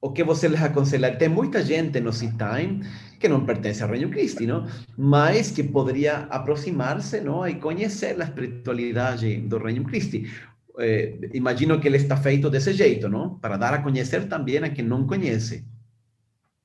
o 0.00 0.10
que 0.10 0.24
você 0.24 0.48
lhes 0.48 0.62
aconselha? 0.62 1.16
Tem 1.16 1.28
muita 1.28 1.62
gente 1.62 2.00
no 2.00 2.10
Time 2.12 2.84
que 3.18 3.28
não 3.28 3.44
pertence 3.44 3.82
ao 3.82 3.90
Reino 3.90 4.08
Christi, 4.08 4.46
não? 4.46 4.66
Mas 4.96 5.50
que 5.50 5.62
poderia 5.62 6.26
aproximar-se, 6.30 7.20
não, 7.20 7.46
e 7.46 7.56
conhecer 7.56 8.20
a 8.20 8.24
espiritualidade 8.24 9.36
do 9.42 9.58
Reino 9.58 9.84
Christi. 9.84 10.30
Eh, 10.78 11.18
imagino 11.34 11.78
que 11.78 11.86
ele 11.86 11.98
está 11.98 12.16
feito 12.16 12.48
desse 12.48 12.72
jeito, 12.72 13.08
não? 13.08 13.38
Para 13.38 13.58
dar 13.58 13.74
a 13.74 13.82
conhecer 13.82 14.26
também 14.26 14.58
a 14.58 14.70
quem 14.70 14.84
não 14.84 15.06
conhece. 15.06 15.66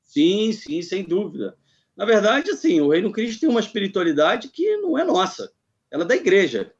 Sim, 0.03 0.53
sim, 0.53 0.81
sem 0.81 1.03
dúvida. 1.03 1.57
Na 1.97 2.05
verdade, 2.05 2.51
assim, 2.51 2.79
o 2.79 2.89
Reino 2.91 3.11
Cristo 3.11 3.41
tem 3.41 3.49
uma 3.49 3.59
espiritualidade 3.59 4.47
que 4.49 4.77
não 4.77 4.97
é 4.97 5.03
nossa, 5.03 5.51
ela 5.91 6.03
é 6.03 6.07
da 6.07 6.15
igreja. 6.15 6.71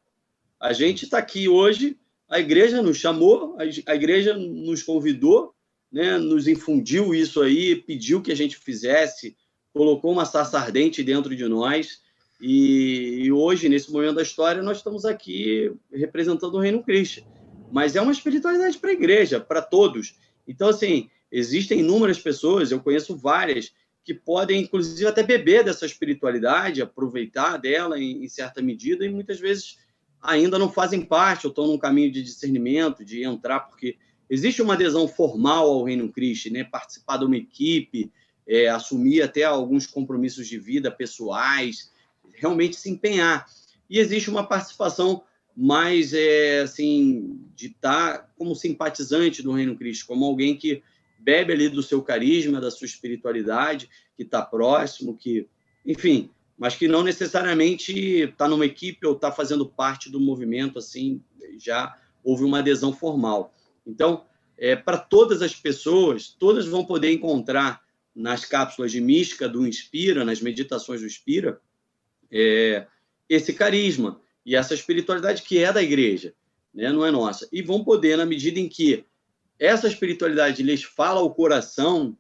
A 0.60 0.74
gente 0.74 1.06
está 1.06 1.18
aqui 1.18 1.48
hoje, 1.48 1.98
a 2.30 2.40
igreja 2.40 2.82
nos 2.82 2.98
chamou, 2.98 3.58
a 3.86 3.96
igreja 3.96 4.36
nos 4.36 4.82
convidou, 4.82 5.54
né, 5.92 6.18
nos 6.18 6.48
infundiu 6.48 7.14
isso 7.14 7.42
aí, 7.42 7.76
pediu 7.76 8.22
que 8.22 8.32
a 8.32 8.36
gente 8.36 8.58
fizesse, 8.58 9.36
colocou 9.74 10.12
uma 10.12 10.26
sarça 10.26 10.58
ardente 10.58 11.04
dentro 11.04 11.36
de 11.36 11.48
nós. 11.48 12.02
E, 12.42 13.24
e, 13.24 13.32
hoje, 13.32 13.70
nesse 13.70 13.92
momento 13.92 14.16
da 14.16 14.22
história, 14.22 14.62
nós 14.62 14.78
estamos 14.78 15.06
aqui 15.06 15.72
representando 15.94 16.56
o 16.56 16.60
Reino 16.60 16.84
Cristo. 16.84 17.24
Mas 17.72 17.96
é 17.96 18.02
uma 18.02 18.12
espiritualidade 18.12 18.78
para 18.78 18.90
a 18.90 18.94
igreja, 18.94 19.40
para 19.40 19.62
todos. 19.62 20.16
Então, 20.48 20.70
assim, 20.70 21.10
existem 21.32 21.80
inúmeras 21.80 22.20
pessoas, 22.20 22.72
eu 22.72 22.80
conheço 22.80 23.16
várias, 23.16 23.74
que 24.04 24.14
podem, 24.14 24.62
inclusive, 24.62 25.08
até 25.08 25.24
beber 25.24 25.64
dessa 25.64 25.86
espiritualidade, 25.86 26.82
aproveitar 26.82 27.58
dela 27.58 28.00
em, 28.00 28.24
em 28.24 28.28
certa 28.28 28.62
medida, 28.62 29.06
e 29.06 29.10
muitas 29.10 29.40
vezes 29.40 29.78
ainda 30.26 30.60
não 30.60 30.72
fazem 30.72 31.02
parte 31.02 31.46
ou 31.46 31.50
estão 31.50 31.68
num 31.68 31.78
caminho 31.78 32.12
de 32.12 32.24
discernimento, 32.24 33.04
de 33.04 33.24
entrar, 33.24 33.62
porque 33.62 33.98
existe 34.30 34.62
uma 34.62 34.74
adesão 34.74 35.08
formal 35.08 35.70
ao 35.70 35.84
Reino 35.84 36.12
Cristo, 36.12 36.52
né? 36.52 36.64
participar 36.64 37.18
de 37.18 37.26
uma 37.26 37.38
equipe, 37.38 38.12
é, 38.48 38.68
assumir 38.68 39.22
até 39.22 39.44
alguns 39.44 39.88
compromissos 39.88 40.48
de 40.48 40.58
vida 40.58 40.92
pessoais, 40.92 41.92
realmente 42.34 42.76
se 42.76 42.90
empenhar. 42.90 43.46
E 43.90 44.00
existe 44.00 44.30
uma 44.30 44.46
participação 44.46 45.24
mais, 45.56 46.14
é, 46.14 46.62
assim, 46.62 47.40
de 47.56 47.68
estar 47.68 48.18
tá 48.18 48.30
como 48.38 48.56
simpatizante 48.56 49.42
do 49.42 49.54
Reino 49.54 49.76
Cristo, 49.76 50.06
como 50.06 50.26
alguém 50.26 50.56
que 50.58 50.84
bebe 51.18 51.54
ali 51.54 51.70
do 51.70 51.82
seu 51.82 52.02
carisma, 52.02 52.60
da 52.60 52.70
sua 52.70 52.86
espiritualidade, 52.86 53.90
que 54.16 54.24
está 54.24 54.42
próximo, 54.42 55.18
que, 55.18 55.48
enfim, 55.86 56.30
mas 56.58 56.76
que 56.76 56.88
não 56.88 57.04
necessariamente 57.04 57.94
está 57.94 58.48
numa 58.48 58.66
equipe 58.66 59.06
ou 59.06 59.14
está 59.14 59.32
fazendo 59.32 59.66
parte 59.66 60.10
do 60.10 60.20
movimento, 60.20 60.80
assim, 60.80 61.22
já 61.58 61.96
houve 62.24 62.44
uma 62.44 62.60
adesão 62.60 62.94
formal. 62.94 63.54
Então, 63.86 64.26
é, 64.58 64.76
para 64.76 64.98
todas 64.98 65.42
as 65.42 65.54
pessoas, 65.54 66.30
todas 66.30 66.66
vão 66.66 66.86
poder 66.86 67.12
encontrar 67.12 67.84
nas 68.16 68.46
cápsulas 68.46 68.92
de 68.92 69.02
mística 69.02 69.50
do 69.50 69.68
Inspira, 69.68 70.24
nas 70.24 70.42
meditações 70.42 71.02
do 71.02 71.08
Inspira, 71.08 71.60
é, 72.32 72.88
esse 73.28 73.54
carisma 73.54 74.22
e 74.46 74.56
essa 74.56 74.74
espiritualidade 74.74 75.42
que 75.42 75.58
é 75.58 75.74
da 75.74 75.84
igreja, 75.84 76.34
né, 76.74 76.92
não 76.92 77.06
é 77.06 77.12
nossa. 77.12 77.48
E 77.52 77.62
vão 77.62 77.84
poder, 77.84 78.18
na 78.18 78.26
medida 78.26 78.60
em 78.60 78.70
que 78.70 79.06
essa 79.60 79.88
espiritualidade 79.88 80.64
lhes 80.64 80.84
fala 80.84 81.20
ao 81.20 81.34
coração, 81.34 82.18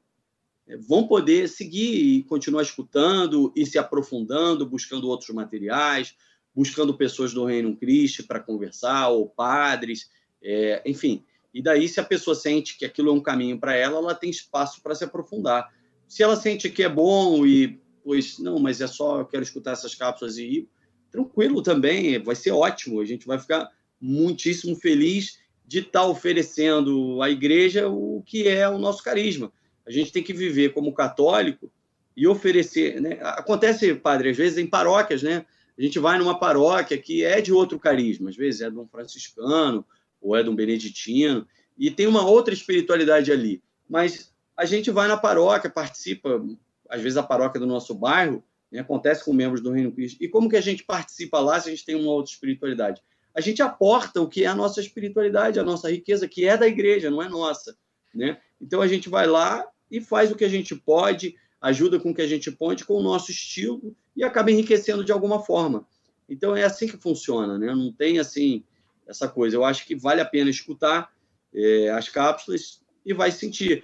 vão 0.87 1.07
poder 1.07 1.47
seguir 1.47 2.17
e 2.17 2.23
continuar 2.23 2.63
escutando 2.63 3.53
e 3.55 3.65
se 3.65 3.77
aprofundando, 3.77 4.65
buscando 4.65 5.07
outros 5.07 5.29
materiais, 5.29 6.15
buscando 6.55 6.97
pessoas 6.97 7.33
do 7.33 7.45
Reino 7.45 7.75
Cristo 7.75 8.25
para 8.25 8.39
conversar, 8.39 9.09
ou 9.09 9.29
padres, 9.29 10.09
é, 10.41 10.81
enfim. 10.85 11.23
E 11.53 11.61
daí, 11.61 11.87
se 11.87 11.99
a 11.99 12.03
pessoa 12.03 12.35
sente 12.35 12.77
que 12.77 12.85
aquilo 12.85 13.09
é 13.09 13.13
um 13.13 13.21
caminho 13.21 13.59
para 13.59 13.75
ela, 13.75 13.97
ela 13.97 14.15
tem 14.15 14.29
espaço 14.29 14.81
para 14.81 14.95
se 14.95 15.03
aprofundar. 15.03 15.71
Se 16.07 16.23
ela 16.23 16.35
sente 16.35 16.69
que 16.69 16.83
é 16.83 16.89
bom 16.89 17.45
e, 17.45 17.79
pois, 18.03 18.39
não, 18.39 18.59
mas 18.59 18.81
é 18.81 18.87
só, 18.87 19.19
eu 19.19 19.25
quero 19.25 19.43
escutar 19.43 19.71
essas 19.71 19.95
cápsulas 19.95 20.37
e 20.37 20.43
ir, 20.43 20.69
tranquilo 21.11 21.61
também, 21.61 22.21
vai 22.21 22.35
ser 22.35 22.51
ótimo, 22.51 22.99
a 22.99 23.05
gente 23.05 23.25
vai 23.25 23.39
ficar 23.39 23.69
muitíssimo 24.01 24.75
feliz 24.75 25.39
de 25.65 25.79
estar 25.79 26.01
tá 26.01 26.05
oferecendo 26.05 27.21
à 27.21 27.29
igreja 27.29 27.87
o 27.87 28.21
que 28.25 28.47
é 28.47 28.67
o 28.67 28.77
nosso 28.77 29.03
carisma. 29.03 29.51
A 29.87 29.91
gente 29.91 30.11
tem 30.11 30.23
que 30.23 30.33
viver 30.33 30.73
como 30.73 30.93
católico 30.93 31.71
e 32.15 32.27
oferecer. 32.27 32.99
Né? 33.01 33.19
Acontece, 33.21 33.93
padre, 33.95 34.29
às 34.29 34.37
vezes 34.37 34.57
em 34.57 34.67
paróquias, 34.67 35.21
né? 35.21 35.45
A 35.77 35.81
gente 35.81 35.99
vai 35.99 36.17
numa 36.17 36.39
paróquia 36.39 36.97
que 36.97 37.23
é 37.23 37.41
de 37.41 37.51
outro 37.51 37.77
carisma, 37.77 38.29
às 38.29 38.35
vezes 38.35 38.61
é 38.61 38.69
de 38.69 38.77
um 38.77 38.87
franciscano 38.87 39.85
ou 40.21 40.35
é 40.35 40.41
de 40.41 40.49
um 40.49 40.55
beneditino, 40.55 41.45
e 41.77 41.91
tem 41.91 42.07
uma 42.07 42.25
outra 42.25 42.53
espiritualidade 42.53 43.31
ali. 43.31 43.61
Mas 43.87 44.33
a 44.55 44.65
gente 44.65 44.89
vai 44.89 45.07
na 45.07 45.17
paróquia, 45.17 45.69
participa, 45.69 46.43
às 46.89 47.01
vezes 47.01 47.17
a 47.17 47.23
paróquia 47.23 47.59
do 47.59 47.67
nosso 47.67 47.93
bairro, 47.93 48.41
né? 48.71 48.79
acontece 48.79 49.23
com 49.23 49.33
membros 49.33 49.61
do 49.61 49.71
Reino 49.71 49.91
Cristo. 49.91 50.23
E 50.23 50.29
como 50.29 50.49
que 50.49 50.55
a 50.55 50.61
gente 50.61 50.83
participa 50.83 51.39
lá 51.39 51.59
se 51.59 51.67
a 51.67 51.71
gente 51.71 51.85
tem 51.85 51.95
uma 51.95 52.11
outra 52.11 52.31
espiritualidade? 52.31 53.01
a 53.35 53.41
gente 53.41 53.61
aporta 53.61 54.21
o 54.21 54.29
que 54.29 54.45
é 54.45 54.47
a 54.47 54.55
nossa 54.55 54.79
espiritualidade, 54.79 55.59
a 55.59 55.63
nossa 55.63 55.91
riqueza, 55.91 56.27
que 56.27 56.47
é 56.47 56.55
da 56.55 56.65
igreja, 56.65 57.11
não 57.11 57.21
é 57.21 57.27
nossa. 57.27 57.77
Né? 58.13 58.39
Então 58.61 58.81
a 58.81 58.87
gente 58.87 59.09
vai 59.09 59.27
lá 59.27 59.67
e 59.97 60.01
faz 60.01 60.31
o 60.31 60.35
que 60.35 60.45
a 60.45 60.49
gente 60.49 60.75
pode, 60.75 61.35
ajuda 61.61 61.99
com 61.99 62.11
o 62.11 62.15
que 62.15 62.21
a 62.21 62.27
gente 62.27 62.51
pode, 62.51 62.85
com 62.85 62.95
o 62.95 63.03
nosso 63.03 63.31
estilo, 63.31 63.95
e 64.15 64.23
acaba 64.23 64.51
enriquecendo 64.51 65.03
de 65.03 65.11
alguma 65.11 65.39
forma. 65.39 65.87
Então 66.27 66.55
é 66.55 66.63
assim 66.63 66.87
que 66.87 66.97
funciona, 66.97 67.57
né? 67.57 67.73
não 67.73 67.91
tem 67.91 68.19
assim 68.19 68.63
essa 69.07 69.27
coisa. 69.27 69.55
Eu 69.55 69.63
acho 69.63 69.85
que 69.85 69.95
vale 69.95 70.21
a 70.21 70.25
pena 70.25 70.49
escutar 70.49 71.11
é, 71.53 71.89
as 71.89 72.09
cápsulas 72.09 72.81
e 73.05 73.13
vai 73.13 73.31
sentir. 73.31 73.83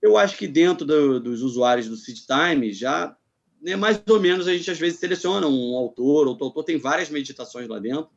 Eu 0.00 0.16
acho 0.16 0.36
que 0.36 0.46
dentro 0.46 0.86
do, 0.86 1.20
dos 1.20 1.42
usuários 1.42 1.88
do 1.88 1.96
Seed 1.96 2.18
Time 2.18 2.72
já 2.72 3.16
né, 3.60 3.76
mais 3.76 4.00
ou 4.08 4.18
menos 4.18 4.48
a 4.48 4.54
gente 4.54 4.70
às 4.70 4.78
vezes 4.78 4.98
seleciona 4.98 5.46
um 5.46 5.76
autor, 5.76 6.26
outro 6.26 6.46
autor 6.46 6.64
tem 6.64 6.78
várias 6.78 7.10
meditações 7.10 7.68
lá 7.68 7.78
dentro, 7.78 8.08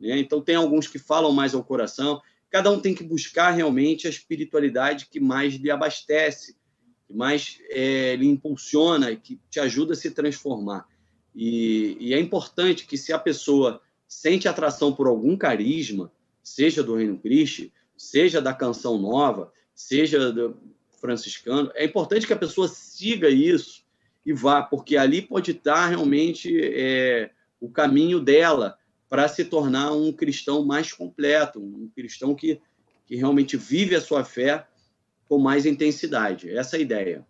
né? 0.00 0.18
Então, 0.18 0.40
tem 0.40 0.56
alguns 0.56 0.86
que 0.86 0.98
falam 0.98 1.32
mais 1.32 1.54
ao 1.54 1.62
coração. 1.62 2.20
Cada 2.50 2.70
um 2.70 2.80
tem 2.80 2.94
que 2.94 3.04
buscar 3.04 3.50
realmente 3.50 4.06
a 4.06 4.10
espiritualidade 4.10 5.06
que 5.06 5.20
mais 5.20 5.54
lhe 5.54 5.70
abastece, 5.70 6.56
mais 7.12 7.58
é, 7.70 8.16
lhe 8.16 8.26
impulsiona, 8.26 9.14
que 9.16 9.38
te 9.50 9.60
ajuda 9.60 9.92
a 9.92 9.96
se 9.96 10.10
transformar. 10.10 10.86
E, 11.34 11.96
e, 12.00 12.14
é 12.14 12.20
importante 12.20 12.86
que, 12.86 12.96
se 12.96 13.12
a 13.12 13.18
pessoa 13.18 13.80
sente 14.06 14.48
atração 14.48 14.92
por 14.92 15.06
algum 15.06 15.36
carisma, 15.36 16.10
seja 16.42 16.82
do 16.82 16.96
Reino 16.96 17.18
Cristo, 17.18 17.70
seja 17.96 18.40
da 18.40 18.52
canção 18.52 18.98
nova, 18.98 19.52
seja 19.74 20.32
do 20.32 20.56
franciscano, 21.00 21.70
é 21.74 21.84
importante 21.84 22.26
que 22.26 22.32
a 22.32 22.38
pessoa 22.38 22.68
siga 22.68 23.28
isso 23.28 23.84
e 24.24 24.32
vá, 24.32 24.62
porque 24.62 24.96
ali 24.96 25.22
pode 25.22 25.52
estar 25.52 25.86
realmente 25.86 26.60
é, 26.62 27.30
o 27.60 27.70
caminho 27.70 28.20
dela 28.20 28.76
para 29.08 29.26
se 29.26 29.44
tornar 29.44 29.92
um 29.92 30.12
cristão 30.12 30.64
mais 30.64 30.92
completo, 30.92 31.60
um 31.60 31.90
cristão 31.94 32.34
que, 32.34 32.60
que 33.06 33.16
realmente 33.16 33.56
vive 33.56 33.94
a 33.96 34.00
sua 34.00 34.24
fé 34.24 34.66
com 35.30 35.38
mais 35.38 35.64
intensidade. 35.64 36.50
Essa 36.50 36.74
é 36.74 36.80
a 36.80 36.82
ideia. 36.82 37.26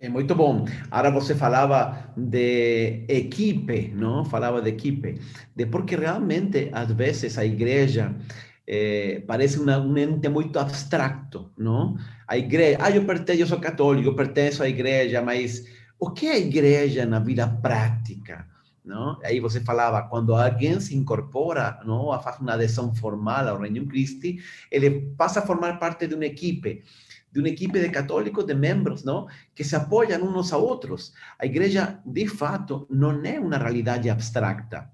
É 0.00 0.08
muito 0.08 0.34
bom. 0.34 0.64
Agora 0.90 1.10
você 1.10 1.34
falava 1.34 2.10
de 2.16 3.04
equipe, 3.06 3.92
não? 3.94 4.24
Falava 4.24 4.62
de 4.62 4.70
equipe. 4.70 5.20
De 5.54 5.66
porque 5.66 5.94
realmente, 5.94 6.70
às 6.72 6.90
vezes, 6.90 7.36
a 7.36 7.44
igreja 7.44 8.16
é, 8.66 9.22
parece 9.26 9.60
uma, 9.60 9.76
um 9.76 9.94
ente 9.98 10.26
muito 10.30 10.58
abstracto, 10.58 11.52
não? 11.58 11.98
A 12.26 12.38
igreja, 12.38 12.78
ah, 12.80 12.90
eu 12.90 13.04
pertenço, 13.04 13.42
eu 13.42 13.46
sou 13.46 13.60
católico, 13.60 14.08
eu 14.08 14.16
pertenço 14.16 14.62
à 14.62 14.68
igreja, 14.68 15.20
mas 15.20 15.62
o 15.98 16.10
que 16.10 16.28
é 16.28 16.32
a 16.32 16.38
igreja 16.38 17.04
na 17.04 17.18
vida 17.18 17.46
prática? 17.46 18.46
Não? 18.84 19.18
Aí 19.22 19.40
você 19.40 19.60
falava, 19.60 20.02
quando 20.08 20.34
alguém 20.34 20.80
se 20.80 20.96
incorpora, 20.96 21.80
não, 21.84 22.18
faz 22.22 22.38
uma 22.40 22.54
adesão 22.54 22.94
formal 22.94 23.48
ao 23.48 23.60
Reino 23.60 23.86
Christi, 23.86 24.38
ele 24.70 25.12
passa 25.16 25.40
a 25.40 25.46
formar 25.46 25.78
parte 25.78 26.06
de 26.06 26.14
uma 26.14 26.26
equipe, 26.26 26.82
de 27.30 27.40
uma 27.40 27.48
equipe 27.48 27.78
de 27.78 27.90
católicos, 27.90 28.44
de 28.44 28.54
membros, 28.54 29.04
não, 29.04 29.28
que 29.54 29.62
se 29.62 29.76
apoiam 29.76 30.22
uns 30.22 30.52
a 30.52 30.56
outros. 30.56 31.12
A 31.38 31.46
igreja, 31.46 32.00
de 32.04 32.26
fato, 32.26 32.86
não 32.90 33.24
é 33.24 33.38
uma 33.38 33.56
realidade 33.56 34.10
abstracta. 34.10 34.90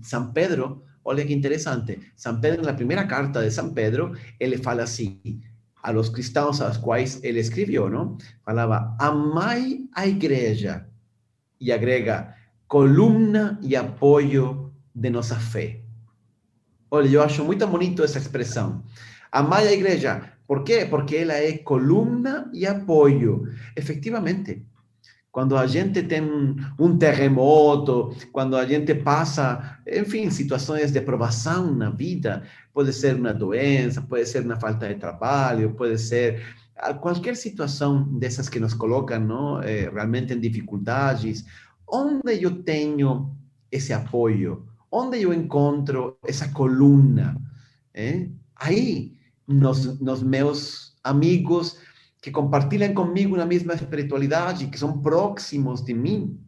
São 0.00 0.32
Pedro, 0.32 0.84
olha 1.04 1.24
que 1.24 1.34
interessante, 1.34 2.00
São 2.16 2.40
Pedro, 2.40 2.62
na 2.62 2.72
primeira 2.72 3.06
carta 3.06 3.42
de 3.42 3.50
São 3.50 3.72
Pedro, 3.72 4.16
ele 4.40 4.58
fala 4.58 4.82
assim, 4.82 5.20
a 5.82 5.90
los 5.90 6.08
cristãos 6.08 6.60
aos 6.60 6.76
quais 6.76 7.22
ele 7.22 7.38
escreveu, 7.38 7.88
não? 7.88 8.16
Falava, 8.44 8.96
amai 8.98 9.80
a 9.94 10.06
igreja, 10.06 10.88
e 11.60 11.72
agrega, 11.72 12.34
columna 12.68 13.58
e 13.62 13.74
apoio 13.74 14.70
de 14.94 15.10
nossa 15.10 15.36
fé. 15.36 15.80
Olha, 16.90 17.08
eu 17.08 17.22
acho 17.22 17.44
muito 17.44 17.66
bonito 17.66 18.04
essa 18.04 18.18
expressão. 18.18 18.84
Amar 19.32 19.60
a 19.60 19.72
igreja. 19.72 20.32
¿Por 20.46 20.64
quê? 20.64 20.86
Porque 20.88 21.16
ela 21.16 21.34
é 21.34 21.58
coluna 21.58 22.50
e 22.52 22.66
apoio. 22.66 23.48
Efectivamente, 23.76 24.66
quando 25.30 25.56
a 25.56 25.66
gente 25.66 26.02
tem 26.02 26.22
um 26.78 26.96
terremoto, 26.98 28.14
quando 28.32 28.56
a 28.56 28.66
gente 28.66 28.94
passa, 28.94 29.78
enfim, 29.86 30.30
situações 30.30 30.90
de 30.90 31.00
provação 31.00 31.74
na 31.74 31.90
vida, 31.90 32.42
pode 32.72 32.92
ser 32.92 33.14
uma 33.14 33.32
doença, 33.32 34.02
pode 34.02 34.26
ser 34.26 34.44
uma 34.44 34.58
falta 34.58 34.88
de 34.88 34.94
trabalho, 34.94 35.74
pode 35.74 35.98
ser 35.98 36.42
qualquer 37.00 37.36
situação 37.36 38.02
dessas 38.18 38.48
que 38.48 38.60
nos 38.60 38.72
colocam 38.72 39.20
não, 39.20 39.62
é, 39.62 39.90
realmente 39.90 40.32
em 40.32 40.40
dificuldades, 40.40 41.44
onde 41.90 42.42
eu 42.42 42.62
tenho 42.62 43.34
esse 43.70 43.92
apoio, 43.92 44.66
onde 44.90 45.20
eu 45.22 45.32
encontro 45.32 46.16
essa 46.24 46.48
coluna, 46.48 47.36
é? 47.94 48.28
aí 48.56 49.16
nos, 49.46 50.00
nos 50.00 50.22
meus 50.22 50.96
amigos 51.02 51.78
que 52.20 52.30
compartilham 52.30 52.92
comigo 52.94 53.36
na 53.36 53.46
mesma 53.46 53.74
espiritualidade, 53.74 54.66
que 54.66 54.78
são 54.78 55.00
próximos 55.00 55.82
de 55.82 55.94
mim, 55.94 56.38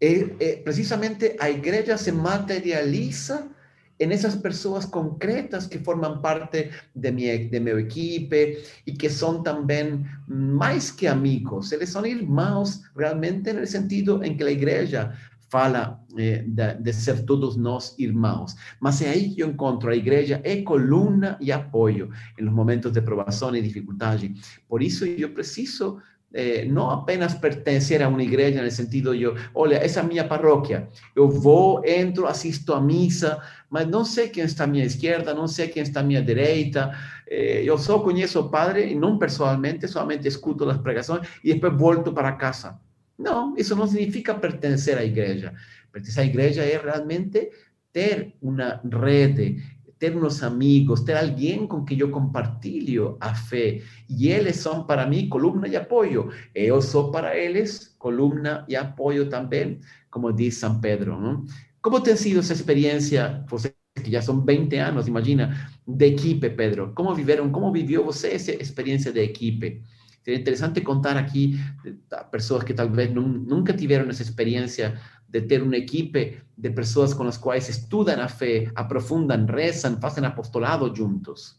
é, 0.00 0.34
é, 0.38 0.56
precisamente 0.56 1.36
a 1.40 1.50
igreja 1.50 1.96
se 1.96 2.12
materializa 2.12 3.50
en 3.98 4.12
esas 4.12 4.36
personas 4.36 4.86
concretas 4.86 5.68
que 5.68 5.78
forman 5.78 6.20
parte 6.20 6.70
de 6.94 7.12
mi, 7.12 7.24
de 7.24 7.60
mi 7.60 7.70
equipo 7.70 8.36
y 8.84 8.94
que 8.94 9.08
son 9.08 9.42
también 9.42 10.04
más 10.26 10.92
que 10.92 11.08
amigos, 11.08 11.72
eles 11.72 11.90
son 11.90 12.06
hermanos 12.06 12.82
realmente 12.94 13.50
en 13.50 13.58
el 13.58 13.66
sentido 13.66 14.22
en 14.22 14.36
que 14.36 14.44
la 14.44 14.50
iglesia 14.50 15.14
fala 15.48 16.00
eh, 16.18 16.42
de, 16.46 16.74
de, 16.80 16.92
ser 16.92 17.24
todos 17.24 17.56
nós 17.56 17.94
irmãos. 17.98 18.56
Mas 18.80 19.00
é 19.00 19.10
aí 19.10 19.32
que 19.32 19.40
eu 19.40 19.50
encontro 19.50 19.88
a 19.88 19.94
igreja 19.94 20.40
é 20.42 20.62
coluna 20.62 21.38
e 21.40 21.52
apoio 21.52 22.10
em 22.36 22.44
momentos 22.44 22.90
de 22.90 23.00
provação 23.00 23.54
e 23.54 23.62
dificuldade. 23.62 24.34
Por 24.68 24.82
isso 24.82 25.04
eu 25.04 25.30
preciso 25.32 26.00
eh, 26.34 26.68
apenas 26.90 27.34
pertencer 27.34 28.02
a 28.02 28.08
uma 28.08 28.22
igreja 28.22 28.60
no 28.60 28.70
sentido 28.70 29.16
de, 29.16 29.24
olha, 29.54 29.76
essa 29.76 30.00
é 30.00 30.02
a 30.02 30.06
minha 30.06 30.24
paróquia, 30.24 30.88
eu 31.14 31.28
vou, 31.30 31.84
entro, 31.86 32.26
assisto 32.26 32.74
a 32.74 32.80
missa, 32.80 33.40
mas 33.70 33.86
não 33.86 34.04
sei 34.04 34.28
quem 34.28 34.42
está 34.44 34.64
à 34.64 34.66
minha 34.66 34.84
esquerda, 34.84 35.32
não 35.32 35.46
sei 35.46 35.68
quem 35.68 35.82
está 35.82 36.00
à 36.00 36.02
minha 36.02 36.20
direita, 36.20 36.92
eh, 37.28 37.62
eu 37.64 37.78
só 37.78 38.00
conheço 38.00 38.40
o 38.40 38.48
padre, 38.50 38.90
e 38.90 38.94
não 38.96 39.16
pessoalmente, 39.16 39.86
somente 39.86 40.26
escuto 40.26 40.68
as 40.68 40.78
pregações 40.78 41.26
e 41.44 41.54
depois 41.54 41.72
volto 41.74 42.12
para 42.12 42.32
casa. 42.32 42.78
Não, 43.16 43.56
isso 43.56 43.76
não 43.76 43.86
significa 43.86 44.34
pertencer 44.34 44.98
à 44.98 45.04
igreja. 45.04 45.54
Pertencer 45.92 46.24
à 46.24 46.26
igreja 46.26 46.62
é 46.64 46.76
realmente 46.76 47.48
ter 47.92 48.34
uma 48.42 48.80
rede, 48.92 49.62
ter 50.04 50.14
unos 50.14 50.42
amigos, 50.42 51.02
ter 51.02 51.16
alguien 51.16 51.66
con 51.66 51.86
que 51.86 51.96
yo 51.96 52.10
compartilho 52.10 53.16
a 53.20 53.34
fe. 53.34 53.80
Y 54.06 54.32
ellos 54.32 54.56
son 54.56 54.86
para 54.86 55.06
mí 55.06 55.30
columna 55.30 55.66
y 55.66 55.76
apoyo. 55.76 56.28
Yo 56.54 56.82
soy 56.82 57.10
para 57.10 57.34
ellos 57.34 57.94
columna 57.96 58.66
y 58.68 58.74
apoyo 58.74 59.30
también, 59.30 59.80
como 60.10 60.30
dice 60.30 60.60
San 60.60 60.82
Pedro. 60.82 61.18
¿no? 61.18 61.46
¿Cómo 61.80 62.02
te 62.02 62.12
ha 62.12 62.16
sido 62.18 62.40
esa 62.40 62.52
experiencia, 62.52 63.46
José, 63.48 63.78
que 63.94 64.10
ya 64.10 64.20
son 64.20 64.44
20 64.44 64.78
años, 64.78 65.08
imagina, 65.08 65.72
de 65.86 66.08
equipe, 66.08 66.50
Pedro? 66.50 66.94
¿Cómo 66.94 67.14
vivieron, 67.14 67.50
cómo 67.50 67.72
vivió 67.72 68.04
usted 68.06 68.34
esa 68.34 68.52
experiencia 68.52 69.10
de 69.10 69.24
equipe? 69.24 69.80
Sería 70.22 70.38
interesante 70.38 70.82
contar 70.82 71.16
aquí 71.16 71.58
a 72.10 72.30
personas 72.30 72.66
que 72.66 72.74
tal 72.74 72.90
vez 72.90 73.10
nunca 73.10 73.74
tuvieron 73.74 74.10
esa 74.10 74.22
experiencia 74.22 75.00
de 75.34 75.40
ter 75.40 75.60
uma 75.60 75.76
equipe 75.76 76.40
de 76.56 76.70
pessoas 76.70 77.12
com 77.12 77.24
as 77.24 77.36
quais 77.36 77.68
estudam 77.68 78.20
a 78.20 78.28
fé, 78.28 78.70
aprofundam, 78.72 79.44
rezam, 79.46 80.00
fazem 80.00 80.24
apostolado 80.24 80.94
juntos. 80.94 81.58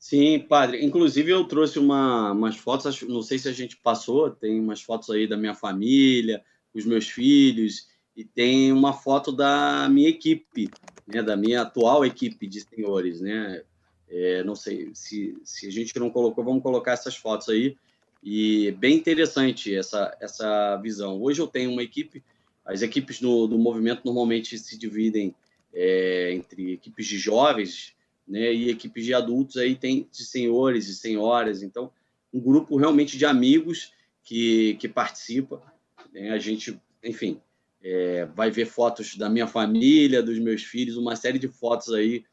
Sim, 0.00 0.40
padre. 0.40 0.84
Inclusive, 0.84 1.30
eu 1.30 1.44
trouxe 1.44 1.78
uma, 1.78 2.32
umas 2.32 2.56
fotos, 2.56 3.02
não 3.02 3.22
sei 3.22 3.38
se 3.38 3.48
a 3.48 3.52
gente 3.52 3.76
passou, 3.76 4.30
tem 4.30 4.58
umas 4.58 4.82
fotos 4.82 5.10
aí 5.10 5.28
da 5.28 5.36
minha 5.36 5.54
família, 5.54 6.42
os 6.74 6.84
meus 6.84 7.08
filhos, 7.08 7.86
e 8.16 8.24
tem 8.24 8.72
uma 8.72 8.92
foto 8.92 9.30
da 9.30 9.88
minha 9.88 10.08
equipe, 10.08 10.68
né, 11.06 11.22
da 11.22 11.36
minha 11.36 11.62
atual 11.62 12.04
equipe 12.04 12.48
de 12.48 12.62
senhores. 12.62 13.20
Né? 13.20 13.62
É, 14.08 14.42
não 14.42 14.56
sei 14.56 14.90
se, 14.92 15.38
se 15.44 15.68
a 15.68 15.70
gente 15.70 15.96
não 16.00 16.10
colocou, 16.10 16.42
vamos 16.42 16.64
colocar 16.64 16.92
essas 16.92 17.16
fotos 17.16 17.48
aí. 17.48 17.76
E 18.22 18.72
bem 18.72 18.96
interessante 18.96 19.74
essa, 19.74 20.16
essa 20.20 20.76
visão. 20.76 21.20
Hoje 21.20 21.40
eu 21.40 21.46
tenho 21.46 21.70
uma 21.70 21.82
equipe, 21.82 22.22
as 22.64 22.82
equipes 22.82 23.20
do, 23.20 23.46
do 23.46 23.58
movimento 23.58 24.02
normalmente 24.04 24.58
se 24.58 24.76
dividem 24.76 25.34
é, 25.72 26.32
entre 26.32 26.72
equipes 26.72 27.06
de 27.06 27.18
jovens 27.18 27.94
né, 28.26 28.52
e 28.52 28.70
equipes 28.70 29.04
de 29.04 29.14
adultos, 29.14 29.56
aí 29.56 29.74
tem 29.74 30.08
de 30.10 30.24
senhores 30.24 30.88
e 30.88 30.94
senhoras. 30.94 31.62
Então, 31.62 31.90
um 32.32 32.40
grupo 32.40 32.76
realmente 32.76 33.16
de 33.16 33.24
amigos 33.24 33.92
que, 34.22 34.74
que 34.74 34.88
participa. 34.88 35.62
Né, 36.12 36.30
a 36.30 36.38
gente, 36.38 36.78
enfim, 37.02 37.40
é, 37.82 38.26
vai 38.26 38.50
ver 38.50 38.66
fotos 38.66 39.16
da 39.16 39.30
minha 39.30 39.46
família, 39.46 40.22
dos 40.22 40.38
meus 40.38 40.62
filhos, 40.62 40.96
uma 40.96 41.16
série 41.16 41.38
de 41.38 41.48
fotos 41.48 41.94
aí 41.94 42.24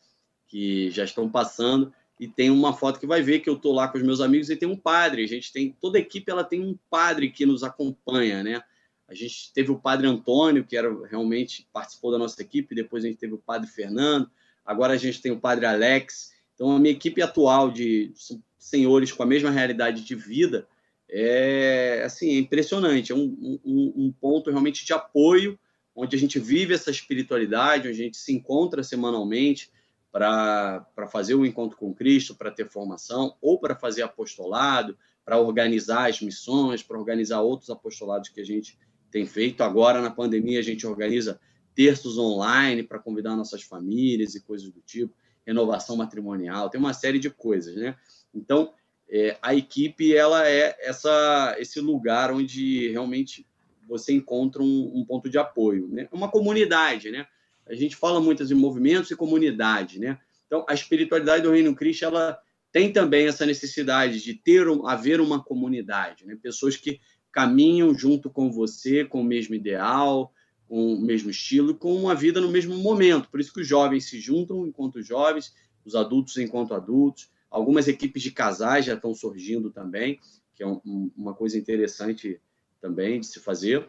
que 0.48 0.90
já 0.92 1.04
estão 1.04 1.30
passando 1.30 1.94
e 2.20 2.28
tem 2.28 2.50
uma 2.50 2.74
foto 2.74 3.00
que 3.00 3.08
vai 3.08 3.22
ver 3.22 3.40
que 3.40 3.50
eu 3.50 3.56
estou 3.56 3.74
lá 3.74 3.88
com 3.88 3.98
os 3.98 4.04
meus 4.04 4.22
amigos 4.22 4.50
e 4.50 4.56
tem 4.56 4.70
um 4.70 4.78
padre. 4.78 5.24
A 5.24 5.28
gente 5.28 5.52
tem 5.52 5.76
toda 5.82 5.98
a 5.98 6.02
equipe, 6.02 6.32
ela 6.32 6.44
tem 6.44 6.62
um 6.62 6.78
padre 6.90 7.30
que 7.30 7.46
nos 7.46 7.64
acompanha, 7.64 8.42
né? 8.42 8.62
A 9.08 9.14
gente 9.14 9.52
teve 9.54 9.72
o 9.72 9.80
padre 9.80 10.08
Antônio, 10.08 10.66
que 10.66 10.76
era 10.76 10.90
realmente 11.08 11.68
participou 11.72 12.12
da 12.12 12.18
nossa 12.18 12.42
equipe, 12.42 12.74
depois 12.74 13.04
a 13.04 13.08
gente 13.08 13.20
teve 13.20 13.34
o 13.34 13.38
padre 13.38 13.70
Fernando, 13.70 14.30
agora 14.66 14.94
a 14.94 14.98
gente 14.98 15.22
tem 15.22 15.32
o 15.32 15.40
padre 15.40 15.66
Alex. 15.66 16.34
Então 16.56 16.72
a 16.72 16.80
minha 16.80 16.94
equipe 16.94 17.22
atual 17.22 17.70
de 17.70 18.14
senhores 18.58 19.12
com 19.12 19.22
a 19.22 19.28
mesma 19.28 19.52
realidade 19.52 20.04
de 20.04 20.16
vida 20.16 20.68
é 21.10 22.02
assim, 22.04 22.36
é 22.36 22.40
impressionante, 22.40 23.12
é 23.12 23.16
um, 23.16 23.60
um, 23.64 23.94
um 23.96 24.12
ponto 24.12 24.50
realmente 24.50 24.86
de 24.86 24.94
apoio, 24.94 25.60
onde 25.96 26.16
a 26.16 26.20
gente 26.20 26.40
vive 26.40 26.74
essa 26.74 26.90
espiritualidade, 26.90 27.88
onde 27.88 28.02
a 28.02 28.04
gente 28.04 28.18
se 28.18 28.34
encontra 28.34 28.84
semanalmente, 28.84 29.70
para 30.16 31.10
fazer 31.10 31.36
o 31.36 31.46
encontro 31.46 31.76
com 31.76 31.94
Cristo, 31.94 32.36
para 32.36 32.50
ter 32.50 32.70
formação, 32.70 33.36
ou 33.42 33.60
para 33.60 33.76
fazer 33.76 34.02
apostolado, 34.02 34.98
para 35.26 35.38
organizar 35.38 36.10
as 36.10 36.22
missões, 36.22 36.82
para 36.82 36.98
organizar 36.98 37.42
outros 37.42 37.70
apostolados 37.70 38.30
que 38.30 38.40
a 38.40 38.46
gente 38.46 38.80
tem 39.12 39.26
feito. 39.26 39.62
Agora, 39.62 40.02
na 40.02 40.10
pandemia, 40.10 40.60
a 40.60 40.64
gente 40.64 40.88
organiza 40.88 41.38
terços 41.76 42.18
online 42.18 42.82
para 42.82 42.98
convidar 42.98 43.36
nossas 43.36 43.64
famílias 43.64 44.36
e 44.36 44.42
coisas 44.42 44.70
do 44.70 44.80
tipo, 44.80 45.14
renovação 45.46 45.98
matrimonial, 45.98 46.70
tem 46.70 46.80
uma 46.80 46.94
série 46.94 47.20
de 47.20 47.30
coisas, 47.30 47.76
né? 47.76 47.98
Então, 48.34 48.72
é, 49.10 49.38
a 49.42 49.54
equipe 49.54 50.16
ela 50.16 50.48
é 50.48 50.78
essa, 50.80 51.58
esse 51.60 51.82
lugar 51.82 52.32
onde 52.32 52.90
realmente 52.90 53.46
você 53.86 54.14
encontra 54.14 54.64
um, 54.64 54.94
um 54.96 55.04
ponto 55.04 55.30
de 55.30 55.38
apoio, 55.38 55.90
né? 55.90 56.08
Uma 56.10 56.32
comunidade, 56.32 57.12
né? 57.12 57.28
A 57.68 57.74
gente 57.74 57.96
fala 57.96 58.20
muito 58.20 58.46
de 58.46 58.54
movimentos 58.54 59.12
e 59.12 59.16
comunidade, 59.16 60.00
né? 60.00 60.20
Então, 60.46 60.66
a 60.70 60.74
espiritualidade 60.74 61.44
do 61.44 61.52
Reino 61.52 61.76
Cristo, 61.76 62.06
ela 62.06 62.40
tem 62.72 62.92
também 62.92 63.28
essa 63.28 63.46
necessidade 63.46 64.22
de 64.22 64.34
ter 64.34 64.68
haver 64.86 65.20
uma 65.20 65.44
comunidade, 65.44 66.26
né? 66.26 66.38
Pessoas 66.42 66.76
que 66.76 67.00
caminham 67.32 67.94
junto 67.94 68.30
com 68.30 68.52
você, 68.52 69.04
com 69.04 69.22
o 69.22 69.24
mesmo 69.24 69.56
ideal, 69.56 70.32
com 70.68 70.94
o 70.94 71.02
mesmo 71.02 71.30
estilo, 71.30 71.76
com 71.76 71.96
uma 71.96 72.16
vida 72.16 72.40
no 72.40 72.50
mesmo 72.50 72.78
momento. 72.78 73.30
Por 73.30 73.40
isso 73.40 73.54
que 73.54 73.62
os 73.62 73.68
jovens 73.68 74.06
se 74.06 74.20
juntam 74.20 74.66
enquanto 74.66 75.02
jovens, 75.02 75.54
os 75.86 75.96
adultos 75.96 76.38
enquanto 76.38 76.74
adultos. 76.74 77.30
Algumas 77.50 77.88
equipes 77.88 78.22
de 78.22 78.32
casais 78.32 78.86
já 78.86 78.94
estão 78.94 79.14
surgindo 79.14 79.70
também, 79.70 80.20
que 80.54 80.64
é 80.64 80.68
um, 80.68 81.12
uma 81.16 81.34
coisa 81.34 81.58
interessante 81.58 82.40
também 82.82 83.20
de 83.20 83.28
se 83.28 83.40
fazer. 83.40 83.88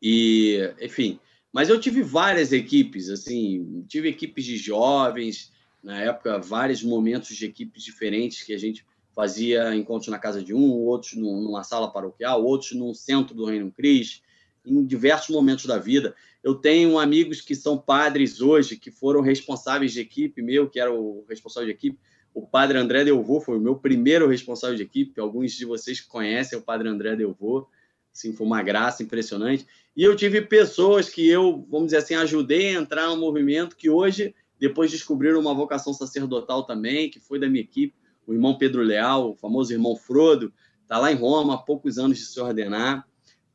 E, 0.00 0.58
enfim, 0.80 1.18
mas 1.54 1.68
eu 1.68 1.78
tive 1.78 2.02
várias 2.02 2.52
equipes, 2.52 3.08
assim, 3.08 3.84
tive 3.86 4.08
equipes 4.08 4.44
de 4.44 4.56
jovens, 4.56 5.52
na 5.80 6.00
época, 6.00 6.36
vários 6.36 6.82
momentos 6.82 7.36
de 7.36 7.46
equipes 7.46 7.84
diferentes 7.84 8.42
que 8.42 8.52
a 8.52 8.58
gente 8.58 8.84
fazia 9.14 9.72
encontros 9.72 10.08
na 10.08 10.18
casa 10.18 10.42
de 10.42 10.52
um, 10.52 10.72
outros 10.72 11.14
numa 11.14 11.62
sala 11.62 11.92
paroquial, 11.92 12.44
outros 12.44 12.72
num 12.72 12.92
centro 12.92 13.36
do 13.36 13.44
Reino 13.44 13.70
Cristo, 13.70 14.20
em 14.66 14.84
diversos 14.84 15.28
momentos 15.28 15.66
da 15.66 15.78
vida. 15.78 16.16
Eu 16.42 16.56
tenho 16.56 16.98
amigos 16.98 17.40
que 17.40 17.54
são 17.54 17.78
padres 17.78 18.40
hoje, 18.40 18.76
que 18.76 18.90
foram 18.90 19.20
responsáveis 19.20 19.92
de 19.92 20.00
equipe 20.00 20.42
meu, 20.42 20.68
que 20.68 20.80
era 20.80 20.92
o 20.92 21.24
responsável 21.28 21.68
de 21.68 21.74
equipe. 21.74 21.96
O 22.34 22.44
padre 22.44 22.78
André 22.78 23.04
Delvaux 23.04 23.44
foi 23.44 23.56
o 23.56 23.60
meu 23.60 23.76
primeiro 23.76 24.26
responsável 24.26 24.74
de 24.74 24.82
equipe. 24.82 25.20
Alguns 25.20 25.52
de 25.52 25.64
vocês 25.64 26.00
conhecem 26.00 26.58
o 26.58 26.62
padre 26.62 26.88
André 26.88 27.14
Delvaux. 27.14 27.68
Assim, 28.14 28.32
foi 28.32 28.46
uma 28.46 28.62
graça 28.62 29.02
impressionante. 29.02 29.66
E 29.96 30.04
eu 30.04 30.14
tive 30.14 30.40
pessoas 30.40 31.08
que 31.08 31.28
eu, 31.28 31.66
vamos 31.68 31.86
dizer 31.86 31.96
assim, 31.98 32.14
ajudei 32.14 32.68
a 32.68 32.80
entrar 32.80 33.08
no 33.08 33.16
movimento, 33.16 33.76
que 33.76 33.90
hoje, 33.90 34.32
depois 34.58 34.90
descobriram 34.90 35.40
uma 35.40 35.52
vocação 35.52 35.92
sacerdotal 35.92 36.64
também, 36.64 37.10
que 37.10 37.18
foi 37.18 37.40
da 37.40 37.48
minha 37.48 37.62
equipe, 37.62 37.94
o 38.26 38.32
irmão 38.32 38.56
Pedro 38.56 38.82
Leal, 38.82 39.32
o 39.32 39.34
famoso 39.34 39.72
irmão 39.72 39.96
Frodo, 39.96 40.52
está 40.82 40.96
lá 40.96 41.10
em 41.10 41.16
Roma 41.16 41.54
há 41.54 41.58
poucos 41.58 41.98
anos 41.98 42.18
de 42.18 42.24
se 42.24 42.40
ordenar, 42.40 43.06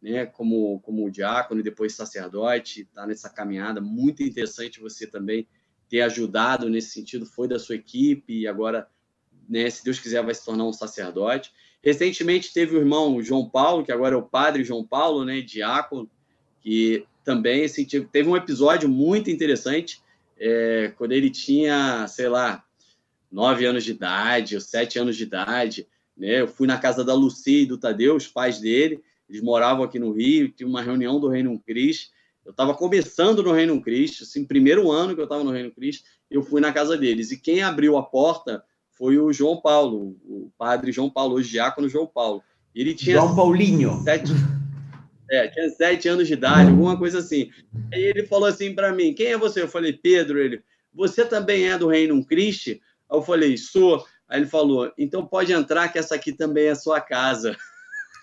né, 0.02 0.26
como, 0.26 0.80
como 0.82 1.10
diácono 1.10 1.62
e 1.62 1.64
depois 1.64 1.96
sacerdote, 1.96 2.82
está 2.82 3.08
nessa 3.08 3.30
caminhada. 3.30 3.80
Muito 3.80 4.22
interessante 4.24 4.80
você 4.80 5.08
também 5.08 5.48
ter 5.90 6.02
ajudado 6.02 6.70
nesse 6.70 6.92
sentido 6.92 7.26
foi 7.26 7.48
da 7.48 7.58
sua 7.58 7.76
equipe 7.76 8.42
e 8.42 8.48
agora, 8.48 8.88
né, 9.48 9.70
se 9.70 9.84
Deus 9.84 10.00
quiser, 10.00 10.24
vai 10.24 10.34
se 10.34 10.46
tornar 10.46 10.66
um 10.66 10.74
sacerdote. 10.74 11.52
Recentemente 11.84 12.54
teve 12.54 12.76
o 12.76 12.80
irmão 12.80 13.22
João 13.22 13.50
Paulo, 13.50 13.84
que 13.84 13.92
agora 13.92 14.16
é 14.16 14.18
o 14.18 14.24
padre 14.24 14.64
João 14.64 14.86
Paulo, 14.86 15.24
né, 15.24 15.42
diácono, 15.42 16.10
que 16.62 17.06
também 17.24 17.64
assim, 17.64 17.86
teve 17.86 18.28
um 18.28 18.36
episódio 18.36 18.90
muito 18.90 19.30
interessante 19.30 20.02
é, 20.38 20.94
quando 20.98 21.12
ele 21.12 21.30
tinha, 21.30 22.08
sei 22.08 22.28
lá, 22.28 22.64
nove 23.32 23.66
anos 23.66 23.84
de 23.84 23.92
idade 23.92 24.56
ou 24.56 24.62
sete 24.62 24.98
anos 24.98 25.16
de 25.16 25.24
idade. 25.24 25.88
Né? 26.18 26.42
Eu 26.42 26.48
fui 26.48 26.68
na 26.68 26.78
casa 26.78 27.04
da 27.04 27.14
Lucia 27.14 27.62
e 27.62 27.66
do 27.66 27.78
Tadeu, 27.78 28.16
os 28.16 28.28
pais 28.28 28.60
dele, 28.60 29.02
eles 29.30 29.42
moravam 29.42 29.84
aqui 29.84 30.00
no 30.00 30.12
Rio, 30.12 30.50
tinha 30.50 30.68
uma 30.68 30.82
reunião 30.82 31.20
do 31.20 31.30
Reino 31.30 31.58
Cristo. 31.60 32.12
Eu 32.44 32.52
estava 32.52 32.74
começando 32.74 33.44
no 33.44 33.52
Reino 33.52 33.80
Cristo, 33.82 34.24
assim, 34.24 34.44
primeiro 34.44 34.92
ano 34.92 35.14
que 35.14 35.22
eu 35.22 35.26
estava 35.26 35.44
no 35.44 35.52
Reino 35.52 35.72
Cristo, 35.72 36.04
eu 36.32 36.42
fui 36.42 36.60
na 36.60 36.74
casa 36.74 36.98
deles. 36.98 37.32
E 37.32 37.38
quem 37.38 37.62
abriu 37.62 37.96
a 37.96 38.04
porta 38.04 38.64
foi 39.00 39.18
o 39.18 39.32
João 39.32 39.62
Paulo, 39.62 40.18
o 40.26 40.52
padre 40.58 40.92
João 40.92 41.10
Paulo, 41.10 41.38
o 41.38 41.42
diácono 41.42 41.88
João 41.88 42.06
Paulo. 42.06 42.44
Ele 42.76 42.94
tinha 42.94 43.16
João 43.16 43.34
Paulinho. 43.34 44.02
Sete, 44.04 44.34
é, 45.32 45.48
tinha 45.48 45.70
sete 45.70 46.10
anos 46.10 46.28
de 46.28 46.34
idade, 46.34 46.70
alguma 46.70 46.98
coisa 46.98 47.20
assim. 47.20 47.50
Aí 47.94 48.04
ele 48.04 48.28
falou 48.28 48.50
assim 48.50 48.76
para 48.76 48.92
mim: 48.92 49.14
quem 49.14 49.28
é 49.28 49.38
você? 49.38 49.62
Eu 49.62 49.70
falei, 49.70 49.94
Pedro. 49.94 50.38
Ele, 50.38 50.62
você 50.94 51.24
também 51.24 51.70
é 51.70 51.78
do 51.78 51.88
Reino 51.88 52.24
Cristo? 52.26 52.72
Aí 52.72 52.80
eu 53.10 53.22
falei, 53.22 53.56
sou. 53.56 54.06
Aí 54.28 54.42
ele 54.42 54.48
falou, 54.48 54.92
então 54.98 55.26
pode 55.26 55.54
entrar, 55.54 55.88
que 55.88 55.98
essa 55.98 56.16
aqui 56.16 56.34
também 56.34 56.68
é 56.68 56.76
sua 56.76 57.00
casa. 57.00 57.56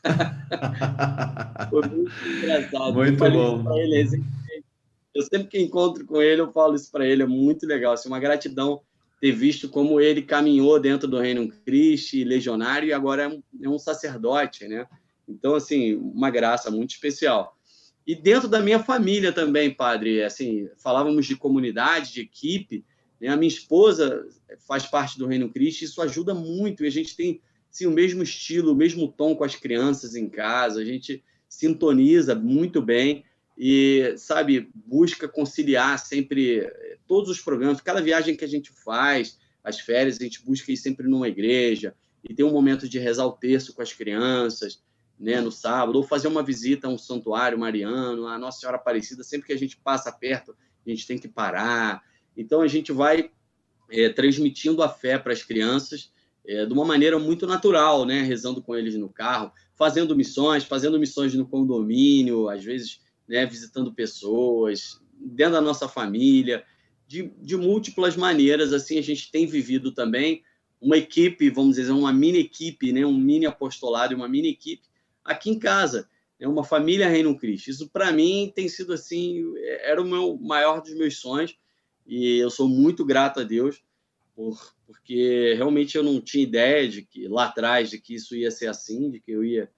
Foi 1.71 1.89
muito 1.89 2.13
engraçado. 2.37 2.93
Muito 2.93 3.19
bom. 3.19 3.77
Ele, 3.79 4.23
eu 5.15 5.23
sempre 5.23 5.49
que 5.49 5.59
encontro 5.59 6.05
com 6.05 6.21
ele, 6.21 6.43
eu 6.43 6.53
falo 6.53 6.77
isso 6.77 6.93
para 6.93 7.07
ele, 7.07 7.23
é 7.23 7.27
muito 7.27 7.67
legal. 7.67 7.95
Assim, 7.95 8.09
uma 8.09 8.21
gratidão 8.21 8.83
ter 9.21 9.33
visto 9.33 9.69
como 9.69 10.01
ele 10.01 10.23
caminhou 10.23 10.79
dentro 10.79 11.09
do 11.09 11.19
Reino 11.19 11.49
Cristo, 11.65 12.17
legionário, 12.25 12.89
e 12.89 12.93
agora 12.93 13.23
é 13.23 13.29
um, 13.29 13.43
é 13.63 13.69
um 13.69 13.79
sacerdote, 13.79 14.69
né? 14.69 14.87
Então, 15.29 15.55
assim, 15.55 15.95
uma 15.95 16.31
graça 16.31 16.71
muito 16.71 16.91
especial. 16.91 17.57
E 18.07 18.15
dentro 18.15 18.49
da 18.49 18.61
minha 18.61 18.79
família 18.79 19.33
também, 19.33 19.75
padre, 19.75 20.23
assim, 20.23 20.69
falávamos 20.79 21.27
de 21.27 21.35
comunidade, 21.35 22.13
de 22.13 22.21
equipe, 22.21 22.85
né? 23.21 23.29
a 23.29 23.37
minha 23.37 23.49
esposa 23.49 24.25
faz 24.67 24.87
parte 24.87 25.19
do 25.19 25.27
Reino 25.27 25.49
Cristo, 25.49 25.83
isso 25.83 26.01
ajuda 26.01 26.33
muito, 26.33 26.85
e 26.85 26.87
a 26.87 26.91
gente 26.91 27.17
tem 27.17 27.41
sim, 27.69 27.87
o 27.87 27.91
mesmo 27.91 28.23
estilo, 28.23 28.73
o 28.73 28.77
mesmo 28.77 29.09
tom 29.09 29.35
com 29.35 29.45
as 29.45 29.55
crianças 29.55 30.15
em 30.15 30.29
casa, 30.29 30.81
a 30.81 30.85
gente 30.85 31.23
sintoniza 31.49 32.35
muito 32.35 32.81
bem 32.81 33.25
e, 33.57 34.15
sabe, 34.19 34.71
busca 34.75 35.27
conciliar 35.27 35.99
sempre 35.99 36.61
eh, 36.61 36.99
todos 37.07 37.31
os 37.31 37.41
programas, 37.41 37.81
cada 37.81 38.03
viagem 38.03 38.37
que 38.37 38.45
a 38.45 38.49
gente 38.49 38.71
faz, 38.71 39.39
as 39.65 39.81
férias, 39.81 40.21
a 40.21 40.23
gente 40.23 40.45
busca 40.45 40.71
ir 40.71 40.77
sempre 40.77 41.09
numa 41.09 41.29
igreja 41.29 41.95
e 42.23 42.35
ter 42.35 42.45
um 42.45 42.53
momento 42.53 42.89
de 42.89 42.99
rezar 42.99 43.25
o 43.27 43.33
terço 43.33 43.75
com 43.75 43.81
as 43.81 43.93
crianças, 43.93 44.83
né, 45.19 45.41
no 45.41 45.51
sábado, 45.51 45.97
ou 45.97 46.03
fazer 46.03 46.29
uma 46.29 46.43
visita 46.43 46.87
a 46.87 46.91
um 46.91 46.99
santuário 46.99 47.59
mariano, 47.59 48.27
a 48.27 48.39
Nossa 48.39 48.61
Senhora 48.61 48.77
Aparecida, 48.77 49.25
sempre 49.25 49.47
que 49.47 49.53
a 49.53 49.59
gente 49.59 49.77
passa 49.79 50.13
perto, 50.13 50.55
a 50.87 50.91
gente 50.91 51.07
tem 51.07 51.19
que 51.19 51.27
parar. 51.27 52.03
Então, 52.37 52.61
a 52.61 52.69
gente 52.69 52.93
vai 52.93 53.31
é, 53.91 54.11
transmitindo 54.11 54.83
a 54.83 54.89
fé 54.89 55.19
para 55.19 55.33
as 55.33 55.43
crianças 55.43 56.13
é, 56.47 56.67
de 56.67 56.73
uma 56.73 56.85
maneira 56.85 57.19
muito 57.19 57.47
natural, 57.47 58.05
né, 58.05 58.21
rezando 58.21 58.61
com 58.61 58.77
eles 58.77 58.95
no 58.97 59.09
carro, 59.09 59.51
fazendo 59.75 60.15
missões, 60.15 60.65
fazendo 60.65 60.99
missões 60.99 61.35
no 61.35 61.47
condomínio, 61.47 62.49
às 62.49 62.63
vezes 62.63 63.01
né, 63.29 63.45
visitando 63.47 63.93
pessoas, 63.93 65.01
dentro 65.19 65.55
da 65.55 65.61
nossa 65.61 65.89
família, 65.89 66.65
de, 67.07 67.33
de 67.41 67.57
múltiplas 67.57 68.17
maneiras. 68.17 68.73
Assim, 68.73 68.99
a 68.99 69.03
gente 69.03 69.31
tem 69.31 69.47
vivido 69.47 69.93
também 69.93 70.43
uma 70.81 70.97
equipe, 70.97 71.51
vamos 71.51 71.77
dizer, 71.77 71.93
uma 71.93 72.13
mini 72.13 72.39
equipe, 72.39 72.93
né, 72.93 73.05
um 73.05 73.17
mini 73.17 73.47
apostolado, 73.47 74.15
uma 74.15 74.29
mini 74.29 74.51
equipe 74.51 74.83
aqui 75.25 75.51
em 75.51 75.59
casa. 75.59 76.09
É 76.39 76.47
uma 76.47 76.65
família 76.65 77.09
Reino 77.09 77.37
Cristo. 77.37 77.71
Isso, 77.71 77.89
para 77.89 78.13
mim, 78.13 78.53
tem 78.55 78.69
sido 78.69 78.93
assim, 78.93 79.43
era 79.81 80.01
o 80.01 80.05
meu 80.05 80.37
maior 80.39 80.83
dos 80.83 80.95
meus 80.95 81.19
sonhos. 81.19 81.57
E 82.07 82.37
eu 82.37 82.51
sou 82.51 82.69
muito 82.69 83.05
grato 83.05 83.41
a 83.41 83.43
Deus, 83.43 83.83
por, 84.35 84.75
porque 84.87 85.55
realmente 85.57 85.97
eu 85.97 86.03
não 86.03 86.21
tinha 86.21 86.45
ideia 86.45 86.89
de 86.89 87.03
que 87.03 87.27
lá 87.27 87.47
atrás 87.47 87.91
de 87.91 87.99
que 87.99 88.15
isso 88.15 88.37
ia 88.37 88.51
ser 88.51 88.69
assim, 88.69 89.11
de 89.11 89.19
que 89.19 89.33
eu 89.33 89.43
ia 89.43 89.71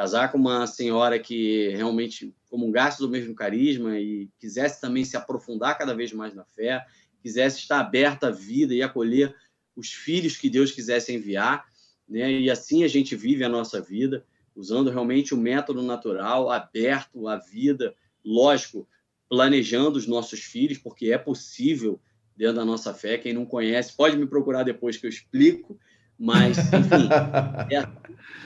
casar 0.00 0.32
com 0.32 0.38
uma 0.38 0.66
senhora 0.66 1.18
que 1.18 1.68
realmente 1.76 2.34
comungasse 2.48 3.00
do 3.00 3.08
mesmo 3.10 3.34
carisma 3.34 3.98
e 3.98 4.30
quisesse 4.38 4.80
também 4.80 5.04
se 5.04 5.14
aprofundar 5.14 5.76
cada 5.76 5.94
vez 5.94 6.10
mais 6.10 6.34
na 6.34 6.42
fé, 6.42 6.82
quisesse 7.22 7.58
estar 7.58 7.80
aberta 7.80 8.28
à 8.28 8.30
vida 8.30 8.74
e 8.74 8.82
acolher 8.82 9.36
os 9.76 9.92
filhos 9.92 10.38
que 10.38 10.48
Deus 10.48 10.70
quisesse 10.70 11.12
enviar, 11.12 11.66
né? 12.08 12.32
E 12.32 12.50
assim 12.50 12.82
a 12.82 12.88
gente 12.88 13.14
vive 13.14 13.44
a 13.44 13.48
nossa 13.48 13.78
vida 13.78 14.24
usando 14.56 14.88
realmente 14.88 15.34
o 15.34 15.36
método 15.36 15.82
natural, 15.82 16.50
aberto 16.50 17.28
à 17.28 17.36
vida, 17.36 17.94
lógico, 18.24 18.88
planejando 19.28 19.98
os 19.98 20.06
nossos 20.06 20.40
filhos, 20.40 20.78
porque 20.78 21.12
é 21.12 21.18
possível 21.18 22.00
dentro 22.34 22.56
da 22.56 22.64
nossa 22.64 22.94
fé. 22.94 23.18
Quem 23.18 23.34
não 23.34 23.44
conhece, 23.44 23.94
pode 23.94 24.16
me 24.16 24.26
procurar 24.26 24.62
depois 24.62 24.96
que 24.96 25.04
eu 25.04 25.10
explico, 25.10 25.78
mas, 26.18 26.56
enfim, 26.56 27.06
é 27.70 27.76
assim 27.76 27.92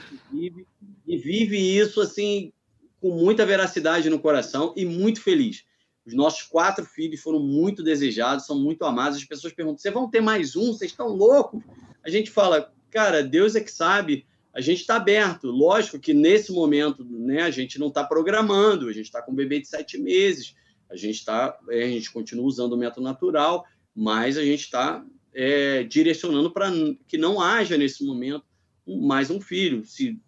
que 0.08 0.20
vive, 0.32 0.66
e 1.06 1.16
vive 1.16 1.58
isso 1.58 2.00
assim 2.00 2.52
com 3.00 3.10
muita 3.10 3.44
veracidade 3.44 4.08
no 4.08 4.18
coração 4.18 4.72
e 4.76 4.84
muito 4.84 5.20
feliz. 5.20 5.64
Os 6.06 6.14
nossos 6.14 6.42
quatro 6.42 6.84
filhos 6.84 7.20
foram 7.20 7.40
muito 7.40 7.82
desejados, 7.82 8.46
são 8.46 8.58
muito 8.58 8.84
amados. 8.84 9.18
As 9.18 9.24
pessoas 9.24 9.52
perguntam: 9.52 9.78
vocês 9.78 9.94
vão 9.94 10.10
ter 10.10 10.20
mais 10.20 10.56
um? 10.56 10.72
Vocês 10.72 10.90
estão 10.90 11.08
loucos? 11.08 11.62
A 12.04 12.10
gente 12.10 12.30
fala: 12.30 12.72
cara, 12.90 13.22
Deus 13.22 13.54
é 13.54 13.60
que 13.60 13.70
sabe 13.70 14.26
a 14.54 14.60
gente 14.60 14.80
está 14.80 14.96
aberto. 14.96 15.48
Lógico 15.48 15.98
que 15.98 16.14
nesse 16.14 16.52
momento 16.52 17.04
né, 17.04 17.42
a 17.42 17.50
gente 17.50 17.78
não 17.78 17.88
está 17.88 18.04
programando, 18.04 18.88
a 18.88 18.92
gente 18.92 19.06
está 19.06 19.20
com 19.20 19.32
um 19.32 19.34
bebê 19.34 19.58
de 19.58 19.66
sete 19.66 19.98
meses, 19.98 20.54
a 20.88 20.96
gente 20.96 21.16
está, 21.16 21.58
é, 21.68 21.82
a 21.82 21.88
gente 21.88 22.12
continua 22.12 22.46
usando 22.46 22.74
o 22.74 22.76
método 22.76 23.02
natural, 23.02 23.66
mas 23.94 24.38
a 24.38 24.44
gente 24.44 24.60
está 24.60 25.04
é, 25.34 25.82
direcionando 25.82 26.52
para 26.52 26.70
que 27.08 27.18
não 27.18 27.40
haja 27.40 27.76
nesse 27.76 28.04
momento 28.04 28.44
mais 28.86 29.30
um 29.30 29.40
filho, 29.40 29.84
se 29.84 30.20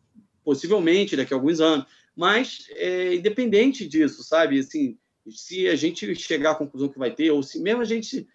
possivelmente 0.47 1.17
daqui 1.17 1.35
a 1.35 1.37
alguns 1.37 1.61
anos. 1.61 1.87
Mas 2.15 2.69
é, 2.71 3.17
independente 3.17 3.87
disso, 3.87 4.23
sabe? 4.23 4.61
Assim, 4.61 4.97
se 5.29 5.67
a 5.67 5.75
gente 5.75 6.15
chegar 6.15 6.53
à 6.53 6.55
conclusão 6.55 6.89
que 6.89 6.99
vai 7.01 7.11
ter, 7.11 7.33
ou 7.33 7.43
se 7.43 7.61
mesmo 7.61 7.83
a 7.83 7.85
gente 7.85 8.29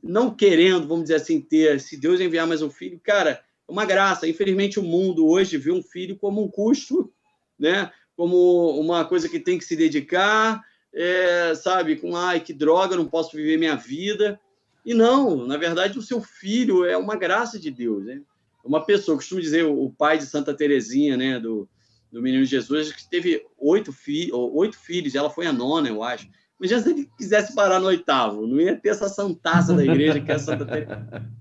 não 0.00 0.32
querendo, 0.32 0.86
vamos 0.86 1.04
dizer 1.04 1.16
assim, 1.16 1.40
ter, 1.40 1.80
se 1.80 1.96
Deus 1.96 2.20
enviar 2.20 2.46
mais 2.46 2.62
um 2.62 2.70
filho, 2.70 3.00
cara, 3.02 3.42
uma 3.66 3.84
graça. 3.84 4.28
Infelizmente, 4.28 4.78
o 4.78 4.84
mundo 4.84 5.26
hoje 5.26 5.58
vê 5.58 5.72
um 5.72 5.82
filho 5.82 6.16
como 6.16 6.44
um 6.44 6.48
custo, 6.48 7.12
né? 7.58 7.90
como 8.16 8.78
uma 8.78 9.04
coisa 9.04 9.28
que 9.28 9.40
tem 9.40 9.58
que 9.58 9.64
se 9.64 9.74
dedicar, 9.74 10.62
é, 10.94 11.54
sabe? 11.56 11.96
Com, 11.96 12.14
ai, 12.14 12.38
que 12.38 12.52
droga, 12.52 12.94
não 12.94 13.08
posso 13.08 13.36
viver 13.36 13.56
minha 13.56 13.74
vida. 13.74 14.38
E 14.86 14.94
não, 14.94 15.44
na 15.44 15.56
verdade, 15.56 15.98
o 15.98 16.02
seu 16.02 16.20
filho 16.20 16.84
é 16.84 16.96
uma 16.96 17.16
graça 17.16 17.58
de 17.58 17.70
Deus. 17.70 18.04
Né? 18.04 18.22
Uma 18.64 18.84
pessoa, 18.84 19.16
costumo 19.16 19.40
dizer, 19.40 19.64
o 19.64 19.90
pai 19.90 20.18
de 20.18 20.26
Santa 20.26 20.54
Terezinha, 20.54 21.16
né? 21.16 21.40
do, 21.40 21.68
do 22.10 22.22
Menino 22.22 22.44
Jesus, 22.44 22.92
que 22.92 23.08
teve 23.08 23.44
oito, 23.58 23.92
fi 23.92 24.30
oito 24.32 24.78
filhos, 24.78 25.14
ela 25.14 25.30
foi 25.30 25.46
a 25.46 25.52
nona, 25.52 25.88
eu 25.88 26.02
acho. 26.02 26.28
Mas 26.58 26.70
já 26.70 26.80
se 26.80 26.90
ele 26.90 27.10
quisesse 27.16 27.54
parar 27.54 27.80
no 27.80 27.86
oitavo, 27.86 28.46
não 28.46 28.60
ia 28.60 28.76
ter 28.76 28.90
essa 28.90 29.08
santaça 29.08 29.74
da 29.74 29.84
igreja 29.84 30.20
que 30.20 30.30
é 30.30 30.34
a 30.34 30.38
Santa 30.38 30.64
Terezinha. 30.64 31.32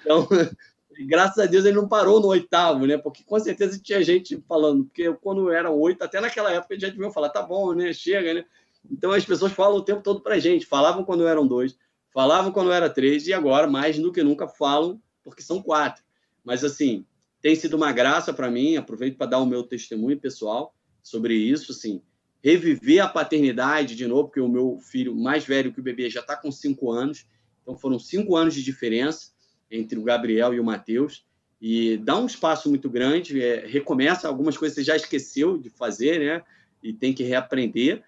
Então, 0.00 0.28
graças 1.08 1.38
a 1.38 1.46
Deus 1.46 1.64
ele 1.64 1.76
não 1.76 1.88
parou 1.88 2.20
no 2.20 2.28
oitavo, 2.28 2.86
né? 2.86 2.96
Porque 2.96 3.24
com 3.24 3.38
certeza 3.40 3.80
tinha 3.82 4.02
gente 4.02 4.40
falando, 4.48 4.84
porque 4.84 5.12
quando 5.14 5.50
era 5.50 5.70
oito, 5.70 6.04
até 6.04 6.20
naquela 6.20 6.52
época 6.52 6.78
já 6.78 6.88
deviam 6.88 7.10
falar, 7.10 7.30
tá 7.30 7.42
bom, 7.42 7.74
né? 7.74 7.92
Chega, 7.92 8.34
né? 8.34 8.44
Então 8.88 9.10
as 9.10 9.24
pessoas 9.24 9.52
falam 9.52 9.78
o 9.78 9.82
tempo 9.82 10.02
todo 10.02 10.20
pra 10.20 10.38
gente, 10.38 10.64
falavam 10.64 11.04
quando 11.04 11.26
eram 11.26 11.46
dois, 11.46 11.76
falavam 12.12 12.52
quando 12.52 12.70
era 12.70 12.88
três, 12.88 13.26
e 13.26 13.32
agora, 13.32 13.66
mais 13.66 13.98
do 13.98 14.12
que 14.12 14.22
nunca, 14.22 14.46
falam 14.46 15.00
porque 15.26 15.42
são 15.42 15.60
quatro. 15.60 16.04
Mas 16.46 16.64
assim, 16.64 17.04
tem 17.42 17.56
sido 17.56 17.76
uma 17.76 17.92
graça 17.92 18.32
para 18.32 18.50
mim, 18.50 18.76
aproveito 18.76 19.16
para 19.16 19.26
dar 19.26 19.40
o 19.40 19.46
meu 19.46 19.64
testemunho 19.64 20.18
pessoal 20.18 20.74
sobre 21.02 21.34
isso, 21.34 21.72
assim, 21.72 22.00
reviver 22.42 23.00
a 23.00 23.08
paternidade 23.08 23.96
de 23.96 24.06
novo, 24.06 24.28
porque 24.28 24.40
o 24.40 24.48
meu 24.48 24.78
filho 24.78 25.14
mais 25.14 25.44
velho 25.44 25.72
que 25.72 25.80
o 25.80 25.82
bebê 25.82 26.08
já 26.08 26.20
está 26.20 26.36
com 26.36 26.50
cinco 26.52 26.92
anos, 26.92 27.26
então 27.60 27.76
foram 27.76 27.98
cinco 27.98 28.36
anos 28.36 28.54
de 28.54 28.62
diferença 28.62 29.32
entre 29.68 29.98
o 29.98 30.04
Gabriel 30.04 30.54
e 30.54 30.60
o 30.60 30.64
Matheus 30.64 31.26
e 31.60 31.96
dá 31.96 32.16
um 32.16 32.26
espaço 32.26 32.68
muito 32.68 32.88
grande, 32.88 33.42
é, 33.42 33.66
recomeça 33.66 34.28
algumas 34.28 34.56
coisas 34.56 34.76
que 34.76 34.82
você 34.82 34.86
já 34.86 34.96
esqueceu 34.96 35.58
de 35.58 35.70
fazer, 35.70 36.20
né? 36.20 36.42
E 36.82 36.92
tem 36.92 37.14
que 37.14 37.22
reaprender. 37.22 38.04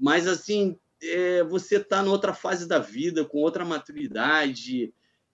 Mas, 0.00 0.26
assim, 0.26 0.78
é, 1.02 1.44
você 1.44 1.76
está 1.76 2.02
em 2.02 2.08
outra 2.08 2.32
fase 2.32 2.66
da 2.66 2.78
vida, 2.78 3.24
com 3.24 3.38
outra 3.38 3.64
maturidade, 3.64 4.92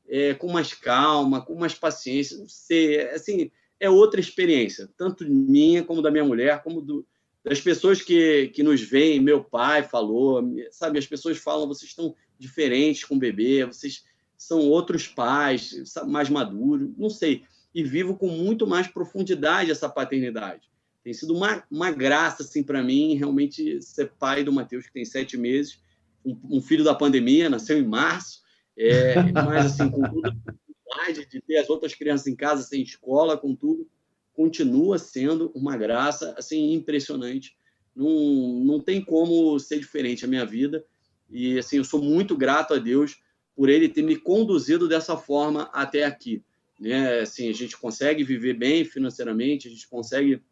é, 0.08 0.34
com 0.34 0.50
mais 0.50 0.74
calma, 0.74 1.44
com 1.44 1.54
mais 1.54 1.74
paciência. 1.74 2.38
Não 2.38 2.48
sei, 2.48 2.96
é, 2.96 3.14
assim, 3.14 3.50
é 3.78 3.90
outra 3.90 4.20
experiência, 4.20 4.88
tanto 4.96 5.28
minha 5.28 5.82
como 5.82 6.02
da 6.02 6.10
minha 6.10 6.24
mulher, 6.24 6.62
como 6.62 6.80
do, 6.80 7.06
das 7.44 7.60
pessoas 7.60 8.00
que, 8.00 8.48
que 8.48 8.62
nos 8.62 8.80
veem. 8.80 9.20
Meu 9.20 9.42
pai 9.42 9.82
falou, 9.82 10.42
sabe? 10.70 10.98
As 10.98 11.06
pessoas 11.06 11.38
falam, 11.38 11.66
vocês 11.66 11.90
estão 11.90 12.14
diferentes 12.38 13.04
com 13.04 13.16
o 13.16 13.18
bebê, 13.18 13.64
vocês 13.64 14.04
são 14.36 14.60
outros 14.68 15.06
pais, 15.06 15.94
mais 16.06 16.28
maduros, 16.28 16.90
não 16.96 17.10
sei. 17.10 17.44
E 17.74 17.82
vivo 17.82 18.16
com 18.16 18.28
muito 18.28 18.66
mais 18.66 18.86
profundidade 18.86 19.70
essa 19.70 19.88
paternidade. 19.88 20.70
Tem 21.02 21.12
sido 21.12 21.34
uma, 21.34 21.64
uma 21.70 21.90
graça, 21.90 22.42
assim, 22.42 22.62
para 22.62 22.82
mim, 22.82 23.14
realmente 23.14 23.80
ser 23.82 24.12
pai 24.18 24.44
do 24.44 24.52
Matheus, 24.52 24.86
que 24.86 24.92
tem 24.92 25.04
sete 25.04 25.36
meses, 25.36 25.80
um, 26.24 26.38
um 26.58 26.60
filho 26.60 26.84
da 26.84 26.94
pandemia, 26.94 27.50
nasceu 27.50 27.78
em 27.78 27.86
março, 27.86 28.41
é, 28.76 29.14
mas, 29.32 29.66
assim, 29.66 29.90
com 29.90 30.02
toda 30.02 30.28
a 30.28 30.32
dificuldade 30.32 31.26
de 31.26 31.40
ter 31.40 31.58
as 31.58 31.68
outras 31.68 31.94
crianças 31.94 32.26
em 32.26 32.36
casa, 32.36 32.62
sem 32.62 32.82
escola, 32.82 33.36
com 33.36 33.54
tudo, 33.54 33.88
continua 34.34 34.98
sendo 34.98 35.50
uma 35.54 35.76
graça, 35.76 36.34
assim, 36.38 36.72
impressionante. 36.72 37.56
Não, 37.94 38.64
não 38.64 38.80
tem 38.80 39.04
como 39.04 39.58
ser 39.58 39.78
diferente 39.78 40.24
a 40.24 40.28
minha 40.28 40.46
vida. 40.46 40.84
E, 41.30 41.58
assim, 41.58 41.76
eu 41.76 41.84
sou 41.84 42.02
muito 42.02 42.36
grato 42.36 42.74
a 42.74 42.78
Deus 42.78 43.20
por 43.54 43.68
ele 43.68 43.88
ter 43.88 44.02
me 44.02 44.16
conduzido 44.16 44.88
dessa 44.88 45.16
forma 45.16 45.64
até 45.72 46.04
aqui. 46.04 46.42
Né? 46.80 47.20
Assim, 47.20 47.48
a 47.48 47.52
gente 47.52 47.76
consegue 47.76 48.24
viver 48.24 48.54
bem 48.54 48.84
financeiramente, 48.84 49.68
a 49.68 49.70
gente 49.70 49.86
consegue 49.88 50.42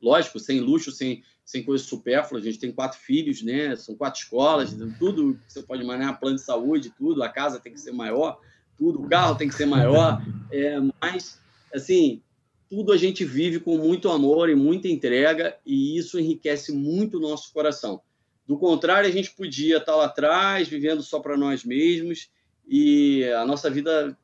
lógico, 0.00 0.38
sem 0.38 0.60
luxo, 0.60 0.90
sem, 0.90 1.22
sem 1.44 1.62
coisas 1.62 1.86
supérfluas. 1.86 2.42
A 2.42 2.46
gente 2.46 2.58
tem 2.58 2.72
quatro 2.72 2.98
filhos, 2.98 3.42
né? 3.42 3.74
São 3.76 3.94
quatro 3.94 4.20
escolas, 4.20 4.74
tudo 4.98 5.38
que 5.46 5.52
você 5.52 5.62
pode 5.62 5.82
imaginar, 5.82 6.14
plano 6.14 6.36
de 6.36 6.42
saúde, 6.42 6.92
tudo. 6.96 7.22
A 7.22 7.28
casa 7.28 7.60
tem 7.60 7.72
que 7.72 7.80
ser 7.80 7.92
maior, 7.92 8.40
tudo. 8.78 9.02
O 9.02 9.08
carro 9.08 9.34
tem 9.34 9.48
que 9.48 9.54
ser 9.54 9.66
maior. 9.66 10.22
É, 10.50 10.78
mas, 11.00 11.40
assim, 11.74 12.22
tudo 12.68 12.92
a 12.92 12.96
gente 12.96 13.24
vive 13.24 13.58
com 13.60 13.76
muito 13.76 14.08
amor 14.08 14.48
e 14.48 14.54
muita 14.54 14.88
entrega 14.88 15.56
e 15.66 15.98
isso 15.98 16.18
enriquece 16.18 16.72
muito 16.72 17.18
o 17.18 17.20
nosso 17.20 17.52
coração. 17.52 18.00
Do 18.46 18.56
contrário, 18.56 19.08
a 19.08 19.12
gente 19.12 19.32
podia 19.32 19.78
estar 19.78 19.94
lá 19.96 20.06
atrás, 20.06 20.68
vivendo 20.68 21.02
só 21.02 21.20
para 21.20 21.36
nós 21.36 21.64
mesmos 21.64 22.30
e 22.66 23.24
a 23.24 23.44
nossa 23.44 23.68
vida, 23.68 24.16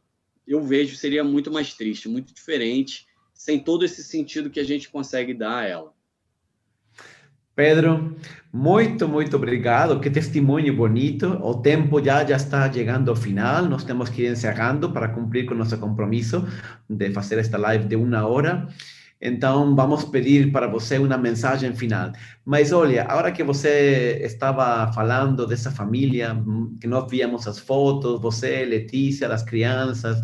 eu 0.47 0.63
vejo, 0.63 0.97
seria 0.97 1.25
muito 1.25 1.51
mais 1.51 1.75
triste, 1.75 2.09
muito 2.09 2.33
diferente 2.33 3.07
sem 3.37 3.61
todo 3.61 3.85
esse 3.85 4.03
sentido 4.03 4.51
que 4.51 4.59
a 4.59 4.65
gente 4.65 4.89
consegue 4.89 5.35
dar 5.35 5.59
a 5.59 5.67
ela. 5.67 5.96
Pedro, 7.57 8.15
muito, 8.53 9.09
muito 9.09 9.35
obrigado. 9.35 9.99
Que 9.99 10.11
testemunho 10.11 10.77
bonito. 10.77 11.27
O 11.43 11.55
tempo 11.55 12.05
já, 12.05 12.23
já 12.23 12.37
está 12.37 12.71
chegando 12.71 13.09
ao 13.09 13.17
final. 13.17 13.65
Nós 13.65 13.83
temos 13.83 14.11
que 14.11 14.25
ir 14.25 14.31
encerrando 14.31 14.93
para 14.93 15.09
cumprir 15.09 15.47
com 15.47 15.55
nosso 15.55 15.79
compromisso 15.79 16.47
de 16.89 17.11
fazer 17.15 17.39
esta 17.39 17.57
live 17.57 17.89
de 17.89 17.97
uma 17.97 18.27
hora. 18.27 18.69
Então, 19.19 19.75
vamos 19.75 20.05
pedir 20.05 20.53
para 20.53 20.67
você 20.67 20.99
uma 20.99 21.17
mensagem 21.17 21.75
final. 21.75 22.13
Mas 22.45 22.73
olha, 22.73 23.05
agora 23.05 23.33
que 23.33 23.43
você 23.43 24.21
estava 24.23 24.93
falando 24.93 25.47
dessa 25.47 25.71
família, 25.71 26.37
que 26.79 26.87
nós 26.87 27.11
víamos 27.11 27.49
as 27.49 27.59
fotos, 27.59 28.21
você, 28.21 28.67
Letícia, 28.67 29.33
as 29.33 29.43
crianças, 29.43 30.21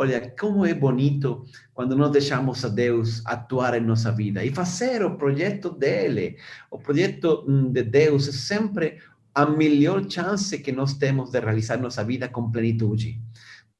Olha, 0.00 0.32
como 0.38 0.64
é 0.64 0.72
bonito 0.72 1.44
quando 1.74 1.96
nós 1.96 2.12
deixamos 2.12 2.64
a 2.64 2.68
Deus 2.68 3.20
atuar 3.26 3.76
em 3.76 3.84
nossa 3.84 4.12
vida 4.12 4.44
e 4.44 4.54
fazer 4.54 5.04
o 5.04 5.16
projeto 5.16 5.70
dele. 5.70 6.36
O 6.70 6.78
projeto 6.78 7.44
hum, 7.48 7.72
de 7.72 7.82
Deus 7.82 8.28
é 8.28 8.32
sempre 8.32 8.98
a 9.34 9.44
melhor 9.44 10.08
chance 10.08 10.56
que 10.60 10.70
nós 10.70 10.94
temos 10.94 11.32
de 11.32 11.40
realizar 11.40 11.78
nossa 11.78 12.04
vida 12.04 12.28
com 12.28 12.48
plenitude. 12.48 13.20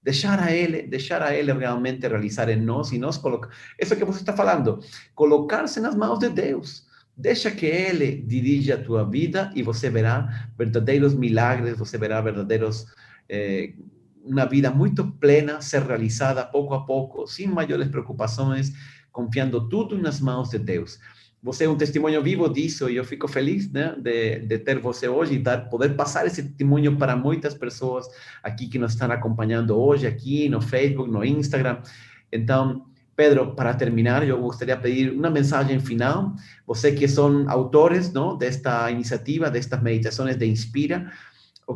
Deixar 0.02 0.40
a 0.40 0.50
Ele, 0.50 0.82
deixar 0.82 1.22
a 1.22 1.32
Ele 1.32 1.52
realmente 1.52 2.08
realizar 2.08 2.48
em 2.48 2.60
nós 2.60 2.90
e 2.90 2.98
nós 2.98 3.16
colocar. 3.16 3.50
Isso 3.80 3.94
que 3.94 4.04
você 4.04 4.18
está 4.18 4.32
falando, 4.32 4.80
colocar-se 5.14 5.78
nas 5.78 5.94
mãos 5.94 6.18
de 6.18 6.30
Deus. 6.30 6.84
Deixa 7.16 7.48
que 7.48 7.66
Ele 7.66 8.22
dirija 8.26 8.74
a 8.74 8.82
tua 8.82 9.08
vida 9.08 9.52
e 9.54 9.62
você 9.62 9.88
verá 9.88 10.48
verdadeiros 10.58 11.14
milagres, 11.14 11.78
você 11.78 11.96
verá 11.96 12.20
verdadeiros 12.20 12.86
eh, 13.28 13.72
uma 14.24 14.44
vida 14.44 14.70
muito 14.70 15.06
plena 15.12 15.60
ser 15.60 15.82
realizada 15.82 16.44
pouco 16.44 16.74
a 16.74 16.84
pouco, 16.84 17.26
sem 17.26 17.46
maiores 17.46 17.88
preocupações, 17.88 18.72
confiando 19.10 19.68
tudo 19.68 19.96
nas 19.98 20.20
mãos 20.20 20.50
de 20.50 20.58
Deus. 20.58 20.98
Você 21.42 21.64
é 21.64 21.68
um 21.68 21.76
testemunho 21.76 22.20
vivo 22.20 22.48
disso 22.48 22.90
e 22.90 22.96
eu 22.96 23.04
fico 23.04 23.28
feliz 23.28 23.70
né, 23.70 23.94
de, 23.96 24.40
de 24.40 24.58
ter 24.58 24.80
você 24.80 25.08
hoje 25.08 25.34
e 25.34 25.38
dar, 25.38 25.68
poder 25.68 25.94
passar 25.94 26.26
esse 26.26 26.42
testemunho 26.42 26.96
para 26.96 27.14
muitas 27.14 27.54
pessoas 27.54 28.08
aqui 28.42 28.66
que 28.66 28.78
nos 28.78 28.92
estão 28.92 29.10
acompanhando 29.10 29.78
hoje, 29.78 30.06
aqui 30.06 30.48
no 30.48 30.60
Facebook, 30.60 31.08
no 31.08 31.24
Instagram. 31.24 31.80
Então, 32.32 32.84
Pedro, 33.14 33.54
para 33.54 33.72
terminar, 33.74 34.26
eu 34.26 34.40
gostaria 34.40 34.74
de 34.74 34.82
pedir 34.82 35.12
uma 35.12 35.30
mensagem 35.30 35.78
final. 35.78 36.34
Você 36.66 36.92
que 36.92 37.06
são 37.06 37.48
autores 37.48 38.12
não, 38.12 38.36
desta 38.36 38.90
iniciativa, 38.90 39.50
destas 39.50 39.80
meditações 39.80 40.36
de 40.36 40.46
Inspira, 40.46 41.10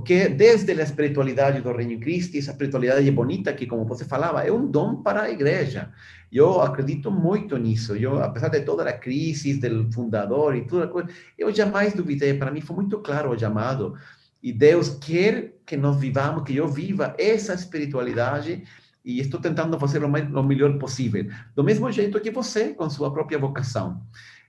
que 0.01 0.27
desde 0.27 0.73
a 0.73 0.83
espiritualidade 0.83 1.61
do 1.61 1.71
Reino 1.71 2.01
Cristo, 2.01 2.39
essa 2.39 2.53
espiritualidade 2.53 3.11
bonita 3.11 3.53
que, 3.53 3.67
como 3.67 3.85
você 3.85 4.07
falava, 4.07 4.43
é 4.43 4.51
um 4.51 4.67
dom 4.67 5.03
para 5.03 5.25
a 5.25 5.31
igreja. 5.31 5.91
Eu 6.33 6.63
acredito 6.63 7.11
muito 7.11 7.59
nisso. 7.59 7.95
Eu, 7.95 8.23
apesar 8.23 8.49
de 8.49 8.63
toda 8.63 8.89
a 8.89 8.93
crise 8.93 9.53
do 9.59 9.93
fundador 9.93 10.57
e 10.57 10.67
toda 10.67 10.85
a 10.85 10.89
coisa, 10.89 11.11
eu 11.37 11.55
jamais 11.55 11.93
duvidei. 11.93 12.33
Para 12.33 12.51
mim 12.51 12.63
foi 12.63 12.77
muito 12.77 13.01
claro 13.01 13.31
o 13.31 13.39
chamado. 13.39 13.95
E 14.43 14.51
Deus 14.51 14.89
quer 14.89 15.57
que 15.67 15.77
nós 15.77 15.99
vivamos, 15.99 16.45
que 16.45 16.57
eu 16.57 16.67
viva 16.67 17.15
essa 17.19 17.53
espiritualidade 17.53 18.65
e 19.05 19.21
estou 19.21 19.39
tentando 19.41 19.79
fazer 19.79 20.03
o, 20.03 20.09
mais, 20.09 20.27
o 20.33 20.43
melhor 20.43 20.79
possível. 20.79 21.31
Do 21.55 21.63
mesmo 21.63 21.93
jeito 21.93 22.19
que 22.19 22.31
você, 22.31 22.71
com 22.71 22.89
sua 22.89 23.13
própria 23.13 23.39
vocação. 23.39 24.01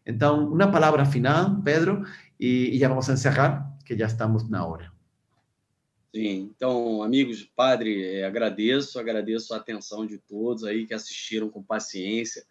Então, 0.05 0.47
uma 0.53 0.71
palavra 0.71 1.03
final, 1.03 1.61
Pedro, 1.63 2.05
e, 2.39 2.75
e 2.75 2.79
já 2.79 2.87
vamos 2.87 3.09
encerrar, 3.09 3.69
que 3.83 3.97
já 3.97 4.05
estamos 4.05 4.49
na 4.49 4.65
hora. 4.65 4.92
Sim, 6.13 6.51
então, 6.55 7.01
amigos, 7.01 7.43
padre, 7.55 8.03
é, 8.05 8.23
agradeço, 8.23 8.99
agradeço 8.99 9.51
a 9.51 9.57
atenção 9.57 10.05
de 10.05 10.19
todos 10.19 10.63
aí 10.63 10.85
que 10.85 10.93
assistiram 10.93 11.49
com 11.49 11.63
paciência 11.63 12.45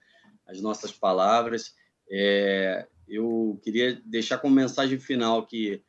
as 0.44 0.60
nossas 0.60 0.90
palavras. 0.90 1.72
É, 2.10 2.88
eu 3.06 3.60
queria 3.62 4.02
deixar 4.04 4.38
como 4.38 4.52
mensagem 4.52 4.98
final 4.98 5.46
que 5.46 5.80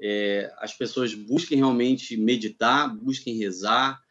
é, 0.00 0.52
as 0.58 0.74
pessoas 0.74 1.14
busquem 1.14 1.58
realmente 1.58 2.16
meditar, 2.16 2.92
busquem 2.92 3.36
rezar, 3.36 4.02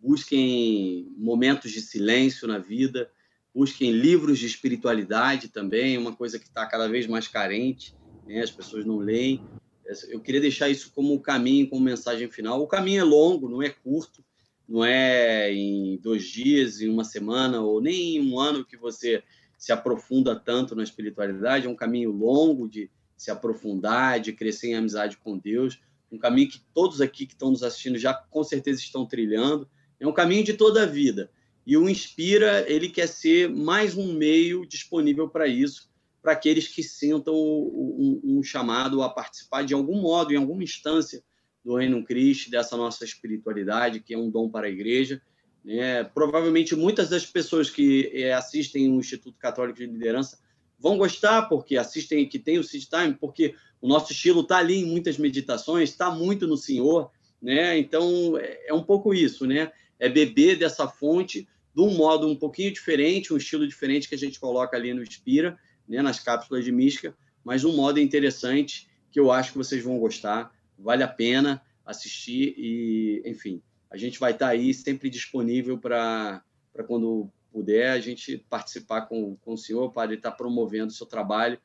busquem 0.00 1.14
momentos 1.16 1.70
de 1.70 1.80
silêncio 1.80 2.48
na 2.48 2.58
vida, 2.58 3.08
busquem 3.54 3.92
livros 3.92 4.40
de 4.40 4.46
espiritualidade 4.46 5.48
também, 5.48 5.96
uma 5.96 6.16
coisa 6.16 6.40
que 6.40 6.46
está 6.46 6.66
cada 6.66 6.88
vez 6.88 7.06
mais 7.06 7.28
carente, 7.28 7.94
né? 8.26 8.40
as 8.40 8.50
pessoas 8.50 8.84
não 8.84 8.96
leem 8.96 9.40
eu 10.08 10.20
queria 10.20 10.40
deixar 10.40 10.68
isso 10.68 10.92
como 10.94 11.20
caminho, 11.20 11.68
como 11.68 11.84
mensagem 11.84 12.30
final. 12.30 12.60
O 12.60 12.66
caminho 12.66 13.00
é 13.00 13.04
longo, 13.04 13.48
não 13.48 13.62
é 13.62 13.70
curto, 13.70 14.24
não 14.68 14.84
é 14.84 15.52
em 15.52 15.98
dois 15.98 16.24
dias, 16.24 16.80
em 16.80 16.88
uma 16.88 17.04
semana, 17.04 17.60
ou 17.60 17.80
nem 17.80 18.16
em 18.16 18.32
um 18.32 18.38
ano 18.38 18.64
que 18.64 18.76
você 18.76 19.22
se 19.58 19.72
aprofunda 19.72 20.34
tanto 20.34 20.74
na 20.74 20.82
espiritualidade. 20.82 21.66
É 21.66 21.70
um 21.70 21.76
caminho 21.76 22.10
longo 22.10 22.68
de 22.68 22.90
se 23.16 23.30
aprofundar, 23.30 24.18
de 24.18 24.32
crescer 24.32 24.68
em 24.68 24.74
amizade 24.74 25.16
com 25.16 25.38
Deus. 25.38 25.80
Um 26.10 26.18
caminho 26.18 26.48
que 26.48 26.60
todos 26.74 27.00
aqui 27.00 27.26
que 27.26 27.34
estão 27.34 27.50
nos 27.50 27.62
assistindo 27.62 27.98
já 27.98 28.12
com 28.12 28.42
certeza 28.42 28.80
estão 28.80 29.06
trilhando. 29.06 29.68
É 30.00 30.06
um 30.06 30.12
caminho 30.12 30.42
de 30.42 30.54
toda 30.54 30.82
a 30.82 30.86
vida. 30.86 31.30
E 31.64 31.76
o 31.76 31.88
Inspira, 31.88 32.64
ele 32.68 32.88
quer 32.88 33.06
ser 33.06 33.48
mais 33.48 33.96
um 33.96 34.12
meio 34.14 34.66
disponível 34.66 35.28
para 35.28 35.46
isso, 35.46 35.91
para 36.22 36.32
aqueles 36.32 36.68
que 36.68 36.82
sintam 36.82 37.34
um, 37.34 38.20
um, 38.22 38.42
chamado 38.42 39.02
a 39.02 39.08
participar 39.10 39.64
de 39.64 39.74
algum 39.74 40.00
modo, 40.00 40.32
em 40.32 40.36
alguma 40.36 40.62
instância 40.62 41.22
do 41.64 41.76
Reino 41.76 42.04
Cristo, 42.04 42.50
dessa 42.50 42.76
nossa 42.76 43.04
espiritualidade, 43.04 44.00
que 44.00 44.14
é 44.14 44.18
um 44.18 44.30
dom 44.30 44.48
para 44.48 44.68
a 44.68 44.70
igreja. 44.70 45.20
Né? 45.64 46.04
Provavelmente 46.04 46.76
muitas 46.76 47.08
das 47.08 47.26
pessoas 47.26 47.68
que 47.68 48.10
é, 48.14 48.32
assistem 48.32 48.90
o 48.90 49.00
Instituto 49.00 49.36
Católico 49.38 49.78
de 49.78 49.86
Liderança 49.86 50.38
vão 50.78 50.96
gostar, 50.96 51.42
porque 51.42 51.76
assistem, 51.76 52.28
que 52.28 52.38
tem 52.38 52.58
o 52.58 52.64
Seed 52.64 52.84
Time, 52.84 53.14
porque 53.14 53.54
o 53.80 53.88
nosso 53.88 54.12
estilo 54.12 54.40
está 54.40 54.58
ali 54.58 54.80
em 54.80 54.84
muitas 54.84 55.18
meditações, 55.18 55.90
está 55.90 56.10
muito 56.10 56.46
no 56.46 56.56
Senhor, 56.56 57.10
né? 57.40 57.78
Então, 57.78 58.36
é, 58.38 58.68
é 58.68 58.74
um 58.74 58.82
pouco 58.82 59.12
isso, 59.14 59.46
né? 59.46 59.72
É 59.98 60.08
beber 60.08 60.56
dessa 60.56 60.88
fonte 60.88 61.48
de 61.74 61.80
um 61.80 61.94
modo 61.94 62.28
um 62.28 62.36
pouquinho 62.36 62.72
diferente, 62.72 63.32
um 63.32 63.36
estilo 63.36 63.66
diferente 63.66 64.08
que 64.08 64.14
a 64.14 64.18
gente 64.18 64.38
coloca 64.38 64.76
ali 64.76 64.92
no 64.92 65.02
Inspira, 65.02 65.58
né, 65.92 66.00
nas 66.00 66.18
cápsulas 66.18 66.64
de 66.64 66.72
mística, 66.72 67.14
mas 67.44 67.64
um 67.64 67.76
modo 67.76 68.00
interessante 68.00 68.88
que 69.10 69.20
eu 69.20 69.30
acho 69.30 69.52
que 69.52 69.58
vocês 69.58 69.84
vão 69.84 69.98
gostar. 69.98 70.50
Vale 70.78 71.02
a 71.02 71.08
pena 71.08 71.60
assistir 71.84 72.54
e, 72.56 73.22
enfim, 73.26 73.62
a 73.90 73.98
gente 73.98 74.18
vai 74.18 74.32
estar 74.32 74.48
aí 74.48 74.72
sempre 74.72 75.10
disponível 75.10 75.76
para 75.76 76.42
quando 76.86 77.30
puder 77.52 77.90
a 77.90 78.00
gente 78.00 78.38
participar 78.48 79.02
com, 79.02 79.36
com 79.36 79.52
o 79.52 79.58
senhor, 79.58 79.92
para 79.92 80.04
ele 80.04 80.14
estar 80.14 80.32
promovendo 80.32 80.86
o 80.86 80.94
seu 80.94 81.06
trabalho. 81.06 81.58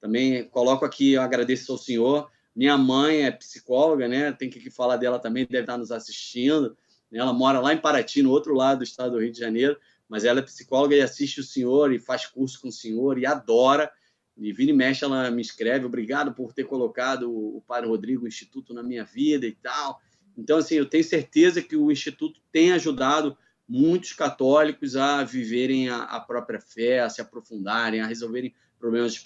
Também 0.00 0.42
coloco 0.48 0.84
aqui, 0.84 1.12
eu 1.12 1.22
agradeço 1.22 1.70
ao 1.70 1.78
senhor. 1.78 2.28
Minha 2.56 2.76
mãe 2.76 3.22
é 3.22 3.30
psicóloga, 3.30 4.08
né? 4.08 4.32
Tem 4.32 4.50
que 4.50 4.70
falar 4.70 4.96
dela 4.96 5.20
também, 5.20 5.46
deve 5.46 5.62
estar 5.62 5.78
nos 5.78 5.92
assistindo. 5.92 6.76
Ela 7.12 7.32
mora 7.32 7.60
lá 7.60 7.72
em 7.72 7.78
Paraty, 7.78 8.22
no 8.22 8.30
outro 8.32 8.54
lado 8.54 8.78
do 8.78 8.84
estado 8.84 9.12
do 9.12 9.20
Rio 9.20 9.30
de 9.30 9.38
Janeiro 9.38 9.78
mas 10.08 10.24
ela 10.24 10.40
é 10.40 10.42
psicóloga 10.42 10.96
e 10.96 11.00
assiste 11.00 11.40
o 11.40 11.44
senhor 11.44 11.92
e 11.92 11.98
faz 11.98 12.26
curso 12.26 12.60
com 12.60 12.68
o 12.68 12.72
senhor 12.72 13.18
e 13.18 13.26
adora. 13.26 13.90
E 14.36 14.52
vira 14.52 14.70
e 14.70 14.74
mexe, 14.74 15.04
ela 15.04 15.30
me 15.30 15.42
escreve, 15.42 15.84
obrigado 15.84 16.32
por 16.32 16.52
ter 16.52 16.64
colocado 16.64 17.30
o 17.30 17.62
Padre 17.66 17.88
Rodrigo 17.88 18.26
Instituto 18.26 18.72
na 18.72 18.82
minha 18.82 19.04
vida 19.04 19.46
e 19.46 19.52
tal. 19.52 20.00
Então, 20.36 20.58
assim, 20.58 20.76
eu 20.76 20.86
tenho 20.86 21.02
certeza 21.02 21.60
que 21.60 21.76
o 21.76 21.90
Instituto 21.90 22.40
tem 22.52 22.72
ajudado 22.72 23.36
muitos 23.68 24.12
católicos 24.12 24.96
a 24.96 25.24
viverem 25.24 25.88
a, 25.88 26.04
a 26.04 26.20
própria 26.20 26.60
fé, 26.60 27.00
a 27.00 27.10
se 27.10 27.20
aprofundarem, 27.20 28.00
a 28.00 28.06
resolverem 28.06 28.54
problemas 28.78 29.20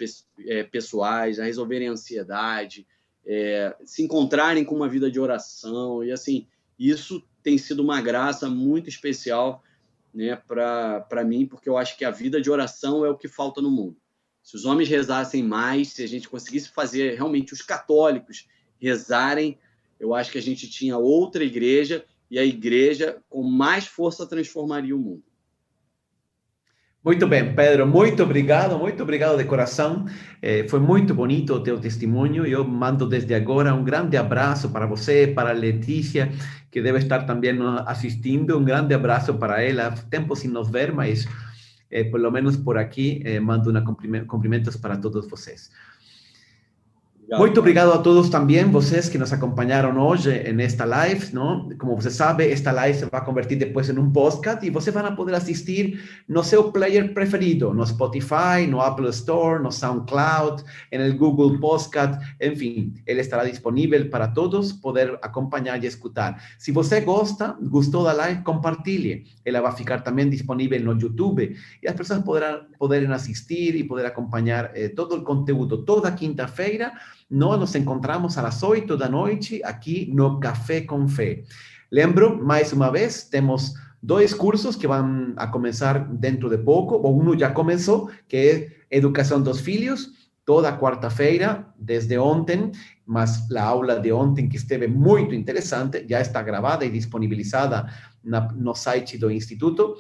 é, 0.47 0.65
pessoais, 0.65 1.39
a 1.39 1.45
resolverem 1.45 1.89
ansiedade, 1.89 2.87
é, 3.25 3.77
se 3.85 4.03
encontrarem 4.03 4.65
com 4.65 4.75
uma 4.75 4.89
vida 4.89 5.11
de 5.11 5.21
oração. 5.21 6.03
E, 6.03 6.11
assim, 6.11 6.47
isso 6.79 7.23
tem 7.43 7.59
sido 7.59 7.83
uma 7.83 8.01
graça 8.01 8.49
muito 8.49 8.89
especial 8.89 9.63
né, 10.13 10.37
para 10.37 11.25
mim, 11.25 11.47
porque 11.47 11.69
eu 11.69 11.77
acho 11.77 11.97
que 11.97 12.05
a 12.05 12.11
vida 12.11 12.41
de 12.41 12.51
oração 12.51 13.05
é 13.05 13.11
o 13.11 13.17
que 13.17 13.29
falta 13.29 13.61
no 13.61 13.71
mundo. 13.71 13.97
Se 14.43 14.57
os 14.57 14.65
homens 14.65 14.89
rezassem 14.89 15.43
mais, 15.43 15.89
se 15.89 16.03
a 16.03 16.09
gente 16.09 16.29
conseguisse 16.29 16.69
fazer 16.69 17.15
realmente 17.15 17.53
os 17.53 17.63
católicos 17.63 18.49
rezarem, 18.81 19.59
eu 19.99 20.15
acho 20.15 20.33
que 20.33 20.39
a 20.39 20.43
gente 20.43 20.69
tinha 20.69 20.99
outra 20.99 21.45
igreja 21.45 22.05
e 22.31 22.39
a 22.39 22.45
igreja 22.45 23.23
com 23.29 23.43
mais 23.43 23.87
força 23.87 24.27
transformaria 24.27 24.97
o 24.97 24.99
mundo. 24.99 25.23
Muito 27.05 27.27
bem, 27.27 27.53
Pedro, 27.53 27.85
muito 27.85 28.23
obrigado, 28.23 28.79
muito 28.79 29.03
obrigado 29.03 29.37
de 29.37 29.43
coração. 29.43 30.07
Eh, 30.41 30.69
foi 30.69 30.79
muito 30.79 31.13
bonito 31.13 31.53
o 31.53 31.61
teu 31.61 31.77
testemunho. 31.81 32.47
Eu 32.47 32.65
mando 32.65 33.09
desde 33.09 33.35
agora 33.35 33.75
um 33.75 33.83
grande 33.83 34.17
abraço 34.17 34.71
para 34.71 34.87
você, 34.87 35.27
para 35.27 35.51
Letícia, 35.51 36.31
que 36.71 36.81
deve 36.81 36.99
estar 36.99 37.27
também 37.27 37.59
assistindo. 37.87 38.57
Um 38.57 38.63
grande 38.63 38.95
abraço 38.95 39.35
para 39.35 39.61
ela. 39.61 39.91
Tempo 40.09 40.37
sem 40.37 40.49
nos 40.49 40.71
ver, 40.71 40.93
mas 40.93 41.27
eh, 41.91 42.05
por 42.05 42.21
lo 42.21 42.31
menos 42.31 42.57
por 42.57 42.79
aqui 42.79 43.21
eh, 43.25 43.41
mando 43.41 43.71
uma 43.71 43.83
cumprimentos 43.83 44.77
para 44.77 44.97
todos 44.97 45.29
vocês. 45.29 45.73
Muito 47.31 47.61
obrigado 47.61 47.93
a 47.93 47.99
todos 47.99 48.29
também, 48.29 48.65
vocês 48.65 49.09
que 49.09 49.17
nos 49.17 49.33
acompanharam 49.33 49.97
hoje 49.99 50.53
nesta 50.53 50.85
live, 50.85 51.33
não? 51.33 51.71
Como 51.79 51.95
você 51.95 52.11
sabe, 52.11 52.51
esta 52.51 52.73
live 52.73 52.99
se 52.99 53.05
vai 53.07 53.25
convertir 53.25 53.57
depois 53.57 53.89
em 53.89 53.99
um 53.99 54.11
podcast 54.11 54.67
e 54.67 54.71
vocês 54.71 54.93
vão 54.93 55.15
poder 55.15 55.35
assistir 55.35 55.99
no 56.29 56.43
seu 56.45 56.71
player 56.73 57.15
preferido, 57.15 57.73
no 57.73 57.87
Spotify, 57.87 58.67
no 58.69 58.81
Apple 58.81 59.09
Store, 59.09 59.63
no 59.63 59.71
SoundCloud, 59.71 60.63
no 60.93 61.15
Google 61.17 61.59
Podcast, 61.59 62.19
enfim, 62.41 62.93
ele 63.07 63.21
estará 63.21 63.45
disponível 63.45 64.11
para 64.11 64.29
todos 64.29 64.73
poder 64.73 65.19
acompanhar 65.23 65.83
e 65.83 65.87
escutar. 65.87 66.43
Se 66.59 66.71
você 66.71 67.01
gosta, 67.01 67.57
gostou 67.63 68.05
da 68.05 68.13
live, 68.13 68.43
compartilhe. 68.43 69.25
Ela 69.45 69.61
vai 69.61 69.73
ficar 69.73 70.01
também 70.01 70.29
disponível 70.29 70.81
no 70.81 71.01
YouTube 71.01 71.57
e 71.83 71.89
as 71.89 71.95
pessoas 71.95 72.23
poderão 72.23 72.63
poderem 72.79 73.11
assistir 73.13 73.75
e 73.75 73.85
poder 73.85 74.05
acompanhar 74.05 74.73
eh, 74.75 74.89
todo 74.89 75.17
o 75.17 75.23
conteúdo 75.23 75.79
toda 75.85 76.13
quinta-feira 76.13 76.93
nós 77.33 77.59
nos 77.59 77.75
encontramos 77.75 78.37
às 78.37 78.63
8 78.63 78.95
da 78.95 79.09
noite 79.09 79.63
aqui 79.65 80.13
no 80.13 80.39
Café 80.39 80.83
com 80.83 81.09
Fé. 81.09 81.45
Lembro, 81.91 82.45
mais 82.45 82.75
uma 82.75 82.91
vez, 82.91 83.25
temos 83.25 83.73
dois 84.03 84.35
cursos 84.35 84.77
que 84.77 84.87
vão 84.87 85.33
a 85.37 85.47
começar 85.47 85.99
dentro 85.99 86.51
de 86.51 86.59
pouco. 86.59 87.09
Um 87.09 87.39
já 87.39 87.51
começou, 87.51 88.11
que 88.29 88.37
é 88.91 88.97
Educação 88.99 89.41
dos 89.41 89.61
Filhos, 89.61 90.11
toda 90.45 90.77
quarta-feira, 90.77 91.67
desde 91.79 92.19
ontem, 92.19 92.71
mas 93.07 93.51
a 93.51 93.63
aula 93.63 93.99
de 93.99 94.13
ontem, 94.13 94.47
que 94.47 94.59
esteve 94.59 94.87
muito 94.87 95.35
interessante, 95.35 96.05
já 96.07 96.21
está 96.21 96.43
gravada 96.43 96.85
e 96.85 96.91
disponibilizada 96.91 97.91
na, 98.23 98.53
no 98.53 98.75
site 98.75 99.17
do 99.17 99.31
Instituto. 99.31 99.97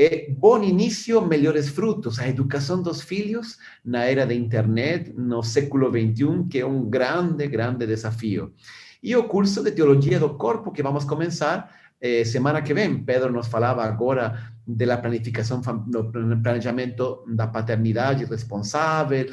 É 0.00 0.30
bom 0.30 0.62
início, 0.62 1.20
melhores 1.20 1.68
frutos. 1.68 2.20
A 2.20 2.28
educação 2.28 2.80
dos 2.80 3.02
filhos 3.02 3.58
na 3.84 4.04
era 4.04 4.24
da 4.24 4.32
internet, 4.32 5.12
no 5.16 5.42
século 5.42 5.90
XXI, 5.90 6.46
que 6.48 6.60
é 6.60 6.64
um 6.64 6.88
grande, 6.88 7.48
grande 7.48 7.84
desafio. 7.84 8.54
E 9.02 9.16
o 9.16 9.24
curso 9.24 9.60
de 9.60 9.72
Teologia 9.72 10.20
do 10.20 10.34
Corpo, 10.34 10.70
que 10.70 10.84
vamos 10.84 11.04
começar 11.04 11.68
eh, 12.00 12.24
semana 12.24 12.62
que 12.62 12.72
vem. 12.72 13.02
Pedro 13.02 13.32
nos 13.32 13.48
falava 13.48 13.82
agora 13.82 14.52
da 14.64 14.96
planificação, 14.98 15.60
do 15.60 16.04
planejamento 16.44 17.24
da 17.26 17.48
paternidade 17.48 18.24
responsável, 18.24 19.26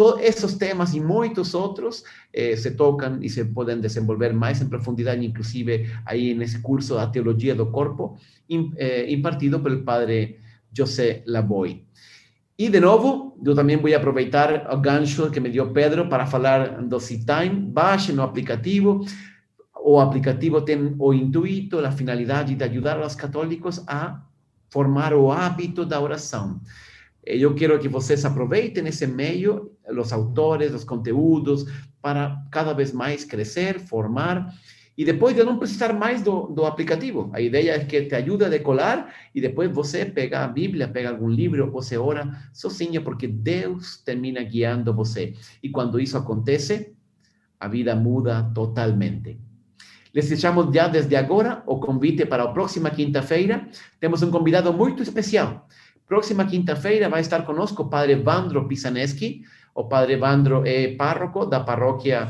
todos 0.00 0.22
esses 0.22 0.54
temas 0.54 0.94
e 0.94 1.00
muitos 1.00 1.52
outros 1.52 2.02
eh, 2.32 2.56
se 2.56 2.70
tocam 2.70 3.18
e 3.20 3.28
se 3.28 3.44
podem 3.44 3.78
desenvolver 3.78 4.32
mais 4.32 4.62
em 4.62 4.66
profundidade, 4.66 5.22
inclusive 5.26 5.90
aí 6.06 6.32
nesse 6.32 6.58
curso 6.62 6.94
da 6.94 7.06
Teologia 7.06 7.54
do 7.54 7.66
Corpo, 7.66 8.16
eh, 8.78 9.12
impartido 9.12 9.60
pelo 9.60 9.82
padre 9.82 10.40
José 10.72 11.22
Laboy. 11.26 11.84
E, 12.58 12.70
de 12.70 12.80
novo, 12.80 13.36
eu 13.44 13.54
também 13.54 13.76
vou 13.76 13.94
aproveitar 13.94 14.72
o 14.72 14.78
gancho 14.78 15.30
que 15.30 15.38
me 15.38 15.50
deu 15.50 15.70
Pedro 15.70 16.08
para 16.08 16.24
falar 16.24 16.80
do 16.80 16.98
C-Time. 16.98 17.60
Baixe 17.60 18.10
no 18.10 18.22
aplicativo. 18.22 19.04
O 19.84 20.00
aplicativo 20.00 20.62
tem 20.62 20.96
o 20.98 21.12
intuito, 21.12 21.78
a 21.78 21.90
finalidade 21.90 22.54
de 22.54 22.64
ajudar 22.64 22.98
os 23.04 23.14
católicos 23.14 23.84
a 23.86 24.22
formar 24.70 25.12
o 25.12 25.30
hábito 25.30 25.84
da 25.84 26.00
oração. 26.00 26.58
Eu 27.24 27.54
quero 27.54 27.78
que 27.78 27.88
vocês 27.88 28.24
aproveitem 28.24 28.86
esse 28.88 29.06
meio, 29.06 29.72
os 29.98 30.12
autores, 30.12 30.74
os 30.74 30.84
conteúdos, 30.84 31.64
para 32.00 32.42
cada 32.50 32.72
vez 32.72 32.92
mais 32.92 33.24
crescer, 33.24 33.78
formar 33.78 34.54
e 34.96 35.04
depois 35.04 35.34
de 35.34 35.42
não 35.42 35.58
precisar 35.58 35.94
mais 35.94 36.22
do, 36.22 36.48
do 36.48 36.66
aplicativo. 36.66 37.30
A 37.32 37.40
ideia 37.40 37.72
é 37.72 37.84
que 37.84 38.02
te 38.02 38.14
ajude 38.14 38.44
a 38.44 38.48
decolar 38.48 39.14
e 39.34 39.40
depois 39.40 39.70
você 39.72 40.04
pega 40.04 40.44
a 40.44 40.46
Bíblia, 40.48 40.88
pega 40.88 41.08
algum 41.08 41.28
livro, 41.28 41.70
você 41.70 41.96
ora 41.96 42.30
sozinho, 42.52 43.02
porque 43.02 43.26
Deus 43.26 43.96
termina 44.04 44.42
guiando 44.42 44.92
você. 44.92 45.32
E 45.62 45.70
quando 45.70 45.98
isso 45.98 46.18
acontece, 46.18 46.92
a 47.58 47.66
vida 47.66 47.96
muda 47.96 48.50
totalmente. 48.54 49.38
Les 50.12 50.28
deixamos 50.28 50.74
já 50.74 50.88
desde 50.88 51.16
agora 51.16 51.62
o 51.66 51.78
convite 51.78 52.26
para 52.26 52.42
a 52.42 52.48
próxima 52.48 52.90
quinta-feira. 52.90 53.68
Temos 53.98 54.22
um 54.22 54.30
convidado 54.30 54.72
muito 54.72 55.02
especial. 55.02 55.66
Próxima 56.06 56.44
quinta-feira 56.44 57.08
vai 57.08 57.20
estar 57.20 57.46
conosco 57.46 57.84
o 57.84 57.88
padre 57.88 58.16
Vandro 58.16 58.66
Pisaneski. 58.66 59.44
O 59.80 59.84
padre 59.84 60.16
Vandro 60.16 60.62
é 60.66 60.88
párroco 60.88 61.46
da 61.46 61.60
paróquia 61.60 62.28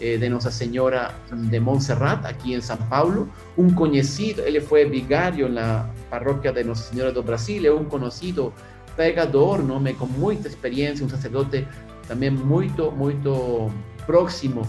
eh, 0.00 0.16
de 0.18 0.28
Nossa 0.28 0.52
Senhora 0.52 1.12
de 1.32 1.58
Montserrat, 1.58 2.24
aqui 2.24 2.54
em 2.54 2.60
São 2.60 2.76
Paulo. 2.76 3.28
Um 3.58 3.74
conhecido, 3.74 4.42
ele 4.42 4.60
foi 4.60 4.84
vigário 4.84 5.48
na 5.48 5.90
paróquia 6.08 6.52
de 6.52 6.62
Nossa 6.62 6.94
Senhora 6.94 7.10
do 7.10 7.20
Brasil, 7.20 7.66
é 7.66 7.74
um 7.74 7.86
conhecido 7.86 8.54
pregador, 8.94 9.64
nome 9.64 9.94
com 9.94 10.06
muita 10.06 10.46
experiência, 10.46 11.04
um 11.04 11.08
sacerdote 11.08 11.66
também 12.06 12.30
muito, 12.30 12.92
muito 12.92 13.68
próximo 14.06 14.62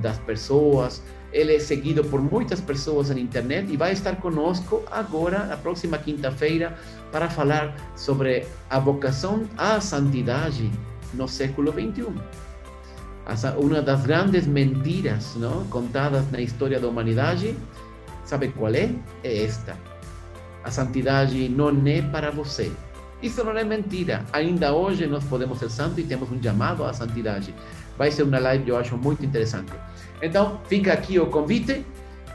das 0.00 0.18
pessoas. 0.18 1.02
Ele 1.32 1.56
é 1.56 1.58
seguido 1.58 2.04
por 2.04 2.20
muitas 2.22 2.60
pessoas 2.60 3.10
na 3.10 3.18
internet 3.18 3.72
e 3.72 3.76
vai 3.76 3.90
estar 3.90 4.14
conosco 4.20 4.84
agora, 4.88 5.46
na 5.46 5.56
próxima 5.56 5.98
quinta-feira, 5.98 6.78
para 7.10 7.28
falar 7.28 7.74
sobre 7.96 8.46
a 8.70 8.78
vocação 8.78 9.48
à 9.58 9.80
santidade 9.80 10.70
no 11.14 11.28
século 11.28 11.72
XXI 11.72 12.12
uma 13.58 13.80
das 13.80 14.02
grandes 14.02 14.46
mentiras 14.46 15.34
não, 15.36 15.64
contadas 15.66 16.30
na 16.30 16.40
história 16.40 16.80
da 16.80 16.88
humanidade, 16.88 17.56
sabe 18.24 18.48
qual 18.48 18.74
é? 18.74 18.90
É 19.22 19.44
esta. 19.44 19.76
A 20.64 20.70
santidade 20.70 21.48
não 21.48 21.70
é 21.86 22.02
para 22.02 22.30
você. 22.30 22.70
Isso 23.22 23.44
não 23.44 23.56
é 23.56 23.64
mentira. 23.64 24.24
Ainda 24.32 24.74
hoje 24.74 25.06
nós 25.06 25.24
podemos 25.24 25.58
ser 25.58 25.70
santos 25.70 25.98
e 25.98 26.02
temos 26.02 26.30
um 26.30 26.42
chamado 26.42 26.84
à 26.84 26.92
santidade. 26.92 27.54
Vai 27.96 28.10
ser 28.10 28.24
uma 28.24 28.38
live, 28.38 28.68
eu 28.68 28.76
acho, 28.76 28.96
muito 28.96 29.24
interessante. 29.24 29.72
Então, 30.20 30.60
fica 30.66 30.92
aqui 30.92 31.20
o 31.20 31.26
convite 31.26 31.84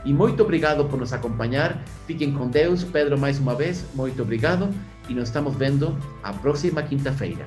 e 0.04 0.12
muito 0.12 0.42
obrigado 0.42 0.84
por 0.86 0.98
nos 0.98 1.12
acompanhar. 1.12 1.82
Fiquem 2.06 2.32
com 2.32 2.48
Deus. 2.48 2.84
Pedro, 2.84 3.18
mais 3.18 3.38
uma 3.38 3.54
vez, 3.54 3.84
muito 3.94 4.22
obrigado. 4.22 4.70
E 5.08 5.14
nos 5.14 5.24
estamos 5.24 5.54
vendo 5.54 5.96
a 6.22 6.32
próxima 6.32 6.82
quinta-feira. 6.82 7.46